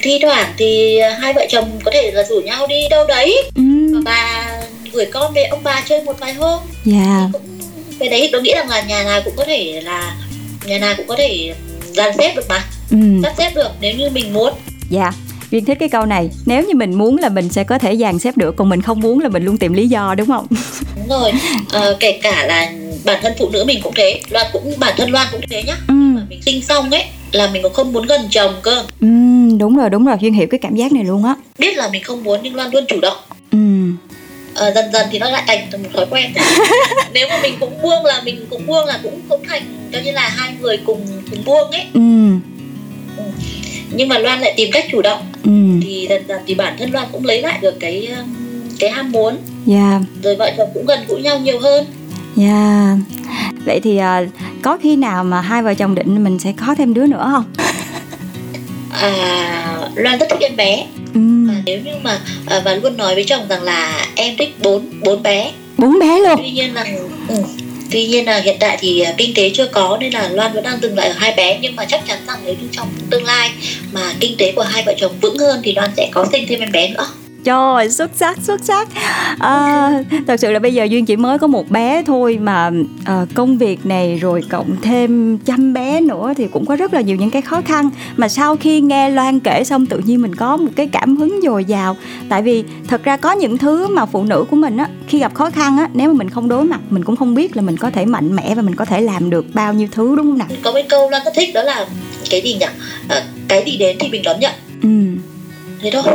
thi 0.02 0.18
thoảng 0.22 0.52
thì 0.58 1.00
hai 1.20 1.32
vợ 1.32 1.46
chồng 1.48 1.80
có 1.84 1.90
thể 1.94 2.10
là 2.10 2.22
rủ 2.22 2.40
nhau 2.40 2.66
đi 2.66 2.88
đâu 2.90 3.06
đấy 3.06 3.42
ừ. 3.56 3.62
và 4.04 4.52
gửi 4.92 5.06
con 5.06 5.32
về 5.32 5.44
ông 5.44 5.60
bà 5.62 5.82
chơi 5.88 6.02
một 6.02 6.20
vài 6.20 6.34
hôm 6.34 6.60
yeah. 6.92 7.06
Dạ. 7.06 7.28
cũng 7.32 7.42
cái 7.98 8.08
đấy 8.08 8.28
tôi 8.32 8.42
nghĩ 8.42 8.52
rằng 8.54 8.68
là 8.68 8.82
nhà 8.82 9.04
nào 9.04 9.20
cũng 9.24 9.34
có 9.36 9.44
thể 9.44 9.80
là 9.84 10.16
nhà 10.66 10.78
nào 10.78 10.94
cũng 10.96 11.06
có 11.06 11.16
thể 11.16 11.54
dàn 11.92 12.16
xếp 12.18 12.32
được 12.36 12.48
mà 12.48 12.64
ừ. 12.90 12.96
sắp 13.22 13.32
xếp 13.38 13.50
được 13.54 13.70
nếu 13.80 13.94
như 13.94 14.10
mình 14.10 14.32
muốn 14.32 14.52
dạ 14.90 15.02
yeah. 15.02 15.14
Duyên 15.50 15.64
thích 15.64 15.76
cái 15.80 15.88
câu 15.88 16.06
này 16.06 16.30
Nếu 16.46 16.62
như 16.62 16.74
mình 16.74 16.94
muốn 16.98 17.18
là 17.18 17.28
mình 17.28 17.48
sẽ 17.48 17.64
có 17.64 17.78
thể 17.78 17.96
dàn 17.96 18.18
xếp 18.18 18.36
được 18.36 18.56
Còn 18.56 18.68
mình 18.68 18.82
không 18.82 19.00
muốn 19.00 19.18
là 19.18 19.28
mình 19.28 19.44
luôn 19.44 19.58
tìm 19.58 19.72
lý 19.72 19.88
do 19.88 20.14
đúng 20.14 20.26
không? 20.26 20.46
Đúng 20.96 21.08
rồi 21.08 21.32
à, 21.72 21.80
Kể 22.00 22.18
cả 22.22 22.46
là 22.46 22.72
bản 23.04 23.18
thân 23.22 23.32
phụ 23.38 23.48
nữ 23.50 23.64
mình 23.64 23.80
cũng 23.82 23.94
thế. 23.96 24.20
Loan 24.30 24.46
cũng 24.52 24.72
bản 24.78 24.94
thân 24.96 25.10
Loan 25.10 25.26
cũng 25.32 25.40
thế 25.50 25.62
nhá. 25.62 25.76
Ừ. 25.88 25.94
Mà 25.94 26.22
mình 26.28 26.42
sinh 26.42 26.62
xong 26.62 26.90
ấy 26.90 27.04
là 27.32 27.50
mình 27.50 27.62
cũng 27.62 27.72
không 27.72 27.92
muốn 27.92 28.06
gần 28.06 28.20
chồng 28.30 28.54
cơ. 28.62 28.84
Ừ, 29.00 29.06
đúng 29.58 29.76
rồi 29.76 29.90
đúng 29.90 30.04
rồi. 30.04 30.16
Duyên 30.20 30.34
hiểu 30.34 30.46
cái 30.50 30.58
cảm 30.58 30.74
giác 30.74 30.92
này 30.92 31.04
luôn 31.04 31.24
á. 31.24 31.34
Biết 31.58 31.76
là 31.76 31.88
mình 31.88 32.02
không 32.02 32.24
muốn 32.24 32.40
nhưng 32.42 32.54
loan 32.54 32.70
luôn 32.72 32.84
chủ 32.88 33.00
động. 33.00 33.16
Ừ. 33.50 33.58
À, 34.54 34.70
dần 34.70 34.84
dần 34.92 35.06
thì 35.10 35.18
nó 35.18 35.30
lại 35.30 35.42
thành 35.46 35.82
một 35.82 35.88
thói 35.94 36.06
quen. 36.10 36.32
Nếu 37.12 37.28
mà 37.28 37.38
mình 37.42 37.54
cũng 37.60 37.82
buông 37.82 38.04
là 38.04 38.22
mình 38.24 38.46
cũng 38.50 38.66
buông 38.66 38.86
là 38.86 39.00
cũng 39.02 39.20
cũng 39.28 39.42
thành 39.48 39.62
cho 39.92 39.98
như 40.04 40.10
là 40.10 40.28
hai 40.28 40.54
người 40.60 40.76
cùng 40.76 41.06
cùng 41.30 41.44
buông 41.44 41.70
ấy. 41.70 41.84
Ừ. 41.94 42.30
ừ. 43.16 43.24
nhưng 43.90 44.08
mà 44.08 44.18
loan 44.18 44.40
lại 44.40 44.54
tìm 44.56 44.70
cách 44.72 44.84
chủ 44.90 45.02
động. 45.02 45.20
Ừ. 45.44 45.50
thì 45.82 46.06
dần 46.08 46.24
dần 46.28 46.40
thì 46.46 46.54
bản 46.54 46.76
thân 46.78 46.92
loan 46.92 47.06
cũng 47.12 47.24
lấy 47.24 47.42
lại 47.42 47.58
được 47.62 47.74
cái 47.80 48.08
um, 48.18 48.34
cái 48.78 48.90
ham 48.90 49.12
muốn. 49.12 49.36
Yeah. 49.66 50.02
rồi 50.22 50.36
vợ 50.36 50.50
chồng 50.56 50.68
cũng 50.74 50.86
gần 50.86 51.00
gũi 51.08 51.22
nhau 51.22 51.38
nhiều 51.38 51.58
hơn 51.58 51.86
yeah 52.36 52.98
vậy 53.64 53.80
thì 53.84 53.98
uh, 53.98 54.28
có 54.62 54.78
khi 54.82 54.96
nào 54.96 55.24
mà 55.24 55.40
hai 55.40 55.62
vợ 55.62 55.74
chồng 55.74 55.94
định 55.94 56.24
mình 56.24 56.38
sẽ 56.38 56.52
có 56.66 56.74
thêm 56.74 56.94
đứa 56.94 57.06
nữa 57.06 57.28
không? 57.32 57.44
À 59.00 59.78
loan 59.94 60.18
rất 60.18 60.26
thích 60.30 60.40
em 60.40 60.56
bé. 60.56 60.86
Ừ. 61.14 61.20
và 61.48 61.54
nếu 61.64 61.80
như 61.80 61.90
mà 62.02 62.20
và 62.64 62.74
luôn 62.74 62.96
nói 62.96 63.14
với 63.14 63.24
chồng 63.24 63.48
rằng 63.48 63.62
là 63.62 64.06
em 64.14 64.36
thích 64.36 64.54
bốn 64.62 64.90
bốn 65.04 65.22
bé. 65.22 65.50
Bốn 65.78 65.98
bé 65.98 66.20
luôn? 66.20 66.34
Tuy 66.36 66.50
nhiên 66.50 66.74
là 66.74 66.84
ừ, 67.28 67.34
tuy 67.90 68.06
nhiên 68.06 68.24
là 68.24 68.38
hiện 68.38 68.56
tại 68.60 68.78
thì 68.80 69.00
à, 69.00 69.12
kinh 69.16 69.34
tế 69.34 69.50
chưa 69.54 69.66
có 69.66 69.98
nên 70.00 70.12
là 70.12 70.28
loan 70.28 70.52
vẫn 70.52 70.62
đang 70.62 70.80
dừng 70.82 70.96
lại 70.96 71.08
ở 71.08 71.14
hai 71.16 71.34
bé. 71.36 71.58
Nhưng 71.62 71.76
mà 71.76 71.84
chắc 71.84 72.06
chắn 72.06 72.18
rằng 72.26 72.38
nếu 72.44 72.54
như 72.60 72.68
trong 72.72 72.88
tương 73.10 73.24
lai 73.24 73.50
mà 73.92 74.00
kinh 74.20 74.36
tế 74.38 74.52
của 74.56 74.62
hai 74.62 74.82
vợ 74.86 74.94
chồng 74.98 75.12
vững 75.20 75.38
hơn 75.38 75.60
thì 75.64 75.74
loan 75.74 75.90
sẽ 75.96 76.08
có 76.12 76.26
sinh 76.32 76.44
thêm 76.48 76.60
em 76.60 76.72
bé 76.72 76.88
nữa 76.88 77.06
Trời 77.44 77.90
xuất 77.90 78.10
sắc 78.14 78.38
xuất 78.42 78.64
sắc. 78.64 78.88
À, 79.38 79.90
Thật 80.26 80.40
sự 80.40 80.52
là 80.52 80.58
bây 80.58 80.74
giờ 80.74 80.84
Duyên 80.84 81.06
chỉ 81.06 81.16
mới 81.16 81.38
có 81.38 81.46
một 81.46 81.70
bé 81.70 82.02
thôi 82.06 82.38
Mà 82.42 82.70
à, 83.04 83.26
công 83.34 83.58
việc 83.58 83.86
này 83.86 84.16
rồi 84.16 84.42
cộng 84.50 84.76
thêm 84.82 85.38
chăm 85.38 85.72
bé 85.72 86.00
nữa 86.00 86.32
Thì 86.36 86.46
cũng 86.48 86.66
có 86.66 86.76
rất 86.76 86.94
là 86.94 87.00
nhiều 87.00 87.16
những 87.16 87.30
cái 87.30 87.42
khó 87.42 87.60
khăn. 87.64 87.90
Mà 88.16 88.28
sau 88.28 88.56
khi 88.56 88.80
nghe 88.80 89.10
Loan 89.10 89.40
kể 89.40 89.64
xong 89.64 89.86
tự 89.86 89.98
nhiên 89.98 90.22
mình 90.22 90.34
có 90.34 90.56
một 90.56 90.70
cái 90.76 90.88
cảm 90.92 91.16
hứng 91.16 91.40
dồi 91.42 91.64
dào. 91.64 91.96
Tại 92.28 92.42
vì 92.42 92.64
thật 92.88 93.02
ra 93.04 93.16
có 93.16 93.32
những 93.32 93.58
thứ 93.58 93.86
mà 93.86 94.06
phụ 94.06 94.24
nữ 94.24 94.44
của 94.50 94.56
mình 94.56 94.76
á 94.76 94.88
Khi 95.08 95.18
gặp 95.18 95.34
khó 95.34 95.50
khăn 95.50 95.78
á 95.78 95.88
Nếu 95.94 96.08
mà 96.08 96.14
mình 96.18 96.30
không 96.30 96.48
đối 96.48 96.64
mặt 96.64 96.80
Mình 96.90 97.04
cũng 97.04 97.16
không 97.16 97.34
biết 97.34 97.56
là 97.56 97.62
mình 97.62 97.76
có 97.76 97.90
thể 97.90 98.06
mạnh 98.06 98.36
mẽ 98.36 98.54
Và 98.54 98.62
mình 98.62 98.74
có 98.74 98.84
thể 98.84 99.00
làm 99.00 99.30
được 99.30 99.46
bao 99.54 99.72
nhiêu 99.72 99.88
thứ 99.92 100.16
đúng 100.16 100.26
không 100.26 100.38
nào? 100.38 100.48
Có 100.62 100.72
cái 100.72 100.82
câu 100.88 101.10
Loan 101.10 101.22
rất 101.24 101.30
thích 101.36 101.50
đó 101.54 101.62
là 101.62 101.86
Cái 102.30 102.40
gì 102.40 102.54
nhỉ? 102.54 102.66
À, 103.08 103.22
Cái 103.48 103.62
gì 103.66 103.76
đến 103.76 103.96
thì 104.00 104.08
mình 104.08 104.22
đón 104.24 104.40
nhận. 104.40 104.52
Ừ 104.82 104.88
thế 105.84 105.90
thôi 105.90 106.14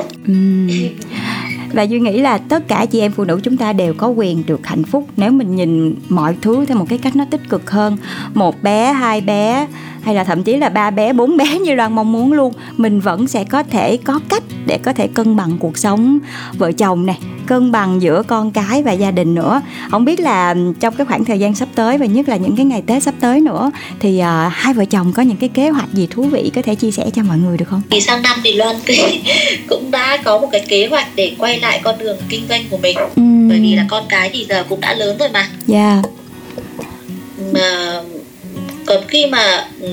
và 1.74 1.84
duy 1.84 2.00
nghĩ 2.00 2.20
là 2.20 2.38
tất 2.38 2.68
cả 2.68 2.86
chị 2.86 3.00
em 3.00 3.12
phụ 3.12 3.24
nữ 3.24 3.40
chúng 3.44 3.58
ta 3.58 3.74
đều 3.74 3.94
có 3.94 4.08
quyền 4.08 4.44
được 4.46 4.68
hạnh 4.68 4.84
phúc 4.84 5.08
nếu 5.18 5.32
mình 5.32 5.56
nhìn 5.56 5.96
mọi 6.10 6.36
thứ 6.42 6.66
theo 6.66 6.78
một 6.78 6.86
cái 6.90 7.00
cách 7.00 7.16
nó 7.16 7.26
tích 7.32 7.50
cực 7.50 7.72
hơn. 7.72 7.98
Một 8.34 8.64
bé, 8.64 8.94
hai 8.94 9.22
bé 9.22 9.68
hay 10.02 10.16
là 10.16 10.24
thậm 10.24 10.44
chí 10.44 10.58
là 10.58 10.70
ba 10.70 10.92
bé 10.92 11.14
bốn 11.14 11.38
bé 11.38 11.60
như 11.60 11.76
loan 11.76 11.96
mong 11.96 12.12
muốn 12.12 12.34
luôn. 12.34 12.54
Mình 12.78 13.00
vẫn 13.00 13.28
sẽ 13.28 13.44
có 13.44 13.64
thể 13.64 13.98
có 13.98 14.20
cách 14.30 14.44
để 14.66 14.78
có 14.78 14.94
thể 14.94 15.08
cân 15.08 15.36
bằng 15.36 15.58
cuộc 15.60 15.78
sống. 15.78 16.20
Vợ 16.58 16.72
chồng 16.72 17.06
này 17.06 17.20
cân 17.50 17.72
bằng 17.72 18.02
giữa 18.02 18.24
con 18.28 18.52
cái 18.52 18.84
và 18.84 18.92
gia 18.92 19.12
đình 19.12 19.36
nữa. 19.36 19.62
Không 19.92 20.06
biết 20.06 20.20
là 20.20 20.56
trong 20.80 20.96
cái 20.96 21.06
khoảng 21.06 21.26
thời 21.26 21.40
gian 21.40 21.56
sắp 21.56 21.70
tới 21.76 21.98
và 21.98 22.06
nhất 22.06 22.30
là 22.30 22.38
những 22.38 22.56
cái 22.56 22.66
ngày 22.66 22.84
tết 22.88 23.04
sắp 23.04 23.16
tới 23.20 23.42
nữa 23.42 23.72
thì 24.00 24.18
uh, 24.20 24.52
hai 24.52 24.74
vợ 24.74 24.86
chồng 24.86 25.14
có 25.14 25.22
những 25.22 25.38
cái 25.38 25.50
kế 25.50 25.70
hoạch 25.70 25.94
gì 25.94 26.08
thú 26.12 26.24
vị 26.24 26.52
có 26.56 26.62
thể 26.62 26.76
chia 26.76 26.92
sẻ 26.92 27.06
cho 27.14 27.24
mọi 27.24 27.38
người 27.38 27.58
được 27.58 27.66
không? 27.70 27.82
Thì 27.90 28.02
sang 28.02 28.22
năm 28.22 28.40
thì 28.44 28.54
loan 28.54 28.76
cũng 29.68 29.92
đã 29.92 30.18
có 30.18 30.40
một 30.40 30.50
cái 30.52 30.66
kế 30.68 30.88
hoạch 30.88 31.08
để 31.16 31.32
quay 31.38 31.60
lại 31.60 31.82
con 31.84 31.98
đường 31.98 32.18
kinh 32.30 32.48
doanh 32.50 32.62
của 32.70 32.78
mình. 32.78 32.98
Ừ. 33.16 33.22
bởi 33.50 33.60
vì 33.60 33.76
là 33.76 33.86
con 33.90 34.04
cái 34.10 34.30
thì 34.34 34.46
giờ 34.50 34.64
cũng 34.70 34.82
đã 34.82 34.94
lớn 34.94 35.18
rồi 35.20 35.30
mà. 35.34 35.48
Dạ. 35.68 35.78
Yeah. 35.78 36.06
mà 37.54 38.02
còn 38.90 39.08
khi 39.08 39.26
mà 39.26 39.68
ừ, 39.82 39.88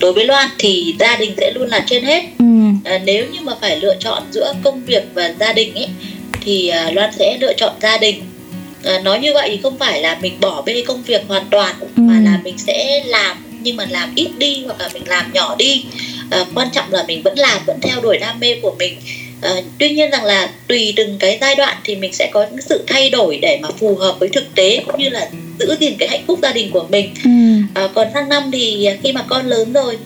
đối 0.00 0.12
với 0.12 0.26
loan 0.26 0.48
thì 0.58 0.94
gia 0.98 1.16
đình 1.16 1.34
sẽ 1.36 1.52
luôn 1.54 1.68
là 1.68 1.84
trên 1.86 2.04
hết 2.04 2.22
ừ. 2.38 2.44
à, 2.84 2.98
nếu 3.04 3.26
như 3.32 3.40
mà 3.42 3.52
phải 3.60 3.80
lựa 3.80 3.94
chọn 4.00 4.22
giữa 4.30 4.54
công 4.62 4.84
việc 4.84 5.04
và 5.14 5.34
gia 5.40 5.52
đình 5.52 5.74
ấy 5.74 5.88
thì 6.40 6.68
à, 6.68 6.90
loan 6.90 7.10
sẽ 7.18 7.38
lựa 7.40 7.52
chọn 7.56 7.72
gia 7.82 7.98
đình 7.98 8.22
à, 8.84 8.98
nói 8.98 9.18
như 9.18 9.34
vậy 9.34 9.48
thì 9.50 9.60
không 9.62 9.78
phải 9.78 10.00
là 10.00 10.18
mình 10.22 10.40
bỏ 10.40 10.62
bê 10.62 10.84
công 10.86 11.02
việc 11.02 11.22
hoàn 11.28 11.46
toàn 11.50 11.74
ừ. 11.80 11.86
mà 11.96 12.20
là 12.24 12.40
mình 12.44 12.58
sẽ 12.58 13.04
làm 13.06 13.36
nhưng 13.60 13.76
mà 13.76 13.86
làm 13.90 14.12
ít 14.14 14.28
đi 14.38 14.62
hoặc 14.66 14.80
là 14.80 14.88
mình 14.94 15.08
làm 15.08 15.32
nhỏ 15.32 15.56
đi 15.58 15.84
à, 16.30 16.44
quan 16.54 16.68
trọng 16.72 16.92
là 16.92 17.04
mình 17.08 17.22
vẫn 17.22 17.38
làm 17.38 17.62
vẫn 17.66 17.80
theo 17.82 18.00
đuổi 18.00 18.18
đam 18.18 18.40
mê 18.40 18.56
của 18.62 18.74
mình 18.78 18.96
à, 19.42 19.50
tuy 19.78 19.90
nhiên 19.90 20.10
rằng 20.10 20.24
là 20.24 20.50
tùy 20.68 20.92
từng 20.96 21.18
cái 21.18 21.38
giai 21.40 21.54
đoạn 21.54 21.76
thì 21.84 21.96
mình 21.96 22.12
sẽ 22.12 22.30
có 22.32 22.46
những 22.50 22.60
sự 22.68 22.84
thay 22.86 23.10
đổi 23.10 23.38
để 23.42 23.58
mà 23.62 23.68
phù 23.80 23.96
hợp 23.96 24.16
với 24.18 24.28
thực 24.28 24.54
tế 24.54 24.82
cũng 24.86 25.00
như 25.00 25.08
là 25.08 25.28
giữ 25.58 25.76
gìn 25.80 25.94
cái 25.98 26.08
hạnh 26.08 26.24
phúc 26.26 26.38
gia 26.42 26.52
đình 26.52 26.70
của 26.70 26.86
mình 26.90 27.10
ừ. 27.24 27.30
à, 27.74 27.88
còn 27.94 28.08
sang 28.14 28.28
năm 28.28 28.42
thì 28.52 28.88
khi 29.02 29.12
mà 29.12 29.24
con 29.28 29.46
lớn 29.46 29.72
rồi 29.72 29.98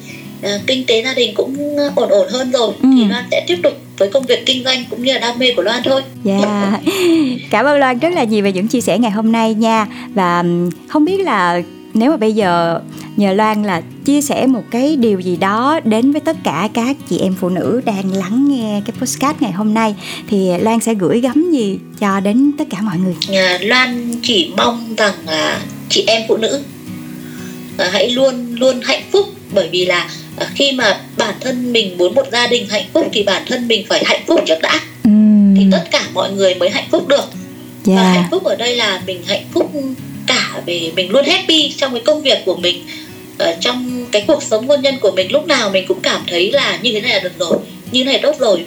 à, 0.43 0.59
kinh 0.67 0.87
tế 0.87 1.03
gia 1.03 1.15
đình 1.15 1.35
cũng 1.35 1.77
ổn 1.97 2.11
ổn 2.11 2.29
hơn 2.31 2.51
rồi 2.51 2.73
ừ. 2.83 2.89
thì 2.97 3.05
loan 3.05 3.25
sẽ 3.31 3.45
tiếp 3.47 3.57
tục 3.63 3.73
với 3.99 4.11
công 4.11 4.27
việc 4.27 4.47
kinh 4.47 4.65
doanh 4.65 4.85
cũng 4.91 5.03
như 5.03 5.13
là 5.13 5.19
đam 5.19 5.39
mê 5.39 5.53
của 5.57 5.63
Loan 5.63 5.83
thôi. 5.85 6.03
Dạ. 6.25 6.39
Yeah. 6.39 6.81
Cảm 7.51 7.67
ơn 7.67 7.79
Loan 7.79 7.99
rất 7.99 8.13
là 8.13 8.25
nhiều 8.25 8.45
về 8.45 8.53
những 8.53 8.69
chia 8.69 8.81
sẻ 8.81 8.99
ngày 8.99 9.11
hôm 9.11 9.33
nay 9.33 9.55
nha. 9.55 9.87
Và 10.15 10.45
không 10.89 11.05
biết 11.05 11.21
là 11.21 11.63
nếu 11.95 12.11
mà 12.11 12.17
bây 12.17 12.33
giờ 12.33 12.81
nhờ 13.17 13.33
Loan 13.33 13.63
là 13.63 13.83
chia 14.05 14.21
sẻ 14.21 14.47
một 14.47 14.63
cái 14.71 14.97
điều 14.97 15.21
gì 15.21 15.37
đó 15.37 15.81
đến 15.85 16.13
với 16.13 16.21
tất 16.21 16.37
cả 16.45 16.69
các 16.75 16.97
chị 17.11 17.19
em 17.19 17.35
phụ 17.41 17.49
nữ 17.49 17.81
đang 17.85 18.13
lắng 18.13 18.49
nghe 18.49 18.83
cái 18.87 18.97
podcast 18.99 19.37
ngày 19.41 19.53
hôm 19.53 19.75
nay 19.75 19.95
thì 20.29 20.51
Loan 20.59 20.81
sẽ 20.81 20.95
gửi 20.95 21.21
gắm 21.21 21.51
gì 21.53 21.79
cho 22.01 22.21
đến 22.21 22.53
tất 22.59 22.65
cả 22.71 22.79
mọi 22.81 22.99
người. 22.99 23.15
À, 23.39 23.59
Loan 23.63 24.15
chỉ 24.23 24.53
mong 24.57 24.95
rằng 24.97 25.15
là 25.27 25.61
chị 25.89 26.05
em 26.07 26.23
phụ 26.29 26.37
nữ 26.37 26.63
à, 27.79 27.89
hãy 27.93 28.11
luôn 28.11 28.55
luôn 28.55 28.81
hạnh 28.83 29.03
phúc 29.13 29.27
bởi 29.55 29.69
vì 29.73 29.85
là 29.85 30.11
à, 30.37 30.47
khi 30.55 30.73
mà 30.73 31.01
bản 31.17 31.35
thân 31.41 31.73
mình 31.73 31.99
muốn 31.99 32.15
một 32.15 32.27
gia 32.33 32.47
đình 32.47 32.69
hạnh 32.69 32.87
phúc 32.93 33.07
thì 33.13 33.23
bản 33.23 33.43
thân 33.47 33.69
mình 33.69 33.87
phải 33.89 34.03
hạnh 34.07 34.23
phúc 34.27 34.41
trước 34.47 34.61
đã 34.63 34.81
ừ. 35.05 35.11
thì 35.57 35.67
tất 35.73 35.85
cả 35.91 36.03
mọi 36.15 36.33
người 36.33 36.55
mới 36.55 36.71
hạnh 36.71 36.89
phúc 36.91 37.09
được 37.09 37.25
yeah. 37.87 37.99
và 37.99 38.13
hạnh 38.13 38.29
phúc 38.31 38.45
ở 38.45 38.57
đây 38.57 38.77
là 38.77 39.03
mình 39.07 39.23
hạnh 39.27 39.45
phúc 39.55 39.73
cả 40.27 40.63
về 40.67 40.93
mình 40.97 41.11
luôn 41.11 41.25
happy 41.25 41.73
trong 41.77 41.93
cái 41.93 42.03
công 42.05 42.23
việc 42.23 42.39
của 42.45 42.57
mình 42.57 42.85
ở 43.39 43.55
trong 43.61 44.07
cái 44.13 44.25
cuộc 44.27 44.43
sống 44.43 44.69
hôn 44.69 44.83
nhân 44.83 44.95
của 45.01 45.13
mình 45.17 45.33
lúc 45.33 45.47
nào 45.47 45.71
mình 45.71 45.85
cũng 45.89 46.01
cảm 46.01 46.21
thấy 46.27 46.53
là 46.53 46.79
như 46.83 46.93
thế 46.93 47.01
này 47.01 47.13
là 47.13 47.19
được 47.19 47.39
rồi 47.39 47.59
như 47.93 48.05
thế 48.05 48.13
này 48.13 48.21
tốt 48.23 48.35
rồi 48.39 48.65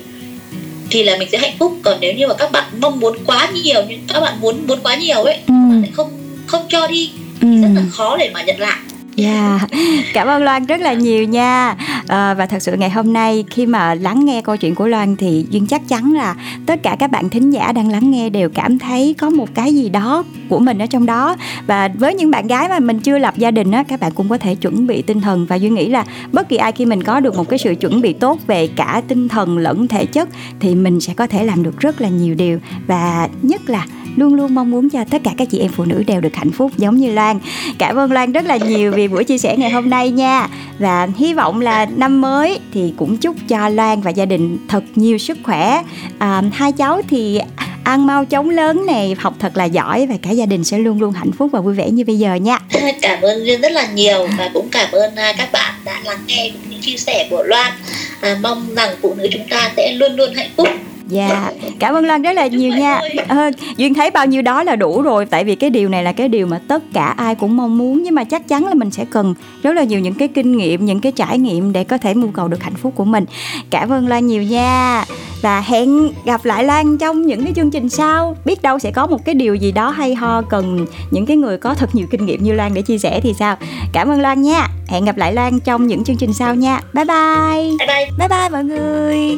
thì 0.89 1.03
là 1.03 1.17
mình 1.17 1.27
sẽ 1.31 1.37
hạnh 1.37 1.55
phúc 1.59 1.77
còn 1.83 1.97
nếu 2.01 2.13
như 2.13 2.27
mà 2.27 2.33
các 2.33 2.51
bạn 2.51 2.63
mong 2.79 2.99
muốn 2.99 3.17
quá 3.25 3.49
nhiều 3.53 3.81
nhưng 3.89 3.99
các 4.07 4.19
bạn 4.19 4.41
muốn 4.41 4.67
muốn 4.67 4.79
quá 4.83 4.95
nhiều 4.95 5.23
ấy 5.23 5.35
ừ. 5.35 5.41
các 5.47 5.69
bạn 5.69 5.81
lại 5.81 5.91
không 5.93 6.11
không 6.45 6.65
cho 6.69 6.87
đi 6.87 7.11
thì 7.41 7.47
ừ. 7.47 7.61
rất 7.61 7.69
là 7.75 7.81
khó 7.91 8.17
để 8.17 8.29
mà 8.33 8.43
nhận 8.43 8.59
lại 8.59 8.77
Dạ, 9.19 9.59
yeah. 9.59 9.69
cảm 10.13 10.27
ơn 10.27 10.43
Loan 10.43 10.65
rất 10.65 10.81
là 10.81 10.93
nhiều 10.93 11.23
nha. 11.23 11.75
À, 12.07 12.33
và 12.33 12.45
thật 12.45 12.61
sự 12.61 12.75
ngày 12.77 12.89
hôm 12.89 13.13
nay 13.13 13.45
khi 13.49 13.65
mà 13.65 13.95
lắng 13.95 14.25
nghe 14.25 14.41
câu 14.41 14.57
chuyện 14.57 14.75
của 14.75 14.87
Loan 14.87 15.15
thì 15.15 15.45
duyên 15.49 15.67
chắc 15.67 15.87
chắn 15.87 16.13
là 16.13 16.35
tất 16.65 16.83
cả 16.83 16.95
các 16.99 17.11
bạn 17.11 17.29
thính 17.29 17.49
giả 17.49 17.71
đang 17.71 17.89
lắng 17.89 18.11
nghe 18.11 18.29
đều 18.29 18.49
cảm 18.49 18.79
thấy 18.79 19.15
có 19.17 19.29
một 19.29 19.49
cái 19.55 19.75
gì 19.75 19.89
đó 19.89 20.23
của 20.49 20.59
mình 20.59 20.79
ở 20.79 20.85
trong 20.85 21.05
đó. 21.05 21.35
Và 21.67 21.89
với 21.93 22.13
những 22.13 22.31
bạn 22.31 22.47
gái 22.47 22.69
mà 22.69 22.79
mình 22.79 22.99
chưa 22.99 23.17
lập 23.17 23.33
gia 23.37 23.51
đình 23.51 23.71
á 23.71 23.83
các 23.83 23.99
bạn 23.99 24.11
cũng 24.11 24.29
có 24.29 24.37
thể 24.37 24.55
chuẩn 24.55 24.87
bị 24.87 25.01
tinh 25.01 25.21
thần. 25.21 25.45
Và 25.45 25.55
duyên 25.55 25.73
nghĩ 25.73 25.89
là 25.89 26.05
bất 26.31 26.49
kỳ 26.49 26.57
ai 26.57 26.71
khi 26.71 26.85
mình 26.85 27.03
có 27.03 27.19
được 27.19 27.37
một 27.37 27.49
cái 27.49 27.59
sự 27.59 27.75
chuẩn 27.75 28.01
bị 28.01 28.13
tốt 28.13 28.39
về 28.47 28.67
cả 28.67 29.01
tinh 29.07 29.27
thần 29.27 29.57
lẫn 29.57 29.87
thể 29.87 30.05
chất 30.05 30.29
thì 30.59 30.75
mình 30.75 31.01
sẽ 31.01 31.13
có 31.13 31.27
thể 31.27 31.45
làm 31.45 31.63
được 31.63 31.79
rất 31.79 32.01
là 32.01 32.09
nhiều 32.09 32.35
điều. 32.35 32.59
Và 32.87 33.29
nhất 33.41 33.61
là 33.69 33.85
luôn 34.17 34.33
luôn 34.33 34.55
mong 34.55 34.71
muốn 34.71 34.89
cho 34.89 35.03
tất 35.11 35.21
cả 35.23 35.31
các 35.37 35.47
chị 35.51 35.59
em 35.59 35.71
phụ 35.71 35.85
nữ 35.85 36.03
đều 36.07 36.21
được 36.21 36.35
hạnh 36.35 36.51
phúc 36.51 36.71
giống 36.77 36.97
như 36.97 37.11
Loan. 37.11 37.39
Cảm 37.77 37.95
ơn 37.95 38.11
Loan 38.11 38.31
rất 38.31 38.45
là 38.45 38.57
nhiều 38.57 38.91
vì 38.91 39.07
buổi 39.07 39.23
chia 39.23 39.37
sẻ 39.37 39.57
ngày 39.57 39.71
hôm 39.71 39.89
nay 39.89 40.11
nha. 40.11 40.47
Và 40.79 41.07
hy 41.17 41.33
vọng 41.33 41.61
là 41.61 41.85
năm 41.85 42.21
mới 42.21 42.59
thì 42.73 42.93
cũng 42.97 43.17
chúc 43.17 43.35
cho 43.47 43.69
Loan 43.69 44.01
và 44.01 44.11
gia 44.11 44.25
đình 44.25 44.57
thật 44.67 44.83
nhiều 44.95 45.17
sức 45.17 45.37
khỏe. 45.43 45.83
À, 46.19 46.41
hai 46.53 46.71
cháu 46.71 47.01
thì 47.07 47.39
ăn 47.89 48.07
mau 48.07 48.25
chóng 48.25 48.49
lớn 48.49 48.85
này 48.85 49.15
học 49.19 49.33
thật 49.39 49.57
là 49.57 49.65
giỏi 49.65 50.07
và 50.09 50.15
cả 50.21 50.31
gia 50.31 50.45
đình 50.45 50.63
sẽ 50.63 50.77
luôn 50.77 51.01
luôn 51.01 51.13
hạnh 51.13 51.31
phúc 51.31 51.49
và 51.53 51.59
vui 51.59 51.73
vẻ 51.73 51.89
như 51.89 52.03
bây 52.05 52.19
giờ 52.19 52.33
nha 52.35 52.59
cảm 53.01 53.21
ơn 53.21 53.45
duyên 53.45 53.61
rất 53.61 53.71
là 53.71 53.87
nhiều 53.93 54.27
và 54.37 54.49
cũng 54.53 54.69
cảm 54.71 54.91
ơn 54.91 55.15
à, 55.15 55.33
các 55.37 55.51
bạn 55.51 55.73
đã 55.85 56.01
lắng 56.05 56.19
nghe 56.27 56.51
những 56.69 56.81
chia 56.81 56.97
sẻ 56.97 57.27
của 57.29 57.43
loan 57.43 57.71
à, 58.21 58.37
mong 58.41 58.75
rằng 58.75 58.95
phụ 59.01 59.13
nữ 59.13 59.27
chúng 59.31 59.47
ta 59.49 59.71
sẽ 59.77 59.93
luôn 59.93 60.15
luôn 60.15 60.33
hạnh 60.33 60.49
phúc 60.57 60.67
Dạ, 61.09 61.51
cảm 61.79 61.93
ơn 61.93 62.05
Loan 62.05 62.21
rất 62.21 62.33
là 62.33 62.47
nhiều 62.47 62.73
nha. 62.73 63.01
À, 63.27 63.51
Duyên 63.77 63.93
thấy 63.93 64.11
bao 64.11 64.25
nhiêu 64.25 64.41
đó 64.41 64.63
là 64.63 64.75
đủ 64.75 65.01
rồi 65.01 65.25
tại 65.25 65.43
vì 65.43 65.55
cái 65.55 65.69
điều 65.69 65.89
này 65.89 66.03
là 66.03 66.11
cái 66.11 66.27
điều 66.27 66.47
mà 66.47 66.59
tất 66.67 66.83
cả 66.93 67.05
ai 67.05 67.35
cũng 67.35 67.57
mong 67.57 67.77
muốn 67.77 68.03
nhưng 68.03 68.15
mà 68.15 68.23
chắc 68.23 68.47
chắn 68.47 68.65
là 68.65 68.73
mình 68.73 68.91
sẽ 68.91 69.05
cần 69.05 69.33
rất 69.63 69.73
là 69.73 69.83
nhiều 69.83 69.99
những 69.99 70.13
cái 70.13 70.27
kinh 70.27 70.57
nghiệm, 70.57 70.85
những 70.85 70.99
cái 70.99 71.11
trải 71.11 71.37
nghiệm 71.37 71.73
để 71.73 71.83
có 71.83 71.97
thể 71.97 72.13
mưu 72.13 72.31
cầu 72.31 72.47
được 72.47 72.63
hạnh 72.63 72.75
phúc 72.75 72.93
của 72.95 73.05
mình. 73.05 73.25
Cảm 73.69 73.91
ơn 73.91 74.07
Loan 74.07 74.27
nhiều 74.27 74.43
nha. 74.43 75.05
Và 75.41 75.61
hẹn 75.61 76.09
gặp 76.25 76.45
lại 76.45 76.63
Loan 76.63 76.97
trong 76.97 77.25
những 77.25 77.43
cái 77.43 77.53
chương 77.55 77.71
trình 77.71 77.89
sau. 77.89 78.35
Biết 78.45 78.61
đâu 78.61 78.79
sẽ 78.79 78.91
có 78.91 79.07
một 79.07 79.25
cái 79.25 79.35
điều 79.35 79.55
gì 79.55 79.71
đó 79.71 79.89
hay 79.89 80.15
ho 80.15 80.41
cần 80.41 80.85
những 81.11 81.25
cái 81.25 81.37
người 81.37 81.57
có 81.57 81.73
thật 81.73 81.95
nhiều 81.95 82.07
kinh 82.11 82.25
nghiệm 82.25 82.43
như 82.43 82.53
Loan 82.53 82.73
để 82.73 82.81
chia 82.81 82.97
sẻ 82.97 83.19
thì 83.23 83.33
sao. 83.39 83.55
Cảm 83.93 84.09
ơn 84.09 84.21
Loan 84.21 84.41
nha. 84.41 84.67
Hẹn 84.87 85.05
gặp 85.05 85.17
lại 85.17 85.33
Loan 85.33 85.59
trong 85.59 85.87
những 85.87 86.03
chương 86.03 86.17
trình 86.17 86.33
sau 86.33 86.55
nha. 86.55 86.81
Bye 86.93 87.05
bye. 87.05 87.77
Bye 87.79 87.87
bye. 87.87 88.09
Bye 88.17 88.27
bye 88.27 88.49
mọi 88.49 88.63
người 88.63 89.37